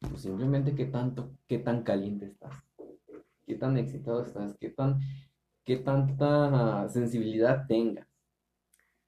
pues, 0.00 0.22
simplemente 0.22 0.74
qué 0.74 0.86
tanto, 0.86 1.30
qué 1.46 1.58
tan 1.58 1.82
caliente 1.84 2.26
estás, 2.26 2.52
qué 3.46 3.54
tan 3.54 3.78
excitado 3.78 4.22
estás, 4.22 4.56
qué 4.58 4.70
tan, 4.70 4.98
qué 5.64 5.76
tanta 5.76 6.88
sensibilidad 6.88 7.66
tengas. 7.68 8.08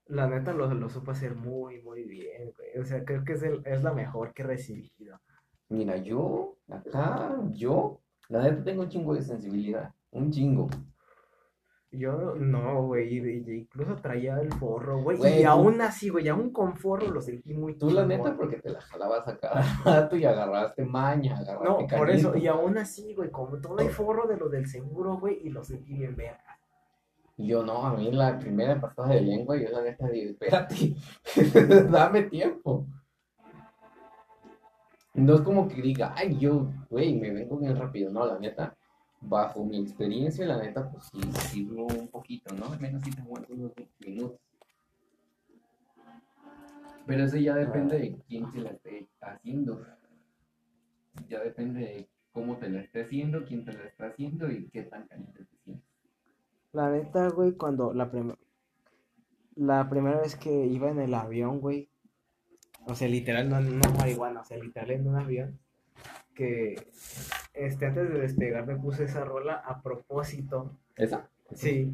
La 0.07 0.29
neta 0.29 0.53
lo, 0.53 0.73
lo 0.73 0.89
supo 0.89 1.11
hacer 1.11 1.35
muy, 1.35 1.83
muy 1.83 2.05
bien, 2.05 2.53
güey. 2.57 2.79
O 2.81 2.85
sea, 2.85 3.05
creo 3.05 3.25
que 3.25 3.33
es, 3.33 3.43
el- 3.43 3.63
es 3.67 3.83
la 3.83 3.93
mejor 3.93 4.33
que 4.33 4.43
he 4.43 4.47
recibido. 4.47 5.21
Mira, 5.69 5.97
yo, 5.97 6.57
acá, 6.69 7.37
yo, 7.53 8.01
la 8.29 8.43
neta 8.45 8.63
tengo 8.63 8.83
un 8.83 8.89
chingo 8.89 9.15
de 9.15 9.23
sensibilidad, 9.23 9.93
un 10.17 10.31
chingo. 10.31 10.69
Yo 11.93 12.35
no, 12.35 12.83
güey. 12.83 13.17
incluso 13.17 13.97
traía 13.97 14.39
el 14.41 14.53
forro, 14.55 15.03
güey. 15.03 15.41
Y 15.41 15.45
aún 15.45 15.81
así, 15.81 16.09
güey, 16.09 16.29
aún 16.29 16.51
con 16.51 16.77
forro 16.77 17.11
lo 17.11 17.21
sentí 17.21 17.55
muy 17.55 17.79
Tú 17.79 17.91
la 17.91 18.05
neta 18.05 18.37
porque 18.37 18.57
te 18.57 18.71
la 18.71 18.81
jalabas 18.81 19.27
a 19.29 19.39
cada 19.39 19.63
rato 19.85 20.17
y 20.17 20.25
agarraste 20.25 20.85
maña, 20.85 21.39
agarraste 21.39 21.65
No, 21.65 21.99
por 21.99 22.11
eso, 22.11 22.37
y 22.37 22.47
aún 22.49 22.77
así, 22.77 23.15
güey, 23.15 23.31
como 23.31 23.59
todo 23.61 23.79
hay 23.79 23.89
forro 23.89 24.27
de 24.27 24.37
lo 24.37 24.49
del 24.49 24.67
seguro, 24.67 25.19
güey, 25.19 25.39
y 25.43 25.51
lo 25.51 25.65
sentí 25.65 25.95
bien 25.95 26.17
verga. 26.17 26.59
Yo 27.39 27.63
no, 27.63 27.87
a 27.87 27.95
mí 27.95 28.11
la 28.11 28.39
primera 28.39 28.81
pasada 28.81 29.09
de 29.11 29.21
lengua, 29.21 29.57
yo 29.57 29.69
la 29.71 29.83
neta 29.83 30.09
digo, 30.09 30.31
espérate, 30.31 30.97
dame 31.91 32.23
tiempo. 32.25 32.87
No 35.15 35.35
es 35.35 35.41
como 35.41 35.67
que 35.67 35.81
diga, 35.81 36.13
ay, 36.15 36.37
yo, 36.39 36.69
güey, 36.91 37.15
me 37.19 37.31
vengo 37.31 37.57
bien 37.57 37.77
rápido. 37.77 38.11
No, 38.11 38.27
la 38.27 38.39
neta, 38.39 38.77
bajo 39.29 39.65
mi 39.65 39.81
experiencia, 39.81 40.47
la 40.47 40.59
neta, 40.59 40.91
pues 40.91 41.05
sí, 41.07 41.21
sí 41.51 41.69
un 41.71 42.09
poquito, 42.09 42.55
¿no? 42.55 42.73
Al 42.73 42.81
menos 42.81 43.03
sí 43.03 43.11
te 43.11 43.21
aguanto 43.21 43.53
unos 43.53 43.75
20 43.75 44.11
minutos. 44.11 44.41
Pero 47.07 47.25
eso 47.25 47.37
ya 47.37 47.55
depende 47.55 47.99
de 47.99 48.17
quién 48.27 48.51
se 48.53 48.59
la 48.59 48.71
esté 48.71 49.09
haciendo. 49.21 49.87
Ya 51.29 51.41
depende 51.41 51.81
de 51.81 52.09
cómo 52.33 52.57
te 52.57 52.69
la 52.69 52.81
esté 52.81 53.05
haciendo, 53.05 53.45
quién 53.45 53.65
te 53.65 53.73
la 53.73 53.85
está 53.85 54.07
haciendo 54.07 54.51
y 54.51 54.69
qué 54.69 54.83
tan 54.83 55.07
caliente 55.07 55.45
te 55.45 55.57
sientes. 55.65 55.87
La 56.73 56.91
neta, 56.91 57.29
güey, 57.29 57.53
cuando 57.53 57.95
la 57.95 58.11
primera 58.11 58.37
la 59.57 59.89
primera 59.89 60.21
vez 60.21 60.37
que 60.37 60.67
iba 60.67 60.91
en 60.91 61.01
el 61.01 61.15
avión, 61.15 61.61
güey, 61.61 61.89
o 62.87 62.95
sea, 62.95 63.09
literal, 63.09 63.49
no, 63.49 63.61
no 63.61 63.93
marihuana, 63.99 64.43
o 64.43 64.45
sea, 64.45 64.59
literal 64.59 64.91
en 64.91 65.09
un 65.09 65.17
avión, 65.17 65.59
que 66.35 66.89
este, 67.57 67.87
antes 67.87 68.09
de 68.11 68.21
despegar 68.21 68.67
me 68.67 68.77
puse 68.77 69.05
esa 69.05 69.25
rola 69.25 69.55
a 69.55 69.83
propósito, 69.83 70.71
¿Esa? 70.97 71.29
sí, 71.55 71.93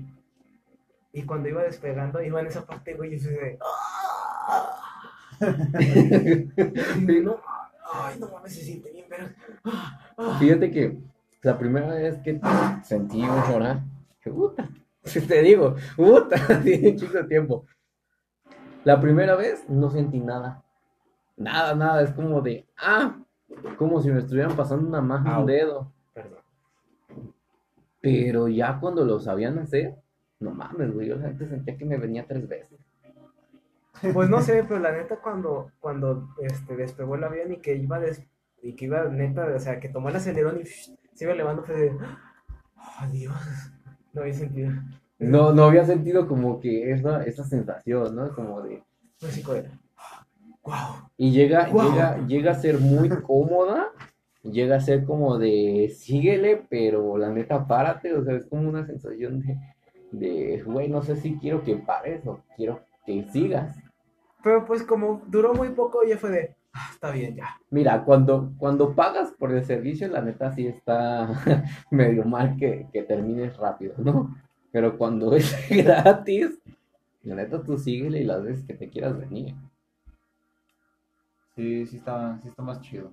y 1.12 1.22
cuando 1.22 1.48
iba 1.48 1.62
despegando, 1.62 2.22
iba 2.22 2.40
en 2.40 2.46
esa 2.46 2.66
parte, 2.66 2.94
güey, 2.94 3.14
y 3.14 3.18
yo 3.18 3.30
de, 3.30 3.58
¡ah! 3.60 4.78
No, 7.22 7.40
ay, 7.92 8.18
no 8.18 8.28
mames, 8.28 8.54
se 8.54 8.62
siente 8.62 8.90
bien, 8.90 9.06
pero, 9.08 9.28
Fíjate 10.38 10.70
que 10.70 10.98
la 11.42 11.58
primera 11.58 11.88
vez 11.88 12.18
que 12.18 12.40
sentí 12.84 13.22
un 13.22 13.42
que 14.20 14.30
puta, 14.30 14.68
te 15.28 15.42
digo, 15.42 15.76
puta, 15.96 16.36
tiene 16.62 16.92
de 16.92 17.24
tiempo. 17.24 17.66
La 18.84 19.00
primera 19.00 19.36
vez 19.36 19.68
no 19.68 19.90
sentí 19.90 20.20
nada. 20.20 20.62
Nada, 21.36 21.74
nada, 21.74 22.02
es 22.02 22.12
como 22.12 22.40
de, 22.40 22.66
ah, 22.76 23.16
como 23.78 24.00
si 24.00 24.10
me 24.10 24.18
estuvieran 24.20 24.56
pasando 24.56 24.86
una 24.88 25.16
Au. 25.34 25.40
un 25.40 25.46
dedo. 25.46 25.92
perdón. 26.12 26.38
Pero 28.00 28.48
ya 28.48 28.78
cuando 28.80 29.04
lo 29.04 29.20
sabían 29.20 29.58
hacer, 29.58 29.94
no 30.40 30.50
mames, 30.50 30.92
güey, 30.92 31.08
yo 31.08 31.16
la 31.16 31.28
gente 31.28 31.48
sentía 31.48 31.76
que 31.76 31.84
me 31.84 31.98
venía 31.98 32.26
tres 32.26 32.48
veces. 32.48 32.78
Pues 34.12 34.28
no 34.28 34.40
sé, 34.40 34.64
pero 34.68 34.80
la 34.80 34.92
neta 34.92 35.16
cuando, 35.22 35.70
cuando 35.80 36.28
este, 36.40 36.74
despegó 36.76 37.14
el 37.14 37.24
avión 37.24 37.52
y 37.52 37.58
que 37.58 37.76
iba 37.76 38.00
des- 38.00 38.26
y 38.62 38.74
que 38.74 38.86
iba 38.86 39.04
neta, 39.04 39.46
o 39.54 39.58
sea, 39.58 39.78
que 39.80 39.88
tomó 39.88 40.08
el 40.08 40.16
acelerón 40.16 40.60
y 40.60 40.66
se 40.66 41.24
iba 41.24 41.32
elevando, 41.32 41.62
fue 41.64 41.74
de, 41.76 41.90
oh 42.76 43.06
Dios, 43.12 43.34
no 44.12 44.22
había 44.22 44.34
sentido. 44.34 44.72
No, 45.18 45.52
no 45.52 45.64
había 45.64 45.84
sentido 45.84 46.26
como 46.26 46.58
que 46.60 46.92
esa, 46.92 47.22
esa 47.24 47.44
sensación, 47.44 48.14
¿no? 48.16 48.34
Como 48.34 48.62
de, 48.62 48.82
así 49.22 49.42
como 49.42 49.54
de, 49.58 49.70
wow. 50.62 51.08
Y 51.16 51.32
llega, 51.32 51.66
llega, 51.68 52.26
llega 52.26 52.50
a 52.52 52.60
ser 52.60 52.78
muy 52.78 53.08
cómoda, 53.22 53.92
llega 54.42 54.76
a 54.76 54.80
ser 54.80 55.04
como 55.04 55.38
de 55.38 55.92
síguele, 55.94 56.64
pero 56.68 57.16
la 57.16 57.30
neta 57.30 57.66
párate, 57.66 58.14
o 58.14 58.24
sea, 58.24 58.34
es 58.36 58.46
como 58.46 58.68
una 58.68 58.86
sensación 58.86 59.40
de, 59.40 59.58
de, 60.12 60.62
güey, 60.62 60.88
no 60.88 61.02
sé 61.02 61.16
si 61.16 61.36
quiero 61.38 61.62
que 61.62 61.76
pares 61.76 62.26
o 62.26 62.40
quiero 62.56 62.80
que 63.06 63.24
sigas. 63.32 63.76
Pero 64.42 64.64
pues 64.64 64.82
como 64.82 65.22
duró 65.28 65.54
muy 65.54 65.70
poco, 65.70 66.04
ya 66.04 66.18
fue 66.18 66.30
de, 66.30 66.54
ah, 66.72 66.88
está 66.92 67.10
bien, 67.10 67.36
ya. 67.36 67.60
Mira, 67.70 68.04
cuando, 68.04 68.52
cuando 68.58 68.94
pagas 68.94 69.32
por 69.32 69.52
el 69.52 69.64
servicio, 69.64 70.08
la 70.08 70.22
neta 70.22 70.52
sí 70.52 70.66
está 70.66 71.28
medio 71.90 72.24
mal 72.24 72.56
que, 72.56 72.88
que 72.92 73.02
termines 73.02 73.56
rápido, 73.56 73.94
¿no? 73.98 74.36
Pero 74.72 74.98
cuando 74.98 75.34
es 75.34 75.54
gratis, 75.70 76.58
la 77.22 77.36
neta 77.36 77.62
tú 77.62 77.78
síguele 77.78 78.20
y 78.20 78.24
las 78.24 78.42
veces 78.42 78.64
que 78.64 78.74
te 78.74 78.88
quieras 78.88 79.16
venir. 79.18 79.54
Sí, 81.54 81.86
sí 81.86 81.96
está, 81.98 82.38
sí 82.42 82.48
está 82.48 82.62
más 82.62 82.80
chido. 82.80 83.12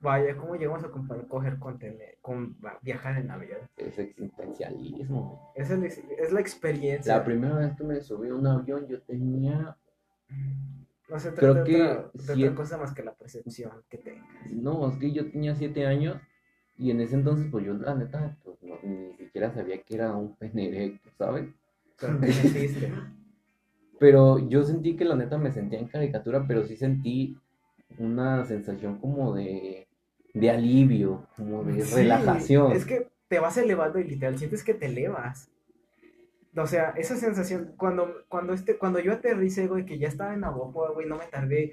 Vaya, 0.00 0.36
¿cómo 0.36 0.56
llegamos 0.56 0.84
a 0.84 0.90
comparar 0.90 1.26
coger 1.26 1.58
con, 1.58 1.78
tener, 1.78 2.18
con 2.20 2.56
viajar 2.82 3.16
en 3.18 3.30
avión? 3.30 3.60
Es 3.76 3.98
existencialismo. 3.98 5.52
Es, 5.54 5.70
el- 5.70 5.84
es 5.84 6.32
la 6.32 6.40
experiencia. 6.40 7.16
La 7.16 7.24
primera 7.24 7.56
vez 7.56 7.74
que 7.76 7.84
me 7.84 8.00
subí 8.00 8.28
a 8.28 8.34
un 8.34 8.46
avión 8.46 8.86
yo 8.86 9.00
tenía, 9.02 9.76
No 11.08 11.18
se 11.18 11.32
creo 11.32 11.54
de, 11.54 11.64
que 11.64 11.82
otra, 11.82 12.10
de 12.12 12.32
otra 12.44 12.54
cosa 12.54 12.76
más 12.78 12.92
que 12.92 13.02
la 13.02 13.14
percepción 13.14 13.82
que 13.88 13.98
tengas. 13.98 14.52
no, 14.52 14.88
es 14.90 14.98
que 14.98 15.12
yo 15.12 15.30
tenía 15.30 15.54
siete 15.54 15.86
años 15.86 16.20
y 16.76 16.90
en 16.90 17.00
ese 17.00 17.14
entonces 17.14 17.46
pues 17.50 17.64
yo 17.64 17.72
la 17.74 17.94
neta 17.94 18.36
pues, 18.44 18.62
no- 18.62 18.78
ni 18.82 19.14
siquiera 19.14 19.52
sabía 19.52 19.80
que 19.82 19.94
era 19.94 20.14
un 20.14 20.36
pene 20.36 20.68
erecto, 20.68 21.08
¿sabes? 21.16 21.48
Pero. 21.98 22.18
Pero 23.98 24.38
yo 24.48 24.62
sentí 24.62 24.96
que 24.96 25.04
la 25.04 25.16
neta 25.16 25.38
me 25.38 25.52
sentía 25.52 25.78
en 25.78 25.88
caricatura, 25.88 26.44
pero 26.46 26.64
sí 26.66 26.76
sentí 26.76 27.36
una 27.98 28.44
sensación 28.44 28.98
como 28.98 29.34
de, 29.34 29.88
de 30.34 30.50
alivio, 30.50 31.26
como 31.36 31.64
de 31.64 31.80
Sí, 31.80 31.94
relajación. 31.94 32.72
Es 32.72 32.84
que 32.84 33.08
te 33.28 33.38
vas 33.38 33.56
elevando 33.56 33.98
y 33.98 34.04
literal 34.04 34.38
sientes 34.38 34.62
que 34.62 34.74
te 34.74 34.86
elevas. 34.86 35.50
O 36.56 36.66
sea, 36.66 36.90
esa 36.96 37.16
sensación, 37.16 37.74
cuando, 37.76 38.24
cuando, 38.28 38.54
este, 38.54 38.78
cuando 38.78 38.98
yo 38.98 39.12
aterricé, 39.12 39.66
güey, 39.66 39.84
que 39.84 39.98
ya 39.98 40.08
estaba 40.08 40.32
en 40.34 40.40
Navajo, 40.40 40.92
güey, 40.94 41.06
no 41.06 41.18
me 41.18 41.26
tardé. 41.26 41.72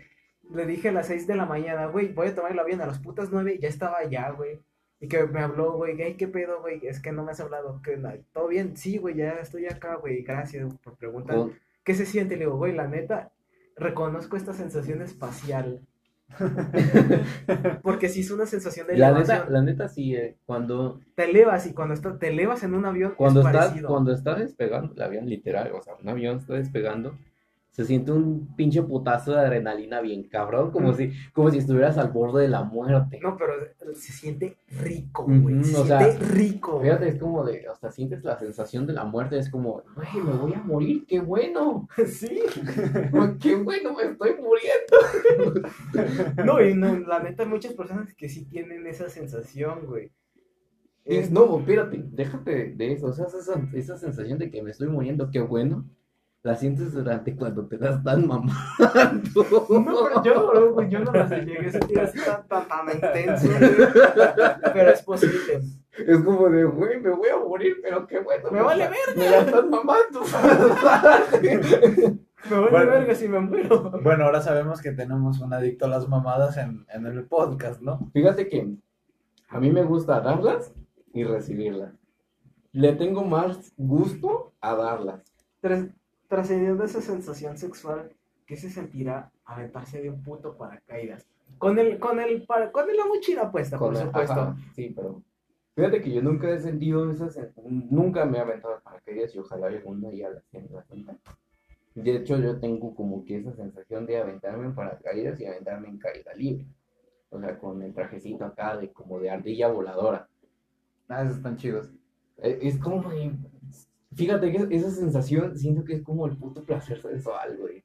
Le 0.54 0.66
dije 0.66 0.90
a 0.90 0.92
las 0.92 1.08
6 1.08 1.26
de 1.26 1.36
la 1.36 1.46
mañana, 1.46 1.86
güey, 1.86 2.12
voy 2.12 2.28
a 2.28 2.36
tomar 2.36 2.52
el 2.52 2.60
avión 2.60 2.82
a 2.82 2.86
las 2.86 3.00
putas 3.00 3.30
9 3.32 3.56
y 3.56 3.60
ya 3.60 3.70
estaba 3.70 4.00
allá, 4.00 4.32
güey. 4.32 4.60
Y 5.00 5.08
que 5.08 5.26
me 5.26 5.40
habló, 5.42 5.74
güey, 5.74 6.02
"Ey, 6.02 6.16
¿qué 6.16 6.28
pedo, 6.28 6.62
güey? 6.62 6.86
Es 6.86 7.02
que 7.02 7.12
no 7.12 7.24
me 7.24 7.32
has 7.32 7.40
hablado. 7.40 7.82
que 7.82 7.98
¿Todo 8.34 8.48
bien? 8.48 8.76
Sí, 8.76 8.98
güey, 8.98 9.16
ya 9.16 9.32
estoy 9.34 9.66
acá, 9.68 9.96
güey, 9.96 10.22
gracias 10.22 10.74
por 10.76 10.96
preguntar. 10.96 11.48
¿Qué 11.84 11.96
se 11.96 12.06
siente? 12.06 12.36
Le 12.36 12.46
digo, 12.46 12.58
güey, 12.58 12.74
la 12.74 12.88
neta, 12.88 13.32
reconozco 13.76 14.38
esta 14.38 14.54
sensación 14.54 15.02
espacial. 15.02 15.82
Porque 17.84 18.10
sí 18.10 18.22
es 18.22 18.32
una 18.32 18.46
sensación 18.46 18.88
de 18.88 18.98
la 18.98 19.10
elevación. 19.10 19.40
neta, 19.40 19.50
la 19.52 19.62
neta 19.62 19.88
sí, 19.88 20.16
eh, 20.16 20.38
cuando, 20.46 21.00
Te 21.16 21.26
elevas 21.26 21.68
y 21.68 21.74
cuando 21.74 21.94
está, 21.94 22.18
te 22.18 22.30
elevas 22.30 22.64
en 22.64 22.74
un 22.74 22.86
avión 22.86 23.14
cuando 23.16 23.42
es 23.42 23.46
estás, 23.48 23.66
parecido. 23.66 23.90
cuando 23.90 24.14
está 24.14 24.36
despegando 24.36 24.94
el 24.96 25.02
avión, 25.02 25.28
literal, 25.28 25.72
o 25.74 25.82
sea, 25.82 25.96
un 26.02 26.10
avión 26.10 26.38
está 26.38 26.56
despegando, 26.56 27.18
se 27.74 27.86
siente 27.86 28.12
un 28.12 28.56
pinche 28.56 28.82
putazo 28.84 29.32
de 29.34 29.40
adrenalina 29.40 30.00
bien 30.00 30.24
cabrón, 30.30 30.70
como 30.72 30.92
Mm. 30.92 30.96
si, 30.96 31.12
como 31.34 31.50
si 31.50 31.58
estuvieras 31.58 31.98
al 31.98 32.12
borde 32.12 32.44
de 32.44 32.48
la 32.48 32.64
muerte. 32.64 33.20
No, 33.22 33.36
pero 33.36 33.54
se 33.96 34.14
siente 34.14 34.58
rico, 34.80 35.26
güey. 35.28 35.64
se 35.64 35.76
o 35.78 35.86
sea, 35.86 36.00
siente 36.00 36.26
rico. 36.28 36.80
Fíjate, 36.80 37.08
es 37.10 37.16
como 37.20 37.44
de, 37.44 37.66
sea, 37.82 37.92
sientes 37.92 38.24
la 38.24 38.38
sensación 38.38 38.86
de 38.86 38.94
la 38.94 39.04
muerte, 39.06 39.38
es 39.40 39.50
como, 39.50 39.84
güey, 39.96 40.24
me 40.24 40.32
voy 40.34 40.54
a 40.54 40.62
morir, 40.62 41.06
qué 41.08 41.20
bueno, 41.20 41.88
Sí. 42.06 42.30
qué 43.42 43.56
bueno, 43.56 43.94
me 43.96 44.04
estoy 44.04 44.32
muriendo. 44.40 45.68
No, 46.46 46.64
y 46.64 46.74
no, 46.76 47.00
la 47.00 47.20
neta 47.24 47.44
hay 47.44 47.50
muchas 47.50 47.74
personas 47.74 48.14
que 48.14 48.30
sí 48.30 48.46
tienen 48.46 48.86
esa 48.88 49.10
sensación, 49.10 49.86
güey. 49.86 50.12
Es- 51.06 51.26
Es- 51.26 51.32
no, 51.32 51.58
espérate, 51.60 52.04
déjate 52.12 52.74
de 52.76 52.94
eso, 52.94 53.08
o 53.08 53.14
sea, 53.14 53.26
esa, 53.26 53.60
esa 53.74 53.98
sensación 53.98 54.40
de 54.40 54.50
que 54.52 54.62
me 54.62 54.72
estoy 54.72 54.88
muriendo, 54.88 55.30
qué 55.32 55.42
bueno, 55.42 55.86
la 56.44 56.56
sientes 56.56 56.94
durante 56.94 57.36
cuando 57.36 57.66
te 57.68 57.78
das 57.78 58.04
tan 58.04 58.28
mamando. 58.28 58.54
No, 59.70 60.24
yo, 60.24 60.82
yo 60.90 61.00
no 61.00 61.12
las 61.14 61.32
llegué 61.32 61.68
a 61.68 61.72
sentir 61.72 62.00
así 62.02 62.20
tan, 62.20 62.46
tan, 62.48 62.68
tan 62.68 62.90
intenso. 62.94 63.48
Pero 64.74 64.90
es 64.92 65.02
posible. 65.04 65.62
Es 66.06 66.18
como 66.20 66.50
de, 66.50 66.66
güey, 66.66 67.00
me 67.00 67.12
voy 67.12 67.30
a 67.30 67.38
morir, 67.38 67.78
pero 67.82 68.06
qué 68.08 68.20
bueno. 68.20 68.52
Me 68.52 68.62
vale 68.62 68.86
la- 68.86 68.92
Me 69.16 69.30
la 69.30 69.38
están 69.40 69.70
mamando. 69.70 70.22
Me 71.42 71.58
vale 72.58 72.70
Bueno. 72.72 72.92
verga 72.92 73.16
si 73.16 73.28
me 73.30 73.40
muero. 73.40 73.92
Bueno, 74.04 74.26
ahora 74.26 74.42
sabemos 74.42 74.82
que 74.82 74.92
tenemos 74.92 75.40
un 75.40 75.54
adicto 75.54 75.86
a 75.86 75.90
las 75.90 76.10
mamadas 76.10 76.58
en, 76.58 76.86
en 76.94 77.06
el 77.06 77.24
podcast, 77.26 77.82
¿no? 77.82 78.10
Fíjate 78.12 78.50
que 78.50 78.68
a 79.50 79.60
mí 79.60 79.72
me 79.72 79.84
gusta 79.84 80.20
darlas 80.20 80.74
y 81.14 81.24
recibirlas. 81.24 81.94
Le 82.74 82.94
tengo 82.94 83.24
más 83.24 83.72
gusto 83.78 84.52
a 84.60 84.76
darlas. 84.76 85.22
Tras- 86.34 86.48
Trascendiendo 86.48 86.84
esa 86.84 87.00
sensación 87.00 87.58
sexual, 87.60 88.12
¿qué 88.48 88.56
se 88.58 88.70
sentirá 88.72 89.32
aventarse 89.46 90.02
de 90.02 90.10
un 90.10 90.24
puto 90.24 90.58
paracaídas? 90.58 91.28
Con 91.60 91.78
el, 91.78 92.00
con 92.00 92.20
el, 92.20 92.44
para, 92.48 92.72
con 92.72 92.88
la 92.88 93.06
mochila 93.06 93.52
puesta, 93.52 93.78
Con 93.78 93.90
por 93.94 94.02
el- 94.02 94.08
supuesto. 94.08 94.34
ajá, 94.34 94.56
sí, 94.76 94.92
pero 94.96 95.22
fíjate 95.76 96.02
que 96.02 96.12
yo 96.12 96.24
nunca 96.24 96.50
he 96.50 96.60
sentido 96.60 97.12
esas, 97.12 97.38
nunca 97.64 98.26
me 98.26 98.40
he 98.40 98.42
aventado 98.42 98.80
paracaídas 98.84 99.36
y 99.36 99.40
ojalá 99.40 99.68
algún 99.68 100.02
día 100.10 100.30
la 100.32 100.42
sienta. 100.50 100.84
De 101.94 102.16
hecho, 102.16 102.40
yo 102.40 102.60
tengo 102.60 102.96
como 102.96 103.24
que 103.24 103.38
esa 103.38 103.54
sensación 103.54 104.08
de 104.08 104.18
aventarme 104.18 104.66
en 104.66 104.74
paracaídas 104.74 105.40
y 105.40 105.46
aventarme 105.46 105.88
en 105.90 106.00
caída 106.00 106.34
libre. 106.34 106.66
O 107.30 107.40
sea, 107.40 107.60
con 107.60 107.80
el 107.84 107.94
trajecito 107.94 108.44
acá 108.46 108.76
de 108.78 108.92
como 108.92 109.20
de 109.20 109.30
ardilla 109.30 109.68
voladora. 109.68 110.28
Ah, 111.08 111.22
esos 111.24 111.38
están 111.38 111.58
chidos. 111.58 111.92
Eh, 112.38 112.58
Es 112.64 112.80
como 112.80 113.08
de- 113.12 113.32
Fíjate 114.16 114.52
que 114.52 114.76
esa 114.76 114.92
sensación 114.92 115.58
siento 115.58 115.84
que 115.84 115.94
es 115.94 116.02
como 116.04 116.26
el 116.26 116.38
puto 116.38 116.64
placer 116.64 117.02
sensual, 117.02 117.58
güey. 117.58 117.84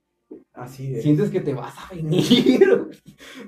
Así 0.53 0.95
es. 0.95 1.03
Sientes 1.03 1.31
que 1.31 1.41
te 1.41 1.55
vas 1.55 1.74
a 1.79 1.95
venir. 1.95 2.61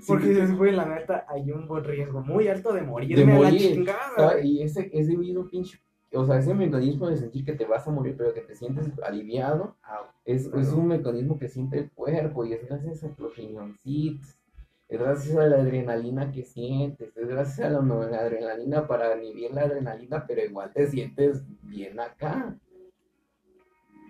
Porque 0.07 0.25
Sientes- 0.27 0.29
dices, 0.43 0.57
güey, 0.57 0.73
la 0.73 0.87
neta, 0.87 1.27
hay 1.29 1.51
un 1.51 1.67
buen 1.67 1.85
riesgo 1.85 2.23
muy 2.23 2.49
alto 2.49 2.73
de 2.73 2.83
morirme 2.83 3.17
de 3.17 3.23
a 3.23 3.27
la 3.27 3.35
morir. 3.51 3.61
chingada. 3.75 3.99
¿sabes? 4.17 4.35
güey. 4.43 4.49
Y 4.49 4.63
ese, 4.63 4.91
ese 4.93 5.17
mismo 5.17 5.49
pinche, 5.49 5.79
o 6.13 6.25
sea, 6.25 6.39
ese 6.39 6.55
mecanismo 6.55 7.09
de 7.09 7.17
sentir 7.17 7.45
que 7.45 7.53
te 7.55 7.65
vas 7.67 7.87
a 7.87 7.91
morir, 7.91 8.15
pero 8.17 8.33
que 8.33 8.41
te 8.43 8.55
sientes 8.55 8.87
aliviado, 9.03 9.77
es, 10.25 10.47
es 10.47 10.49
Claro. 10.51 10.77
un 10.77 10.87
mecanismo 10.89 11.39
que 11.39 11.49
siente 11.49 11.79
el 11.79 11.91
cuerpo 11.91 12.45
y 12.45 12.53
es 12.55 12.67
gracias 12.67 13.03
a 13.05 13.11
los 13.19 13.37
riñoncitos, 13.37 14.39
es 14.89 14.99
gracias 14.99 15.37
a 15.37 15.47
la 15.47 15.57
adrenalina 15.57 16.33
que 16.33 16.45
sientes, 16.45 17.17
es 17.17 17.29
gracias 17.29 17.61
a 17.67 17.71
la 17.71 17.79
adrenalina 18.19 18.87
para 18.87 19.17
inhibir 19.23 19.53
la 19.53 19.63
adrenalina, 19.63 20.25
pero 20.27 20.45
igual 20.45 20.73
te 20.73 20.87
sientes 20.89 21.43
bien 21.63 21.99
acá. 22.01 22.57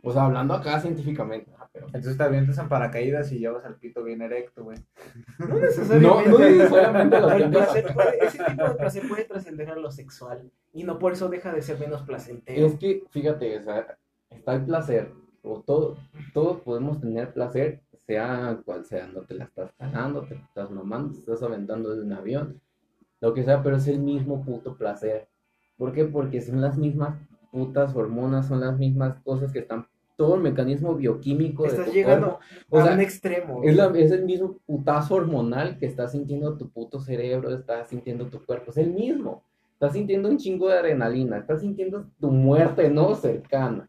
O 0.03 0.13
sea, 0.13 0.25
hablando 0.25 0.55
acá 0.55 0.81
científicamente, 0.81 1.51
pero... 1.73 1.87
Entonces 1.87 2.17
te 2.17 2.23
avientas 2.23 2.59
en 2.59 2.69
paracaídas 2.69 3.31
y 3.33 3.39
llevas 3.39 3.65
al 3.65 3.77
pito 3.77 4.03
bien 4.03 4.23
erecto, 4.23 4.65
güey. 4.65 4.79
No 5.39 5.47
No, 5.49 5.55
necesariamente. 5.61 6.31
no 6.31 6.39
necesariamente 6.39 7.21
lo 7.21 7.31
El 7.33 7.51
placer 7.51 7.95
puede- 7.95 8.25
ese 8.25 8.39
tipo 8.45 8.65
de 8.69 8.75
placer 8.75 9.09
puede 9.09 9.25
trascender 9.25 9.71
a 9.71 9.77
lo 9.77 9.91
sexual 9.91 10.51
y 10.73 10.85
no 10.85 10.99
por 10.99 11.13
eso 11.13 11.29
deja 11.29 11.53
de 11.53 11.63
ser 11.63 11.79
menos 11.79 12.03
placentero. 12.03 12.67
Es 12.67 12.75
que, 12.77 13.05
fíjate, 13.11 13.59
o 13.59 13.63
sea, 13.63 13.99
está 14.31 14.55
el 14.55 14.65
placer, 14.65 15.13
o 15.43 15.61
todo, 15.61 15.97
todos 16.33 16.61
podemos 16.61 17.01
tener 17.01 17.33
placer, 17.33 17.81
sea 18.07 18.59
cual 18.65 18.85
sea, 18.85 19.07
no 19.07 19.21
te 19.23 19.35
la 19.35 19.45
estás 19.45 19.71
ganando, 19.79 20.23
te 20.23 20.35
la 20.35 20.41
estás 20.43 20.71
mamando, 20.71 21.13
te 21.15 21.21
estás 21.21 21.43
aventando 21.43 21.95
de 21.95 22.03
un 22.03 22.13
avión, 22.13 22.61
lo 23.21 23.35
que 23.35 23.45
sea, 23.45 23.63
pero 23.63 23.77
es 23.77 23.87
el 23.87 24.01
mismo 24.01 24.43
puto 24.45 24.77
placer. 24.77 25.29
¿Por 25.77 25.93
qué? 25.93 26.05
Porque 26.05 26.41
son 26.41 26.61
las 26.61 26.77
mismas 26.77 27.17
putas 27.51 27.95
hormonas, 27.95 28.47
son 28.49 28.61
las 28.61 28.79
mismas 28.79 29.19
cosas 29.23 29.53
que 29.53 29.61
están, 29.61 29.87
todo 30.17 30.35
el 30.37 30.43
mecanismo 30.43 30.95
bioquímico 30.95 31.63
de 31.65 31.71
Estás 31.71 31.87
tu 31.87 31.93
llegando. 31.93 32.39
O 32.69 32.79
a 32.79 32.85
sea, 32.85 32.95
un 32.95 33.01
extremo. 33.01 33.63
es, 33.65 33.75
la- 33.77 33.93
es 33.97 34.11
el 34.13 34.25
mismo 34.25 34.59
putazo 34.67 35.15
hormonal 35.15 35.79
que 35.79 35.87
está 35.87 36.09
sintiendo 36.09 36.57
tu 36.59 36.69
puto 36.71 37.01
cerebro, 37.01 37.55
está 37.55 37.85
sintiendo 37.87 38.27
tu 38.27 38.45
cuerpo, 38.45 38.71
es 38.71 38.77
el 38.77 38.93
mismo. 38.93 39.43
Estás 39.73 39.95
sintiendo 39.95 40.29
un 40.29 40.37
chingo 40.37 40.69
de 40.69 40.75
adrenalina, 40.79 41.39
estás 41.39 41.63
sintiendo 41.63 42.07
tu 42.21 42.31
muerte 42.31 42.91
no 42.91 43.15
cercana, 43.15 43.89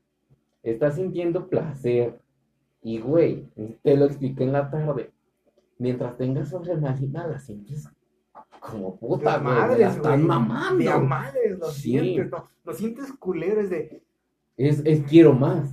estás 0.64 0.96
sintiendo 0.96 1.50
placer. 1.50 2.18
Y 2.82 3.00
güey, 3.00 3.46
te 3.84 3.98
lo 3.98 4.06
expliqué 4.06 4.44
en 4.46 4.54
la 4.54 4.72
tarde. 4.72 5.12
Mientras 5.78 6.16
tengas 6.18 6.54
adrenalina, 6.54 7.28
la 7.28 7.40
sientes 7.40 7.90
como 8.62 8.96
puta, 8.96 9.38
güey. 9.40 9.54
me 9.54 9.60
la 9.60 9.68
madres, 9.68 9.96
están 9.98 10.26
mamando. 10.28 10.84
De 10.84 11.00
madres, 11.00 11.60
lo 11.60 11.70
Sí. 11.70 11.82
sientes, 11.92 12.32
no, 12.32 12.50
lo 12.64 12.74
sientes 12.74 13.12
culero, 13.20 13.60
es 13.60 13.70
de, 13.70 14.02
Es, 14.56 14.82
es 14.86 15.04
quiero 15.04 15.34
más. 15.34 15.70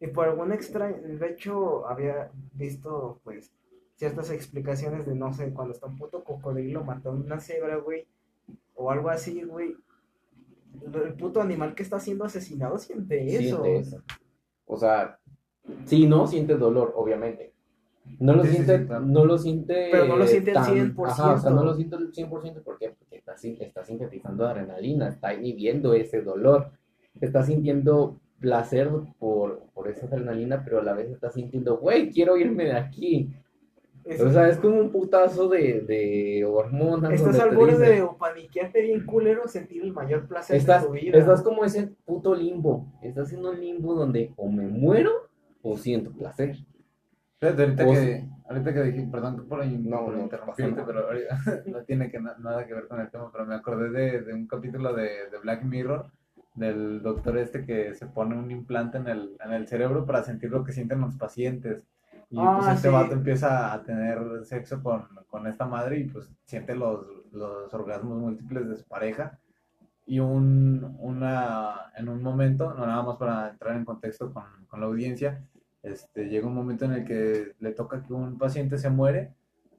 y 0.00 0.06
por 0.06 0.26
alguna 0.28 0.54
extraña, 0.54 0.96
de 0.98 1.26
hecho, 1.28 1.86
había 1.86 2.30
visto, 2.54 3.20
pues, 3.24 3.52
ciertas 3.96 4.30
explicaciones 4.30 5.04
de, 5.06 5.14
no 5.14 5.32
sé, 5.34 5.52
cuando 5.52 5.74
está 5.74 5.86
un 5.86 5.98
puto 5.98 6.24
cocodrilo 6.24 6.82
matando 6.82 7.24
una 7.24 7.38
cebra, 7.40 7.76
güey, 7.76 8.06
o 8.74 8.90
algo 8.90 9.10
así, 9.10 9.42
güey, 9.42 9.76
el 10.94 11.14
puto 11.14 11.40
animal 11.40 11.74
que 11.74 11.82
está 11.82 12.00
siendo 12.00 12.24
asesinado 12.24 12.78
siente 12.78 13.26
eso. 13.26 13.62
Siente 13.62 13.76
eso. 13.78 14.02
O 14.66 14.76
sea, 14.78 15.18
sí, 15.84 16.06
no 16.06 16.26
siente 16.26 16.56
dolor, 16.56 16.94
obviamente. 16.96 17.51
No 18.18 18.34
lo 18.34 18.44
siente, 18.44 18.78
sí, 18.78 18.84
claro. 18.86 19.04
no 19.06 19.24
lo 19.24 19.38
siente. 19.38 19.88
Pero 19.90 20.06
no 20.06 20.16
lo 20.16 20.26
siente 20.26 20.50
al 20.50 20.56
tan- 20.64 20.94
100%. 20.94 21.06
Ajá, 21.06 21.34
o 21.34 21.38
sea, 21.38 21.50
no 21.50 21.64
lo 21.64 21.74
siente 21.74 21.96
al 21.96 22.12
100%, 22.12 22.62
¿por 22.62 22.78
qué? 22.78 22.90
Porque 22.98 23.16
está, 23.16 23.34
está 23.34 23.84
sintetizando 23.84 24.46
adrenalina, 24.46 25.08
está 25.08 25.34
inhibiendo 25.34 25.94
ese 25.94 26.20
dolor. 26.22 26.70
Está 27.20 27.42
sintiendo 27.42 28.20
placer 28.40 28.90
por, 29.18 29.62
por 29.72 29.88
esa 29.88 30.06
adrenalina, 30.06 30.62
pero 30.64 30.80
a 30.80 30.82
la 30.82 30.94
vez 30.94 31.10
estás 31.10 31.34
sintiendo, 31.34 31.78
güey, 31.78 32.10
quiero 32.10 32.36
irme 32.36 32.64
de 32.64 32.72
aquí. 32.72 33.30
Es- 34.04 34.20
O 34.20 34.30
sea, 34.32 34.48
es 34.48 34.56
como 34.58 34.80
un 34.80 34.90
putazo 34.90 35.48
de, 35.48 35.80
de 35.82 36.44
hormonas. 36.44 37.12
Estás 37.12 37.38
al 37.38 37.54
borde 37.54 37.78
de 37.78 38.02
o 38.02 38.16
paniquearte 38.16 38.82
bien 38.82 39.06
culero, 39.06 39.46
sentir 39.46 39.82
el 39.82 39.92
mayor 39.92 40.26
placer 40.26 40.56
Estás, 40.56 40.82
de 40.82 40.88
tu 40.88 40.94
vida. 40.94 41.18
estás 41.18 41.40
como 41.42 41.64
ese 41.64 41.86
puto 42.04 42.34
limbo. 42.34 42.86
Estás 43.00 43.32
en 43.32 43.44
un 43.46 43.60
limbo 43.60 43.94
donde 43.94 44.32
o 44.36 44.48
me 44.50 44.66
muero 44.66 45.12
o 45.62 45.76
siento 45.76 46.10
placer. 46.10 46.56
Fíjate, 47.42 47.62
ahorita 47.64 47.84
que, 47.84 48.28
ahorita 48.48 48.72
que 48.74 48.82
dije, 48.84 49.08
perdón 49.10 49.48
por, 49.48 49.64
No, 49.90 50.04
por 50.04 50.14
no, 50.14 50.22
interrumpirte, 50.22 50.74
pasa 50.74 50.86
pero 50.86 51.00
ahorita 51.08 51.38
no 51.66 51.84
tiene 51.84 52.10
que 52.10 52.20
na- 52.20 52.36
nada 52.38 52.66
que 52.66 52.74
ver 52.74 52.88
con 52.88 53.00
el 53.00 53.10
tema, 53.10 53.30
pero 53.32 53.46
me 53.46 53.54
acordé 53.54 53.90
de, 53.90 54.22
de 54.22 54.34
un 54.34 54.46
capítulo 54.46 54.94
de, 54.94 55.28
de 55.30 55.38
Black 55.42 55.64
Mirror, 55.64 56.06
del 56.54 57.02
doctor 57.02 57.38
este 57.38 57.64
que 57.66 57.94
se 57.94 58.06
pone 58.06 58.36
un 58.38 58.50
implante 58.50 58.98
en 58.98 59.08
el, 59.08 59.36
en 59.44 59.52
el 59.52 59.66
cerebro 59.68 60.06
para 60.06 60.22
sentir 60.22 60.50
lo 60.50 60.64
que 60.64 60.72
sienten 60.72 61.00
los 61.00 61.16
pacientes. 61.16 61.86
Y 62.30 62.38
Ah, 62.40 62.54
pues 62.56 62.68
este 62.68 62.88
sí. 62.88 62.94
vato 62.94 63.14
empieza 63.14 63.72
a 63.74 63.82
tener 63.82 64.44
sexo 64.44 64.82
con, 64.82 65.08
con 65.28 65.46
esta 65.46 65.66
madre 65.66 65.98
y 65.98 66.04
pues 66.08 66.30
siente 66.44 66.74
los, 66.76 67.06
los 67.32 67.74
orgasmos 67.74 68.18
múltiples 68.18 68.68
de 68.68 68.76
su 68.76 68.84
pareja. 68.86 69.40
Y 70.06 70.18
un, 70.20 70.96
una, 71.00 71.92
en 71.96 72.08
un 72.08 72.22
momento, 72.22 72.74
no 72.74 72.86
nada 72.86 73.02
más 73.02 73.16
para 73.18 73.50
entrar 73.50 73.76
en 73.76 73.84
contexto 73.84 74.32
con, 74.32 74.44
con 74.68 74.80
la 74.80 74.86
audiencia, 74.86 75.44
este, 75.82 76.28
llega 76.28 76.46
un 76.46 76.54
momento 76.54 76.84
en 76.84 76.92
el 76.92 77.04
que 77.04 77.52
le 77.60 77.72
toca 77.72 78.02
que 78.02 78.12
un 78.12 78.38
paciente 78.38 78.78
se 78.78 78.90
muere 78.90 79.32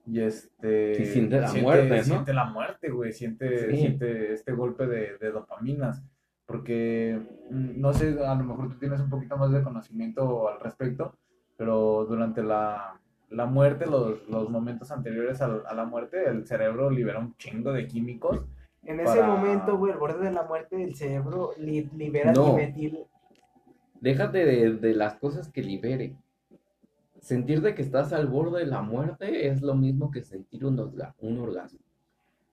y 0.06 0.20
este 0.20 1.00
Y 1.02 1.06
siente 1.06 1.40
la 1.40 1.52
muerte, 1.54 1.96
¿no? 1.96 2.02
siente 2.04 2.32
la 2.34 2.44
muerte, 2.44 2.90
güey, 2.90 3.12
siente, 3.12 3.70
Sí. 3.70 3.76
siente 3.78 4.32
este 4.34 4.52
golpe 4.52 4.86
de, 4.86 5.16
de 5.18 5.30
dopaminas. 5.30 6.02
Porque 6.46 7.18
mm, 7.50 7.80
no 7.80 7.92
sé, 7.94 8.16
a 8.22 8.34
lo 8.34 8.44
mejor 8.44 8.68
tú 8.68 8.78
tienes 8.78 9.00
un 9.00 9.08
poquito 9.08 9.36
más 9.38 9.50
de 9.50 9.62
conocimiento 9.62 10.46
al 10.48 10.60
respecto, 10.60 11.14
pero 11.56 12.04
durante 12.04 12.42
la, 12.42 13.00
la 13.30 13.46
muerte, 13.46 13.86
los, 13.86 14.28
los 14.28 14.50
momentos 14.50 14.90
anteriores 14.90 15.40
al- 15.40 15.62
a, 15.66 15.72
la 15.74 15.86
muerte, 15.86 16.28
el 16.28 16.46
cerebro 16.46 16.90
libera 16.90 17.18
un 17.18 17.34
chingo 17.38 17.72
de 17.72 17.86
químicos. 17.86 18.44
En 18.82 19.00
ese 19.00 19.20
para- 19.20 19.26
momento, 19.26 19.78
güey, 19.78 19.92
al 19.94 19.98
borde 19.98 20.22
de 20.26 20.32
la 20.32 20.42
muerte, 20.42 20.82
el 20.84 20.94
cerebro 20.94 21.52
li- 21.58 21.88
libera 21.96 22.32
No. 22.34 22.50
dimetil. 22.50 23.06
Déjate 24.04 24.44
de, 24.44 24.72
de 24.74 24.94
las 24.94 25.14
cosas 25.14 25.48
que 25.48 25.62
libere. 25.62 26.14
Sentir 27.20 27.62
de 27.62 27.74
que 27.74 27.80
estás 27.80 28.12
al 28.12 28.26
borde 28.26 28.60
de 28.60 28.66
la 28.66 28.82
muerte 28.82 29.48
es 29.48 29.62
lo 29.62 29.74
mismo 29.74 30.10
que 30.10 30.20
sentir 30.22 30.66
un, 30.66 30.76
orga- 30.76 31.14
un 31.20 31.38
orgasmo. 31.38 31.78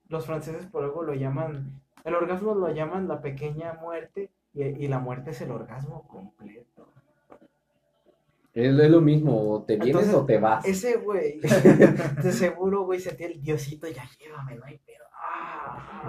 Los 0.08 0.26
franceses 0.26 0.66
por 0.68 0.86
algo 0.86 1.04
lo 1.04 1.14
llaman, 1.14 1.82
el 2.06 2.16
orgasmo 2.16 2.56
lo 2.56 2.74
llaman 2.74 3.10
la 3.10 3.20
pequeña 3.22 3.74
muerte 3.74 4.30
y, 4.54 4.64
y 4.64 4.88
la 4.88 4.99
muerte 4.99 5.32
es 5.32 5.41
el 5.41 5.52
orgasmo 5.52 6.08
completo. 6.08 6.88
Es, 8.54 8.74
lo 8.74 9.02
mismo, 9.02 9.52
o 9.52 9.64
te 9.64 9.76
vienes 9.76 9.89
Entonces, 10.04 10.14
o 10.14 10.26
te 10.26 10.38
vas. 10.38 10.64
Ese 10.66 10.97
güey, 10.97 11.39
de 12.24 12.32
seguro, 12.32 12.86
güey, 12.86 13.02
sentía 13.02 13.28
el 13.28 13.41
diosito, 13.41 13.88
ya 13.89 14.06
llévame, 14.20 14.56
no 14.56 14.64
hay 14.64 14.78
pedo. 14.78 15.01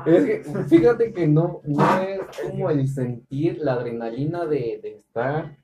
Es 0.06 0.24
que 0.24 0.44
fíjate 0.68 1.12
que 1.12 1.26
no, 1.26 1.60
no 1.64 1.98
es 2.00 2.20
como 2.42 2.70
el 2.70 2.88
sentir 2.88 3.58
la 3.58 3.74
adrenalina 3.74 4.46
de, 4.46 4.80
de 4.82 4.96
estar 4.96 5.56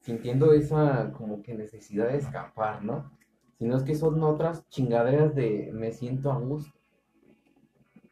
sintiendo 0.00 0.52
esa 0.52 1.12
como 1.12 1.42
que 1.42 1.54
necesidad 1.54 2.08
de 2.08 2.18
escapar, 2.18 2.84
¿no? 2.84 3.10
Sino 3.58 3.76
es 3.76 3.82
que 3.82 3.94
son 3.94 4.22
otras 4.22 4.68
chingaderas 4.68 5.34
de 5.34 5.70
me 5.72 5.92
siento 5.92 6.30
a 6.30 6.38
gusto. 6.38 6.78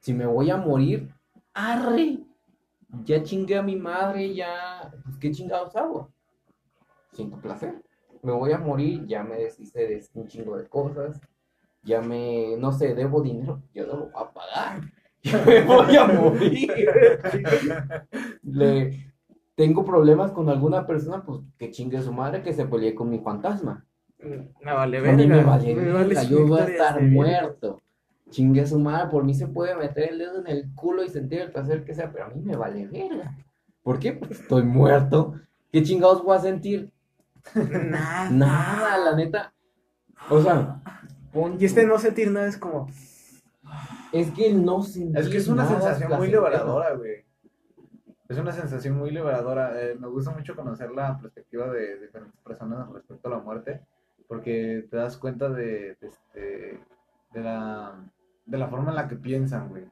Si 0.00 0.12
me 0.12 0.26
voy 0.26 0.50
a 0.50 0.56
morir, 0.56 1.14
arre, 1.52 2.18
ya 3.04 3.22
chingué 3.22 3.56
a 3.56 3.62
mi 3.62 3.76
madre, 3.76 4.34
ya, 4.34 4.92
pues 5.04 5.16
qué 5.18 5.30
chingados 5.30 5.74
hago. 5.76 6.12
Siento 7.12 7.40
placer. 7.40 7.82
Me 8.22 8.32
voy 8.32 8.52
a 8.52 8.58
morir, 8.58 9.06
ya 9.06 9.22
me 9.22 9.36
deshice 9.36 9.86
de 9.86 10.04
un 10.14 10.26
chingo 10.26 10.56
de 10.56 10.66
cosas, 10.68 11.20
ya 11.82 12.00
me, 12.00 12.56
no 12.58 12.72
sé, 12.72 12.94
debo 12.94 13.20
dinero, 13.20 13.62
yo 13.72 13.86
no 13.86 13.96
lo 13.96 14.04
voy 14.10 14.22
a 14.22 14.32
pagar. 14.32 14.80
Yo 15.30 15.38
me 15.46 15.60
voy 15.62 15.96
a 15.96 16.06
morir. 16.06 16.72
Le, 18.42 19.12
tengo 19.54 19.84
problemas 19.84 20.32
con 20.32 20.48
alguna 20.48 20.86
persona, 20.86 21.22
pues 21.24 21.40
que 21.58 21.70
chingue 21.70 22.00
su 22.02 22.12
madre 22.12 22.42
que 22.42 22.52
se 22.52 22.66
pelee 22.66 22.94
con 22.94 23.08
mi 23.10 23.18
fantasma. 23.20 23.84
Me 24.18 24.72
vale 24.72 24.98
A 24.98 25.00
verga. 25.02 25.16
mí 25.16 25.26
me 25.26 25.44
vale 25.44 25.74
me 25.74 25.82
verga, 25.82 25.92
vale 26.00 26.16
su 26.16 26.30
yo 26.30 26.46
voy 26.46 26.60
a 26.60 26.64
estar 26.64 27.02
muerto. 27.02 27.80
Chingue 28.30 28.66
su 28.66 28.78
madre, 28.78 29.10
por 29.10 29.24
mí 29.24 29.34
se 29.34 29.46
puede 29.46 29.74
meter 29.76 30.10
el 30.12 30.18
dedo 30.18 30.40
en 30.40 30.46
el 30.46 30.74
culo 30.74 31.04
y 31.04 31.08
sentir 31.08 31.40
el 31.40 31.52
placer 31.52 31.84
que 31.84 31.94
sea, 31.94 32.10
pero 32.10 32.24
a 32.26 32.28
mí 32.28 32.40
me 32.42 32.56
vale 32.56 32.86
verga. 32.86 33.36
¿Por 33.82 33.98
qué? 33.98 34.12
Porque 34.12 34.34
estoy 34.34 34.62
muerto. 34.62 35.34
¿Qué 35.70 35.82
chingados 35.82 36.22
voy 36.24 36.36
a 36.36 36.40
sentir? 36.40 36.90
Nada. 37.54 38.30
Nada, 38.30 38.98
la 38.98 39.14
neta. 39.16 39.52
O 40.30 40.40
sea, 40.40 40.80
pon- 41.32 41.56
Y 41.60 41.64
este 41.66 41.86
no 41.86 41.98
sentir 41.98 42.30
nada 42.30 42.46
es 42.48 42.56
como. 42.56 42.88
Es 44.14 44.30
que 44.30 44.52
no 44.52 44.82
sentir 44.82 45.18
Es 45.18 45.28
que 45.28 45.38
es 45.38 45.48
una 45.48 45.66
sensación 45.66 46.16
muy 46.16 46.28
liberadora, 46.28 46.94
güey. 46.94 47.24
Es 48.28 48.38
una 48.38 48.52
sensación 48.52 48.96
muy 48.96 49.10
liberadora. 49.10 49.80
Eh, 49.82 49.96
me 49.98 50.08
gusta 50.08 50.30
mucho 50.30 50.56
conocer 50.56 50.90
la 50.90 51.18
perspectiva 51.18 51.70
de 51.70 52.00
diferentes 52.00 52.40
personas 52.40 52.88
respecto 52.90 53.28
a 53.28 53.32
la 53.32 53.38
muerte, 53.38 53.80
porque 54.26 54.86
te 54.90 54.96
das 54.96 55.16
cuenta 55.18 55.50
de, 55.50 55.96
de, 56.00 56.08
este, 56.08 56.80
de, 57.32 57.40
la, 57.42 57.94
de 58.46 58.58
la 58.58 58.68
forma 58.68 58.90
en 58.90 58.96
la 58.96 59.08
que 59.08 59.16
piensan, 59.16 59.68
güey. 59.68 59.84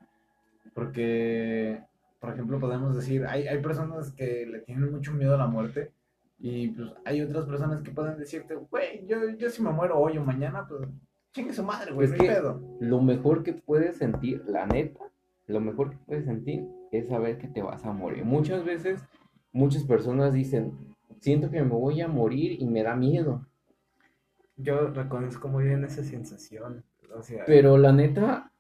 Porque, 0.73 1.83
por 2.21 2.33
ejemplo, 2.33 2.59
podemos 2.59 2.97
decir, 2.97 3.27
hay, 3.27 3.47
hay 3.47 3.61
personas 3.61 4.13
que 4.13 4.47
le 4.47 4.61
tienen 4.61 4.91
mucho 4.91 5.13
miedo 5.13 5.35
a 5.35 5.39
la 5.39 5.47
muerte, 5.47 5.93
y 6.39 6.69
pues 6.69 6.91
hay 7.05 7.21
otras 7.21 7.47
personas 7.47 7.83
que 7.83 7.93
pueden 7.93 8.19
decirte, 8.19 8.57
güey, 8.57 9.07
yo, 9.07 9.29
yo 9.39 9.49
si 9.49 9.63
me 9.63 9.71
muero 9.71 9.99
hoy 9.99 10.19
o 10.19 10.25
mañana, 10.25 10.67
pues 10.67 10.89
chingue 11.33 11.53
su 11.53 11.63
madre, 11.63 11.93
güey, 11.93 12.05
Es 12.07 12.11
no 12.11 12.23
hay 12.23 12.29
que- 12.29 12.35
pedo. 12.35 12.61
Lo 12.81 13.01
mejor 13.01 13.43
que 13.43 13.53
puedes 13.55 13.97
sentir, 13.97 14.43
la 14.47 14.67
neta, 14.67 15.01
lo 15.47 15.61
mejor 15.61 15.91
que 15.91 15.97
puedes 16.07 16.25
sentir 16.25 16.65
es 16.91 17.09
saber 17.09 17.39
que 17.39 17.49
te 17.49 17.63
vas 17.63 17.85
a 17.85 17.93
morir. 17.93 18.25
Muchas 18.25 18.65
veces, 18.65 19.05
muchas 19.53 19.85
personas 19.85 20.35
dicen, 20.35 20.73
siento 21.21 21.51
que 21.51 21.63
me 21.63 21.69
voy 21.69 22.01
a 22.01 22.09
morir 22.09 22.61
y 22.61 22.67
me 22.67 22.83
da 22.83 22.95
miedo. 22.95 23.47
Yo 24.57 24.89
reconozco 24.89 25.49
muy 25.49 25.65
bien 25.65 25.85
esa 25.85 26.05
sensación. 26.05 26.85
O 27.15 27.23
sea, 27.23 27.45
Pero 27.47 27.77
la 27.79 27.93
neta, 27.93 28.53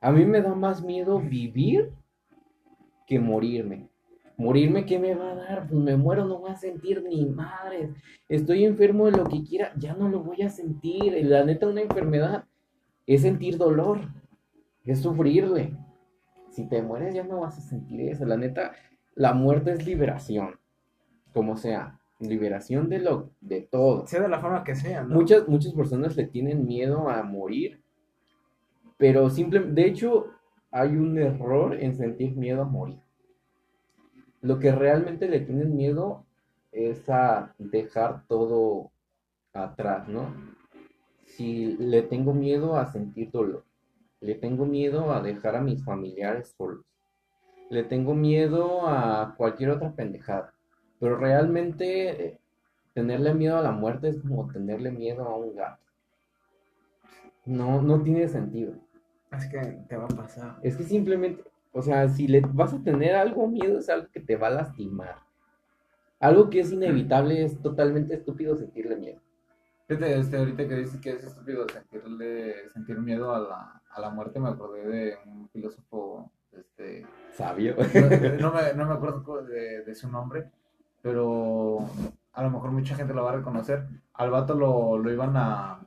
a 0.00 0.12
mí 0.12 0.24
me 0.24 0.42
da 0.42 0.54
más 0.54 0.82
miedo 0.84 1.20
vivir 1.20 1.92
que 3.06 3.18
morirme. 3.18 3.88
Morirme, 4.38 4.84
¿qué 4.84 4.98
me 4.98 5.14
va 5.14 5.32
a 5.32 5.34
dar? 5.34 5.66
Pues 5.66 5.80
me 5.80 5.96
muero, 5.96 6.26
no 6.26 6.38
voy 6.40 6.50
a 6.50 6.56
sentir 6.56 7.02
ni 7.02 7.24
madres. 7.24 7.90
Estoy 8.28 8.64
enfermo 8.64 9.06
de 9.06 9.12
lo 9.12 9.24
que 9.24 9.42
quiera, 9.42 9.72
ya 9.76 9.94
no 9.94 10.08
lo 10.08 10.20
voy 10.20 10.42
a 10.42 10.50
sentir. 10.50 11.14
La 11.24 11.44
neta, 11.44 11.66
una 11.66 11.80
enfermedad 11.80 12.44
es 13.06 13.22
sentir 13.22 13.56
dolor, 13.56 14.00
es 14.84 15.00
sufrirle. 15.00 15.76
Si 16.50 16.68
te 16.68 16.82
mueres, 16.82 17.14
ya 17.14 17.24
no 17.24 17.40
vas 17.40 17.56
a 17.58 17.62
sentir 17.62 18.00
eso. 18.02 18.26
La 18.26 18.36
neta, 18.36 18.72
la 19.14 19.32
muerte 19.32 19.72
es 19.72 19.86
liberación. 19.86 20.58
Como 21.32 21.56
sea, 21.56 21.98
liberación 22.20 22.88
de 22.88 23.00
lo, 23.00 23.30
de 23.40 23.62
todo. 23.62 24.06
sea 24.06 24.20
de 24.22 24.28
la 24.28 24.40
forma 24.40 24.64
que 24.64 24.74
sea, 24.74 25.02
¿no? 25.02 25.14
Muchas, 25.14 25.48
muchas 25.48 25.72
personas 25.72 26.16
le 26.16 26.26
tienen 26.26 26.66
miedo 26.66 27.08
a 27.08 27.22
morir, 27.22 27.80
pero 28.96 29.28
simplemente, 29.28 29.80
de 29.80 29.88
hecho, 29.88 30.26
hay 30.70 30.96
un 30.96 31.18
error 31.18 31.74
en 31.78 31.94
sentir 31.94 32.36
miedo 32.36 32.62
a 32.62 32.66
morir. 32.66 32.98
Lo 34.42 34.58
que 34.58 34.72
realmente 34.72 35.28
le 35.28 35.40
tienen 35.40 35.76
miedo 35.76 36.24
es 36.72 37.08
a 37.08 37.54
dejar 37.58 38.26
todo 38.26 38.90
atrás, 39.52 40.08
¿no? 40.08 40.26
Si 41.24 41.76
le 41.78 42.02
tengo 42.02 42.32
miedo 42.32 42.76
a 42.76 42.86
sentir 42.92 43.30
dolor, 43.30 43.64
le 44.20 44.34
tengo 44.34 44.66
miedo 44.66 45.12
a 45.12 45.20
dejar 45.20 45.56
a 45.56 45.60
mis 45.60 45.84
familiares 45.84 46.54
solos, 46.56 46.84
le 47.70 47.82
tengo 47.84 48.14
miedo 48.14 48.86
a 48.86 49.34
cualquier 49.36 49.70
otra 49.70 49.92
pendejada, 49.92 50.54
pero 51.00 51.16
realmente 51.16 52.26
eh, 52.26 52.38
tenerle 52.94 53.34
miedo 53.34 53.58
a 53.58 53.62
la 53.62 53.72
muerte 53.72 54.08
es 54.08 54.20
como 54.20 54.50
tenerle 54.52 54.90
miedo 54.90 55.24
a 55.24 55.36
un 55.36 55.54
gato. 55.54 55.82
No, 57.44 57.80
no 57.82 58.02
tiene 58.02 58.28
sentido. 58.28 58.74
Es 59.32 59.46
que 59.46 59.58
te 59.88 59.96
va 59.96 60.04
a 60.04 60.08
pasar. 60.08 60.56
Es 60.62 60.76
que 60.76 60.84
simplemente, 60.84 61.44
o 61.76 61.82
sea, 61.82 62.08
si 62.08 62.26
le 62.26 62.40
vas 62.40 62.72
a 62.72 62.82
tener 62.82 63.14
algo 63.14 63.46
miedo 63.48 63.78
es 63.78 63.90
algo 63.90 64.08
que 64.10 64.20
te 64.20 64.36
va 64.36 64.46
a 64.46 64.50
lastimar. 64.62 65.16
Algo 66.18 66.48
que 66.48 66.60
es 66.60 66.72
inevitable 66.72 67.44
es 67.44 67.60
totalmente 67.60 68.14
estúpido 68.14 68.56
sentirle 68.56 68.96
miedo. 68.96 69.20
Fíjate, 69.86 70.18
este, 70.18 70.38
ahorita 70.38 70.66
que 70.66 70.74
dices 70.74 70.98
que 71.02 71.10
es 71.10 71.24
estúpido 71.24 71.66
sentirle, 71.68 72.70
sentir 72.70 72.98
miedo 72.98 73.34
a 73.34 73.40
la, 73.40 73.82
a 73.90 74.00
la 74.00 74.08
muerte, 74.08 74.40
me 74.40 74.48
acordé 74.48 74.88
de 74.88 75.18
un 75.26 75.50
filósofo, 75.50 76.32
este, 76.50 77.06
Sabio. 77.34 77.76
no, 78.40 78.52
me, 78.52 78.72
no 78.72 78.86
me 78.86 78.94
acuerdo 78.94 79.42
de, 79.42 79.84
de 79.84 79.94
su 79.94 80.10
nombre, 80.10 80.50
pero 81.02 81.80
a 82.32 82.42
lo 82.42 82.50
mejor 82.50 82.70
mucha 82.70 82.96
gente 82.96 83.12
lo 83.12 83.22
va 83.22 83.32
a 83.32 83.36
reconocer. 83.36 83.86
Al 84.14 84.30
vato 84.30 84.54
lo, 84.54 84.96
lo 84.96 85.12
iban 85.12 85.36
a, 85.36 85.86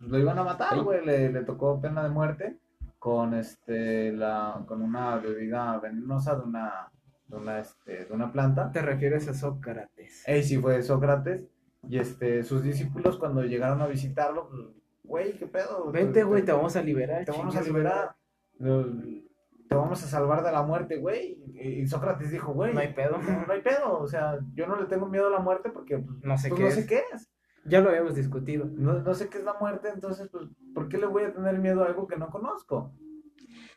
lo 0.00 0.18
iban 0.18 0.38
a 0.38 0.44
matar, 0.44 0.82
güey, 0.82 1.04
le, 1.04 1.30
le 1.30 1.44
tocó 1.44 1.78
pena 1.82 2.02
de 2.02 2.08
muerte 2.08 2.56
con 2.98 3.34
este, 3.34 4.12
la, 4.12 4.64
con 4.66 4.82
una 4.82 5.16
bebida 5.18 5.78
venenosa 5.78 6.36
de 6.36 6.42
una, 6.42 6.90
de 7.26 7.36
una, 7.36 7.58
este, 7.60 8.04
de 8.06 8.12
una 8.12 8.32
planta. 8.32 8.70
Te 8.72 8.82
refieres 8.82 9.28
a 9.28 9.34
Sócrates. 9.34 10.22
Ey, 10.26 10.42
sí 10.42 10.58
fue 10.58 10.82
Sócrates. 10.82 11.42
Y 11.88 11.98
este, 11.98 12.42
sus 12.42 12.62
discípulos 12.62 13.18
cuando 13.18 13.42
llegaron 13.44 13.80
a 13.82 13.86
visitarlo, 13.86 14.48
pues, 14.48 14.62
güey, 15.04 15.38
¿qué 15.38 15.46
pedo? 15.46 15.90
Vente, 15.92 16.24
güey, 16.24 16.44
te 16.44 16.52
vamos 16.52 16.74
a 16.76 16.82
liberar. 16.82 17.24
te 17.24 17.32
vamos 17.32 17.56
a 17.56 17.62
liberar. 17.62 18.16
Te 19.68 19.74
vamos 19.74 20.02
a 20.02 20.06
salvar 20.06 20.42
de 20.42 20.50
la 20.50 20.62
muerte, 20.62 20.96
güey. 20.96 21.38
Y 21.54 21.86
Sócrates 21.86 22.30
dijo, 22.30 22.52
güey, 22.52 22.72
No 22.72 22.80
hay 22.80 22.94
pedo. 22.94 23.18
no, 23.18 23.46
no 23.46 23.52
hay 23.52 23.60
pedo. 23.60 23.98
O 24.00 24.06
sea, 24.08 24.38
yo 24.54 24.66
no 24.66 24.76
le 24.80 24.86
tengo 24.86 25.06
miedo 25.06 25.26
a 25.28 25.30
la 25.30 25.40
muerte 25.40 25.70
porque 25.70 25.98
pues, 25.98 26.16
No 26.22 26.36
sé 26.38 26.48
pues, 26.48 26.58
qué 26.58 26.62
no 26.64 26.68
es. 26.68 26.74
sé 26.74 26.86
qué 26.86 27.02
es. 27.14 27.30
Ya 27.68 27.80
lo 27.80 27.90
habíamos 27.90 28.14
discutido. 28.14 28.66
No, 28.66 29.00
no 29.00 29.14
sé 29.14 29.28
qué 29.28 29.38
es 29.38 29.44
la 29.44 29.54
muerte, 29.60 29.88
entonces, 29.92 30.28
pues, 30.28 30.48
¿por 30.74 30.88
qué 30.88 30.98
le 30.98 31.06
voy 31.06 31.24
a 31.24 31.32
tener 31.32 31.58
miedo 31.58 31.82
a 31.82 31.86
algo 31.86 32.06
que 32.06 32.16
no 32.16 32.30
conozco? 32.30 32.92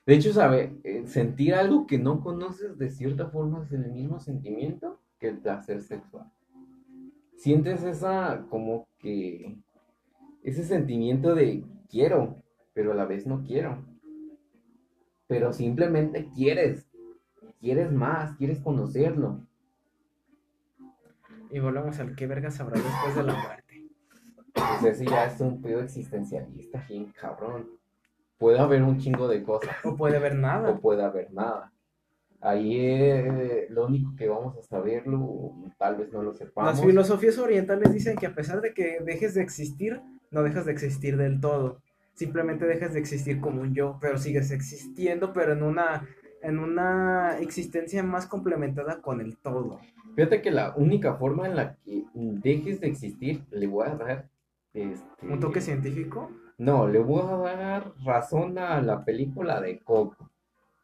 De 0.05 0.15
hecho, 0.15 0.33
¿sabe? 0.33 0.79
Eh, 0.83 1.05
Sentir 1.05 1.53
algo 1.53 1.85
que 1.85 1.99
no 1.99 2.21
conoces 2.21 2.77
de 2.77 2.89
cierta 2.89 3.29
forma 3.29 3.63
es 3.63 3.71
el 3.71 3.91
mismo 3.91 4.19
sentimiento 4.19 4.99
que 5.19 5.29
el 5.29 5.37
placer 5.37 5.81
sexual. 5.81 6.31
Sientes 7.35 7.83
esa 7.83 8.45
como 8.49 8.87
que 8.99 9.57
ese 10.43 10.63
sentimiento 10.63 11.35
de 11.35 11.63
quiero, 11.89 12.35
pero 12.73 12.93
a 12.93 12.95
la 12.95 13.05
vez 13.05 13.27
no 13.27 13.43
quiero. 13.43 13.85
Pero 15.27 15.53
simplemente 15.53 16.29
quieres. 16.35 16.87
Quieres 17.59 17.91
más, 17.91 18.35
quieres 18.37 18.59
conocerlo. 18.59 19.41
Y 21.51 21.59
volvemos 21.59 21.99
al 21.99 22.15
qué 22.15 22.25
vergas 22.25 22.59
habrá 22.59 22.81
después 22.81 23.15
de 23.15 23.23
la 23.23 23.33
muerte. 23.33 23.60
Pues 24.79 24.95
ese 24.95 25.05
ya 25.05 25.25
es 25.25 25.39
un 25.39 25.61
pedo 25.61 25.81
existencialista, 25.81 26.85
bien 26.87 27.11
cabrón. 27.19 27.69
Puede 28.37 28.59
haber 28.59 28.83
un 28.83 28.97
chingo 28.97 29.27
de 29.27 29.43
cosas. 29.43 29.75
O 29.83 29.95
puede 29.95 30.17
haber 30.17 30.33
o 30.33 30.37
nada. 30.37 30.77
puede 30.77 31.03
haber 31.03 31.31
nada. 31.31 31.71
Ahí 32.39 32.75
eh, 32.79 33.67
lo 33.69 33.85
único 33.85 34.15
que 34.15 34.27
vamos 34.27 34.57
a 34.57 34.63
saberlo, 34.63 35.53
tal 35.77 35.97
vez 35.97 36.11
no 36.11 36.23
lo 36.23 36.33
sepamos. 36.33 36.71
Las 36.71 36.83
filosofías 36.83 37.37
orientales 37.37 37.93
dicen 37.93 38.17
que 38.17 38.25
a 38.25 38.33
pesar 38.33 38.61
de 38.61 38.73
que 38.73 38.99
dejes 39.05 39.35
de 39.35 39.43
existir, 39.43 40.01
no 40.31 40.41
dejas 40.41 40.65
de 40.65 40.71
existir 40.71 41.17
del 41.17 41.39
todo. 41.39 41.81
Simplemente 42.15 42.65
dejas 42.65 42.93
de 42.93 42.99
existir 42.99 43.39
como 43.39 43.61
un 43.61 43.75
yo, 43.75 43.97
pero 44.01 44.17
sigues 44.17 44.49
existiendo, 44.49 45.33
pero 45.33 45.53
en 45.53 45.61
una, 45.61 46.07
en 46.41 46.57
una 46.57 47.37
existencia 47.39 48.01
más 48.01 48.25
complementada 48.25 49.01
con 49.01 49.21
el 49.21 49.37
todo. 49.37 49.79
Fíjate 50.15 50.41
que 50.41 50.51
la 50.51 50.73
única 50.75 51.15
forma 51.15 51.47
en 51.47 51.55
la 51.55 51.75
que 51.75 52.05
dejes 52.13 52.81
de 52.81 52.87
existir, 52.87 53.43
le 53.51 53.67
voy 53.67 53.87
a 53.87 53.95
dar 53.95 54.29
este, 54.73 55.27
¿Un 55.27 55.39
toque 55.39 55.61
científico? 55.61 56.31
No, 56.57 56.87
le 56.87 56.99
voy 56.99 57.23
a 57.23 57.55
dar 57.55 57.93
razón 58.03 58.57
a 58.57 58.81
la 58.81 59.03
película 59.03 59.59
de 59.59 59.79
Coco. 59.79 60.29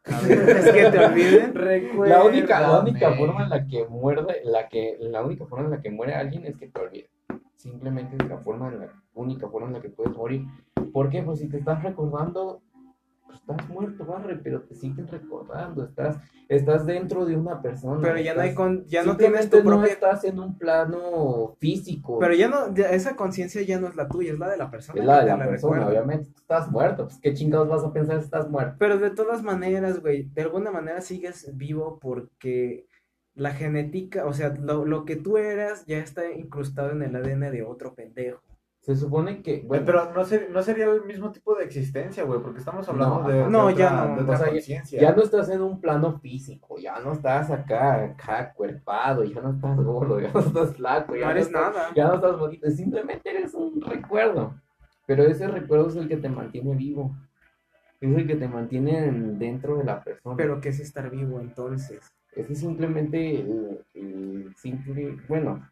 es 0.03 0.71
que 0.71 0.89
te 0.91 1.05
olviden. 1.05 1.53
La 2.09 2.23
única, 2.23 2.61
la 2.61 2.79
única 2.79 3.13
forma 3.13 3.43
en 3.43 3.49
la 3.49 3.67
que 3.67 3.85
muerde, 3.87 4.41
la 4.43 4.69
que, 4.69 4.97
la 4.99 5.23
única 5.23 5.45
forma 5.45 5.65
en 5.65 5.71
la 5.71 5.81
que 5.81 5.91
muere 5.91 6.15
alguien 6.15 6.45
es 6.45 6.55
que 6.55 6.67
te 6.67 6.79
olvide. 6.79 7.09
Simplemente 7.55 8.15
es 8.17 8.29
la 8.29 8.37
forma 8.37 8.69
en 8.69 8.79
la 8.79 8.93
única 9.13 9.49
forma 9.49 9.67
en 9.67 9.73
la 9.73 9.81
que 9.81 9.89
puedes 9.89 10.15
morir. 10.15 10.45
¿Por 10.93 11.09
qué? 11.09 11.23
Pues 11.23 11.39
si 11.39 11.49
te 11.49 11.57
estás 11.57 11.83
recordando, 11.83 12.61
pues 13.27 13.39
estás 13.39 13.69
muerto, 13.69 14.05
barre, 14.05 14.37
pero 14.37 14.61
te 14.61 14.73
siguen 14.73 15.07
recordando, 15.07 15.83
estás, 15.83 16.17
estás 16.47 16.85
dentro 16.85 17.25
de 17.25 17.35
una 17.35 17.61
persona. 17.61 18.01
Pero 18.01 18.19
ya 18.19 18.33
no 18.33 18.41
hay 18.41 18.53
con, 18.53 18.85
ya 18.85 19.03
no 19.03 19.17
tienes 19.17 19.49
tu 19.49 19.57
no 19.57 19.63
propia. 19.63 19.93
estás 19.93 20.23
en 20.23 20.39
un 20.39 20.57
plano 20.57 21.55
físico. 21.59 22.17
Pero 22.19 22.33
ya 22.33 22.47
no, 22.47 22.73
ya 22.73 22.89
esa 22.89 23.15
conciencia 23.15 23.61
ya 23.61 23.79
no 23.79 23.87
es 23.87 23.95
la 23.95 24.07
tuya, 24.07 24.33
es 24.33 24.39
la 24.39 24.49
de 24.49 24.57
la 24.57 24.71
persona. 24.71 24.99
es 24.99 25.05
la 25.05 25.19
de 25.19 25.25
la 25.27 25.37
persona, 25.37 25.77
recuerda. 25.77 25.87
obviamente. 25.87 26.31
Tú 26.31 26.41
estás 26.41 26.71
muerto, 26.71 27.05
pues 27.05 27.19
qué 27.21 27.33
chingados 27.33 27.67
vas 27.67 27.83
a 27.83 27.93
pensar 27.93 28.19
si 28.19 28.25
estás 28.25 28.49
muerto. 28.49 28.75
Pero 28.79 28.97
de 28.97 29.11
todas 29.11 29.43
maneras, 29.43 30.01
güey, 30.01 30.23
de 30.23 30.41
alguna 30.41 30.71
manera 30.71 31.01
sigues 31.01 31.51
vivo 31.55 31.99
porque 32.01 32.87
la 33.35 33.51
genética, 33.51 34.25
o 34.25 34.33
sea, 34.33 34.49
lo, 34.49 34.85
lo 34.85 35.05
que 35.05 35.15
tú 35.15 35.37
eras 35.37 35.85
ya 35.85 35.99
está 35.99 36.31
incrustado 36.31 36.91
en 36.91 37.03
el 37.03 37.15
ADN 37.15 37.51
de 37.51 37.63
otro 37.63 37.93
pendejo. 37.93 38.41
Se 38.87 38.95
supone 38.95 39.41
que, 39.41 39.63
bueno, 39.67 39.85
Pero 39.85 40.13
no, 40.13 40.23
ser- 40.23 40.49
no 40.49 40.61
sería 40.63 40.85
el 40.85 41.03
mismo 41.03 41.29
tipo 41.33 41.53
de 41.55 41.65
existencia, 41.65 42.23
güey, 42.23 42.39
porque 42.41 42.59
estamos 42.59 42.87
hablando 42.87 43.19
No, 43.23 43.27
de, 43.27 43.33
de 43.39 43.49
No, 43.49 43.63
otra, 43.65 43.75
ya 43.75 43.89
no. 43.91 44.15
de 44.15 44.21
otra 44.21 44.33
O 44.35 44.37
sea, 44.37 44.81
ya- 45.01 45.11
no 45.13 45.21
estás 45.23 45.49
en 45.49 45.61
un 45.61 45.81
plano 45.81 46.17
físico, 46.21 46.77
ya 46.79 46.97
no 47.01 47.11
estás 47.11 47.51
acá, 47.51 48.01
acá 48.05 48.53
cuerpado, 48.53 49.25
ya 49.25 49.41
no 49.41 49.49
estás 49.51 49.75
gordo, 49.77 50.21
ya 50.21 50.31
no 50.31 50.39
estás 50.39 50.73
flaco, 50.77 51.17
ya 51.17 51.25
No 51.25 51.31
eres 51.31 51.47
estás- 51.47 51.75
nada. 51.75 51.89
ya 51.93 52.07
no 52.07 52.13
estás 52.15 52.39
bonito, 52.39 52.71
simplemente 52.71 53.29
eres 53.29 53.53
un 53.53 53.81
recuerdo. 53.81 54.53
Pero 55.05 55.23
ese 55.23 55.47
recuerdo 55.49 55.89
es 55.89 55.97
el 55.97 56.07
que 56.07 56.15
te 56.17 56.29
mantiene 56.29 56.73
vivo. 56.73 57.13
Es 57.99 58.15
el 58.15 58.25
que 58.25 58.35
te 58.37 58.47
mantiene 58.47 59.05
en- 59.05 59.37
dentro 59.37 59.75
de 59.79 59.83
la 59.83 60.01
persona. 60.01 60.37
Pero 60.37 60.61
¿qué 60.61 60.69
es 60.69 60.79
estar 60.79 61.09
vivo 61.09 61.41
entonces? 61.41 61.99
ese 62.33 62.53
es 62.53 62.59
simplemente 62.59 63.41
el, 63.41 63.83
el 63.95 64.53
simple, 64.55 65.17
bueno, 65.27 65.67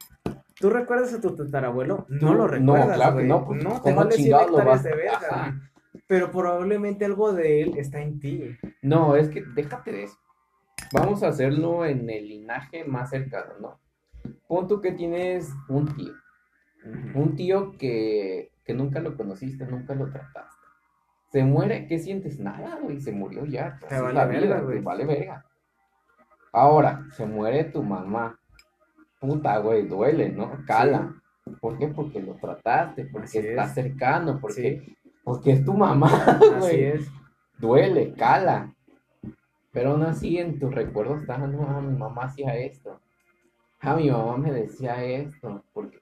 ¿Tú 0.60 0.70
recuerdas 0.70 1.14
a 1.14 1.22
tu 1.22 1.36
tatarabuelo? 1.36 2.06
No 2.08 2.34
lo 2.34 2.44
no, 2.44 2.48
recuerdas, 2.48 2.96
claro 2.96 3.18
que 3.18 3.24
no, 3.24 3.46
pues, 3.46 3.60
te 3.60 3.66
¿cómo 3.82 3.96
vale 3.96 4.12
100 4.12 4.24
chingados 4.24 4.52
lo 4.52 4.58
hectáreas 4.58 4.84
de 4.84 4.96
verga. 4.96 5.62
Pero 6.08 6.32
probablemente 6.32 7.06
algo 7.06 7.34
de 7.34 7.62
él 7.62 7.78
está 7.78 8.00
en 8.02 8.20
ti. 8.20 8.56
no, 8.82 9.16
es 9.16 9.30
que 9.30 9.44
déjate 9.44 9.92
de 9.92 10.04
eso. 10.04 10.18
Vamos 10.94 11.24
a 11.24 11.30
hacerlo 11.30 11.86
en 11.86 12.10
el 12.10 12.28
linaje 12.28 12.86
más 12.86 13.10
cercano, 13.10 13.54
¿no? 13.60 13.80
Pon 14.48 14.68
tú 14.68 14.82
que 14.82 14.92
tienes 14.92 15.52
un 15.68 15.94
tío. 15.96 16.14
Un 17.16 17.36
tío 17.36 17.72
que, 17.78 18.52
que 18.64 18.74
nunca 18.74 19.00
lo 19.00 19.18
conociste, 19.18 19.66
nunca 19.66 19.96
lo 19.96 20.12
trataste. 20.12 20.66
Se 21.32 21.44
muere, 21.44 21.88
¿qué 21.88 22.00
sientes? 22.00 22.40
Nada, 22.40 22.78
güey, 22.82 23.02
se 23.02 23.12
murió 23.12 23.46
ya. 23.46 23.80
Te 23.90 24.00
vale 24.00 24.26
verga, 24.26 24.62
güey. 24.62 24.78
te 24.78 24.84
vale 24.84 25.06
verga. 25.06 25.46
Ahora, 26.54 27.04
se 27.12 27.26
muere 27.26 27.66
tu 27.66 27.84
mamá. 27.84 28.40
Puta, 29.20 29.58
güey, 29.60 29.88
duele, 29.88 30.30
¿no? 30.30 30.52
Cala. 30.68 31.14
¿Por 31.62 31.78
qué? 31.78 31.88
Porque 31.88 32.22
lo 32.22 32.34
trataste, 32.36 33.06
porque 33.06 33.26
Así 33.26 33.38
está 33.40 33.66
es. 33.66 33.74
cercano, 33.74 34.40
porque, 34.40 34.82
Sí, 34.84 34.96
porque 35.24 35.52
es 35.52 35.66
tu 35.66 35.74
mamá, 35.74 36.08
así 36.28 36.60
güey. 36.60 36.84
es. 36.84 37.08
Duele, 37.58 38.14
cala. 38.14 38.74
Pero 39.72 39.92
aún 39.92 40.04
así 40.04 40.38
en 40.38 40.58
tus 40.60 40.74
recuerdos 40.74 41.22
está, 41.22 41.38
no, 41.38 41.68
ah, 41.68 41.82
mi 41.82 41.98
mamá 41.98 42.24
hacía 42.24 42.56
esto. 42.58 43.00
Ah, 43.82 43.96
mi 43.96 44.10
mamá 44.10 44.38
me 44.38 44.52
decía 44.52 45.04
esto. 45.04 45.64
Porque 45.74 46.00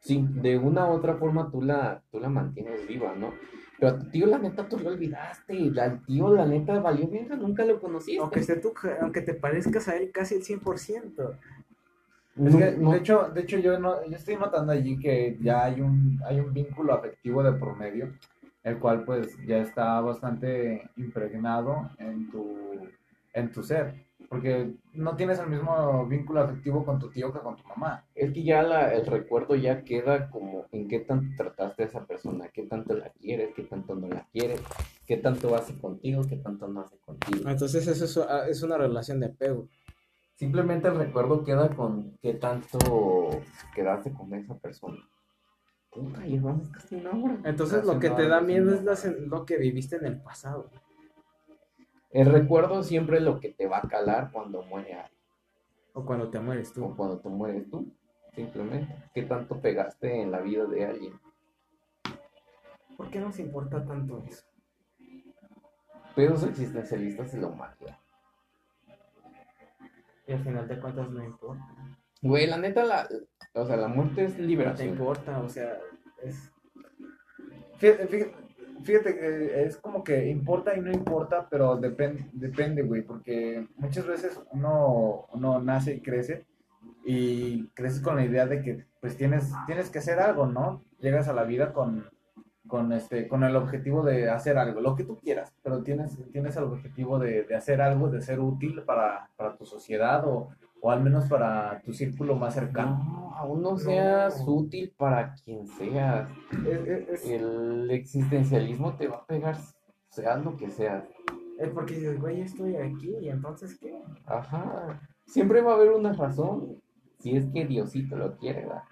sí, 0.00 0.26
de 0.30 0.58
una 0.58 0.86
u 0.86 0.94
otra 0.94 1.14
forma 1.16 1.50
tú 1.50 1.62
la, 1.62 2.02
tú 2.10 2.20
la 2.20 2.28
mantienes 2.28 2.86
viva, 2.86 3.14
¿no? 3.14 3.32
Pero 3.78 3.96
a 3.96 3.98
tu 3.98 4.10
tío, 4.10 4.26
la 4.26 4.38
neta, 4.38 4.68
tú 4.68 4.78
lo 4.78 4.90
olvidaste. 4.90 5.54
y 5.54 5.78
Al 5.78 6.04
tío, 6.04 6.32
la 6.34 6.46
neta, 6.46 6.78
valió 6.80 7.08
verga, 7.08 7.36
nunca 7.36 7.64
lo 7.64 7.80
conociste. 7.80 8.20
Aunque, 8.20 8.40
esté 8.40 8.56
tú, 8.56 8.72
aunque 9.00 9.20
te 9.22 9.34
parezcas 9.34 9.88
a 9.88 9.96
él 9.96 10.10
casi 10.12 10.34
el 10.36 10.42
100%. 10.44 11.38
Es 12.36 12.56
que, 12.56 12.76
no, 12.76 12.90
de 12.90 12.98
hecho, 12.98 13.30
de 13.32 13.40
hecho 13.42 13.58
yo, 13.58 13.78
no, 13.78 14.04
yo 14.06 14.16
estoy 14.16 14.36
notando 14.36 14.72
allí 14.72 14.98
que 14.98 15.38
ya 15.40 15.64
hay 15.64 15.80
un, 15.80 16.20
hay 16.26 16.40
un 16.40 16.52
vínculo 16.52 16.92
afectivo 16.92 17.42
de 17.44 17.52
por 17.52 17.76
medio, 17.76 18.12
el 18.64 18.78
cual 18.78 19.04
pues 19.04 19.36
ya 19.46 19.58
está 19.58 20.00
bastante 20.00 20.90
impregnado 20.96 21.90
en 21.98 22.28
tu, 22.30 22.56
en 23.34 23.52
tu 23.52 23.62
ser, 23.62 24.06
porque 24.28 24.72
no 24.94 25.14
tienes 25.14 25.38
el 25.38 25.48
mismo 25.48 26.06
vínculo 26.06 26.40
afectivo 26.40 26.84
con 26.84 26.98
tu 26.98 27.08
tío 27.08 27.32
que 27.32 27.38
con 27.38 27.54
tu 27.54 27.62
mamá. 27.68 28.04
es 28.16 28.32
que 28.32 28.42
ya 28.42 28.64
la, 28.64 28.92
el 28.92 29.06
recuerdo 29.06 29.54
ya 29.54 29.84
queda 29.84 30.28
como 30.28 30.66
en 30.72 30.88
qué 30.88 31.00
tanto 31.00 31.36
trataste 31.36 31.84
a 31.84 31.86
esa 31.86 32.04
persona, 32.04 32.48
qué 32.48 32.64
tanto 32.64 32.96
la 32.96 33.10
quieres, 33.10 33.54
qué 33.54 33.62
tanto 33.62 33.94
no 33.94 34.08
la 34.08 34.26
quieres, 34.32 34.60
qué 35.06 35.18
tanto 35.18 35.54
hace 35.54 35.78
contigo, 35.78 36.22
qué 36.28 36.36
tanto 36.36 36.66
no 36.66 36.80
hace 36.80 36.96
contigo. 36.98 37.48
Entonces 37.48 37.86
eso 37.86 38.04
es, 38.04 38.50
es 38.50 38.62
una 38.64 38.76
relación 38.76 39.20
de 39.20 39.26
apego. 39.26 39.68
Simplemente 40.34 40.88
el 40.88 40.96
recuerdo 40.96 41.44
queda 41.44 41.74
con 41.74 42.16
qué 42.20 42.34
tanto 42.34 42.78
quedaste 43.74 44.12
con 44.12 44.34
esa 44.34 44.56
persona. 44.58 44.98
Puta, 45.90 46.22
llevamos 46.22 46.68
casi 46.70 46.96
una 46.96 47.10
hora. 47.10 47.38
Entonces 47.44 47.78
Casi 47.78 47.92
lo 47.92 48.00
que 48.00 48.10
te 48.10 48.26
da 48.26 48.40
miedo 48.40 48.74
es 48.74 48.82
la 48.82 48.96
lo 49.26 49.46
que 49.46 49.58
viviste 49.58 49.96
en 49.96 50.06
el 50.06 50.20
pasado. 50.20 50.70
El 52.10 52.26
recuerdo 52.26 52.82
siempre 52.82 53.18
es 53.18 53.22
lo 53.22 53.38
que 53.38 53.50
te 53.50 53.66
va 53.66 53.78
a 53.78 53.88
calar 53.88 54.30
cuando 54.32 54.62
muere 54.62 54.94
alguien. 54.94 55.20
O 55.92 56.04
cuando 56.04 56.28
te 56.30 56.40
mueres 56.40 56.70
O 56.72 56.74
tú. 56.74 56.96
cuando 56.96 57.20
tú 57.20 57.30
mueres 57.30 57.70
tú. 57.70 57.92
Simplemente. 58.34 58.92
¿Qué 59.14 59.22
tanto 59.22 59.60
pegaste 59.60 60.20
en 60.20 60.32
la 60.32 60.40
vida 60.40 60.64
de 60.66 60.84
alguien? 60.84 61.20
¿Por 62.96 63.10
qué 63.10 63.20
nos 63.20 63.38
importa 63.38 63.84
tanto 63.84 64.22
eso? 64.26 64.44
Pedos 66.16 66.42
existencialistas 66.44 67.34
y 67.34 67.38
la 67.38 67.48
humanidad. 67.48 67.98
Y 70.26 70.32
al 70.32 70.42
final 70.42 70.68
de 70.68 70.80
cuentas 70.80 71.10
no 71.10 71.24
importa. 71.24 71.64
Güey, 72.22 72.46
la 72.46 72.56
neta, 72.56 72.84
la, 72.84 73.06
o 73.52 73.66
sea, 73.66 73.76
la 73.76 73.88
muerte 73.88 74.24
es 74.24 74.30
No 74.32 74.36
te 74.36 74.42
liberación. 74.42 74.88
importa, 74.88 75.40
o 75.40 75.48
sea, 75.48 75.78
es... 76.22 76.50
Fíjate, 77.76 78.06
fíjate, 78.06 78.34
fíjate 78.82 79.18
que 79.18 79.62
es 79.64 79.76
como 79.76 80.02
que 80.02 80.28
importa 80.28 80.74
y 80.76 80.80
no 80.80 80.90
importa, 80.90 81.46
pero 81.50 81.76
depende, 81.76 82.26
depende, 82.32 82.82
güey, 82.82 83.02
porque 83.02 83.68
muchas 83.76 84.06
veces 84.06 84.40
uno, 84.52 85.26
uno 85.32 85.60
nace 85.60 85.94
y 85.96 86.00
crece 86.00 86.46
y 87.04 87.66
creces 87.74 88.00
con 88.00 88.16
la 88.16 88.24
idea 88.24 88.46
de 88.46 88.62
que 88.62 88.86
pues 89.00 89.16
tienes, 89.16 89.52
tienes 89.66 89.90
que 89.90 89.98
hacer 89.98 90.18
algo, 90.18 90.46
¿no? 90.46 90.82
Llegas 91.00 91.28
a 91.28 91.34
la 91.34 91.44
vida 91.44 91.74
con, 91.74 92.08
con 92.74 92.92
este, 92.92 93.28
con 93.28 93.44
el 93.44 93.54
objetivo 93.54 94.02
de 94.02 94.28
hacer 94.28 94.58
algo, 94.58 94.80
lo 94.80 94.96
que 94.96 95.04
tú 95.04 95.20
quieras, 95.20 95.54
pero 95.62 95.80
tienes, 95.84 96.18
tienes 96.32 96.56
el 96.56 96.64
objetivo 96.64 97.20
de, 97.20 97.44
de 97.44 97.54
hacer 97.54 97.80
algo, 97.80 98.08
de 98.10 98.20
ser 98.20 98.40
útil 98.40 98.82
para, 98.82 99.30
para 99.36 99.56
tu 99.56 99.64
sociedad 99.64 100.26
o, 100.26 100.48
o 100.80 100.90
al 100.90 101.00
menos 101.00 101.26
para 101.28 101.80
tu 101.84 101.92
círculo 101.92 102.34
más 102.34 102.54
cercano. 102.54 102.98
No, 103.04 103.36
aún 103.36 103.62
no 103.62 103.78
seas 103.78 104.42
útil 104.44 104.92
para 104.96 105.34
quien 105.44 105.68
seas. 105.68 106.28
Es, 106.66 106.80
es- 106.88 107.08
es- 107.10 107.30
El 107.30 107.88
existencialismo 107.92 108.94
te 108.96 109.06
va 109.06 109.18
a 109.18 109.24
pegar, 109.26 109.56
seas 110.08 110.44
lo 110.44 110.56
que 110.56 110.68
seas. 110.68 111.04
es 111.60 111.68
porque 111.68 111.94
dices, 111.94 112.20
güey, 112.20 112.40
estoy 112.40 112.74
aquí 112.74 113.14
y 113.20 113.28
entonces 113.28 113.78
qué. 113.78 114.02
Ajá. 114.26 115.00
Siempre 115.26 115.60
va 115.62 115.70
a 115.70 115.76
haber 115.76 115.92
una 115.92 116.12
razón. 116.12 116.82
Si 117.20 117.36
es 117.36 117.46
que 117.52 117.66
Diosito 117.66 118.16
lo 118.16 118.36
quiere, 118.36 118.62
¿verdad? 118.66 118.82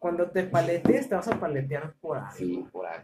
Cuando 0.00 0.28
te 0.30 0.42
paletees, 0.42 1.08
te 1.08 1.14
vas 1.14 1.28
a 1.28 1.38
paletear 1.38 1.94
por 2.00 2.18
ahí. 2.18 2.24
Sí, 2.34 2.64
por 2.72 2.84
ahí. 2.86 2.98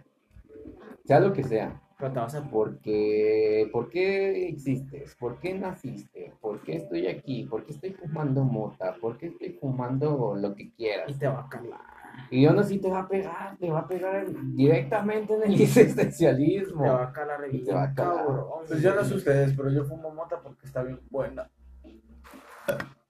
Sea 1.04 1.20
lo 1.20 1.32
que 1.32 1.44
sea. 1.44 1.80
Pero 1.98 2.12
te 2.12 2.18
vas 2.18 2.34
a 2.34 2.42
Porque, 2.50 3.68
¿por 3.72 3.88
qué 3.88 4.48
existes? 4.48 5.14
¿Por 5.16 5.38
qué 5.38 5.54
naciste? 5.54 6.32
¿Por 6.40 6.60
qué 6.62 6.76
estoy 6.76 7.06
aquí? 7.06 7.44
¿Por 7.44 7.64
qué 7.64 7.72
estoy 7.72 7.92
fumando 7.92 8.42
mota? 8.42 8.94
¿Por 9.00 9.16
qué 9.16 9.26
estoy 9.26 9.50
fumando 9.60 10.34
lo 10.36 10.54
que 10.54 10.72
quieras? 10.72 11.08
y 11.08 11.14
te 11.14 11.28
va 11.28 11.40
a 11.40 11.48
calar. 11.48 11.80
Y 12.30 12.46
aún 12.46 12.58
así 12.58 12.78
te 12.78 12.90
va 12.90 13.00
a 13.00 13.08
pegar, 13.08 13.56
te 13.58 13.70
va 13.70 13.80
a 13.80 13.88
pegar 13.88 14.26
directamente 14.54 15.34
en 15.34 15.42
el 15.44 15.52
existencialismo. 15.60 16.82
Te 16.82 16.88
va 16.88 17.04
a 17.04 17.12
calar 17.12 17.40
Y 17.52 17.62
te 17.62 17.72
va 17.72 17.84
a 17.84 17.94
calar. 17.94 18.26
cabrón. 18.26 18.46
Pues 18.66 18.82
yo 18.82 18.94
no 18.94 19.04
sé 19.04 19.14
ustedes, 19.14 19.52
pero 19.56 19.70
yo 19.70 19.84
fumo 19.84 20.10
mota 20.12 20.40
porque 20.40 20.66
está 20.66 20.82
bien 20.82 21.00
buena. 21.10 21.50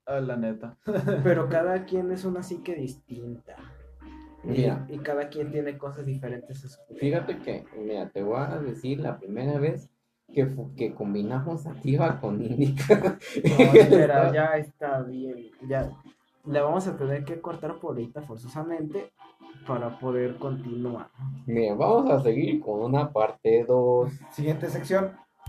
Ah, 0.07 0.19
la 0.19 0.35
neta. 0.35 0.77
Pero 1.23 1.49
cada 1.49 1.85
quien 1.85 2.11
es 2.11 2.25
una 2.25 2.43
psique 2.43 2.75
distinta. 2.75 3.55
Y, 4.45 4.49
Mira. 4.49 4.85
y 4.89 4.97
cada 4.99 5.29
quien 5.29 5.51
tiene 5.51 5.77
cosas 5.77 6.05
diferentes 6.05 6.63
en 6.63 6.69
su. 6.69 6.79
Fíjate 6.95 7.39
que, 7.39 7.65
mira, 7.77 8.09
te 8.09 8.23
voy 8.23 8.37
a 8.39 8.59
decir 8.59 8.99
la 8.99 9.17
primera 9.17 9.59
vez 9.59 9.89
que, 10.33 10.47
que 10.75 10.93
combinamos 10.93 11.63
sativa 11.63 12.19
con 12.19 12.41
índica. 12.41 13.17
No, 13.43 13.63
espera, 13.73 14.31
ya 14.33 14.57
está 14.57 15.01
bien. 15.03 15.51
Ya 15.67 15.91
le 16.45 16.61
vamos 16.61 16.87
a 16.87 16.95
tener 16.95 17.23
que 17.23 17.41
cortar 17.41 17.79
por 17.79 17.91
ahorita 17.91 18.21
forzosamente 18.21 19.11
para 19.67 19.97
poder 19.99 20.37
continuar. 20.37 21.07
Mira, 21.47 21.73
vamos 21.73 22.11
a 22.11 22.21
seguir 22.21 22.61
con 22.61 22.81
una 22.81 23.11
parte 23.11 23.65
2. 23.67 24.11
Siguiente 24.31 24.69
sección. 24.69 25.11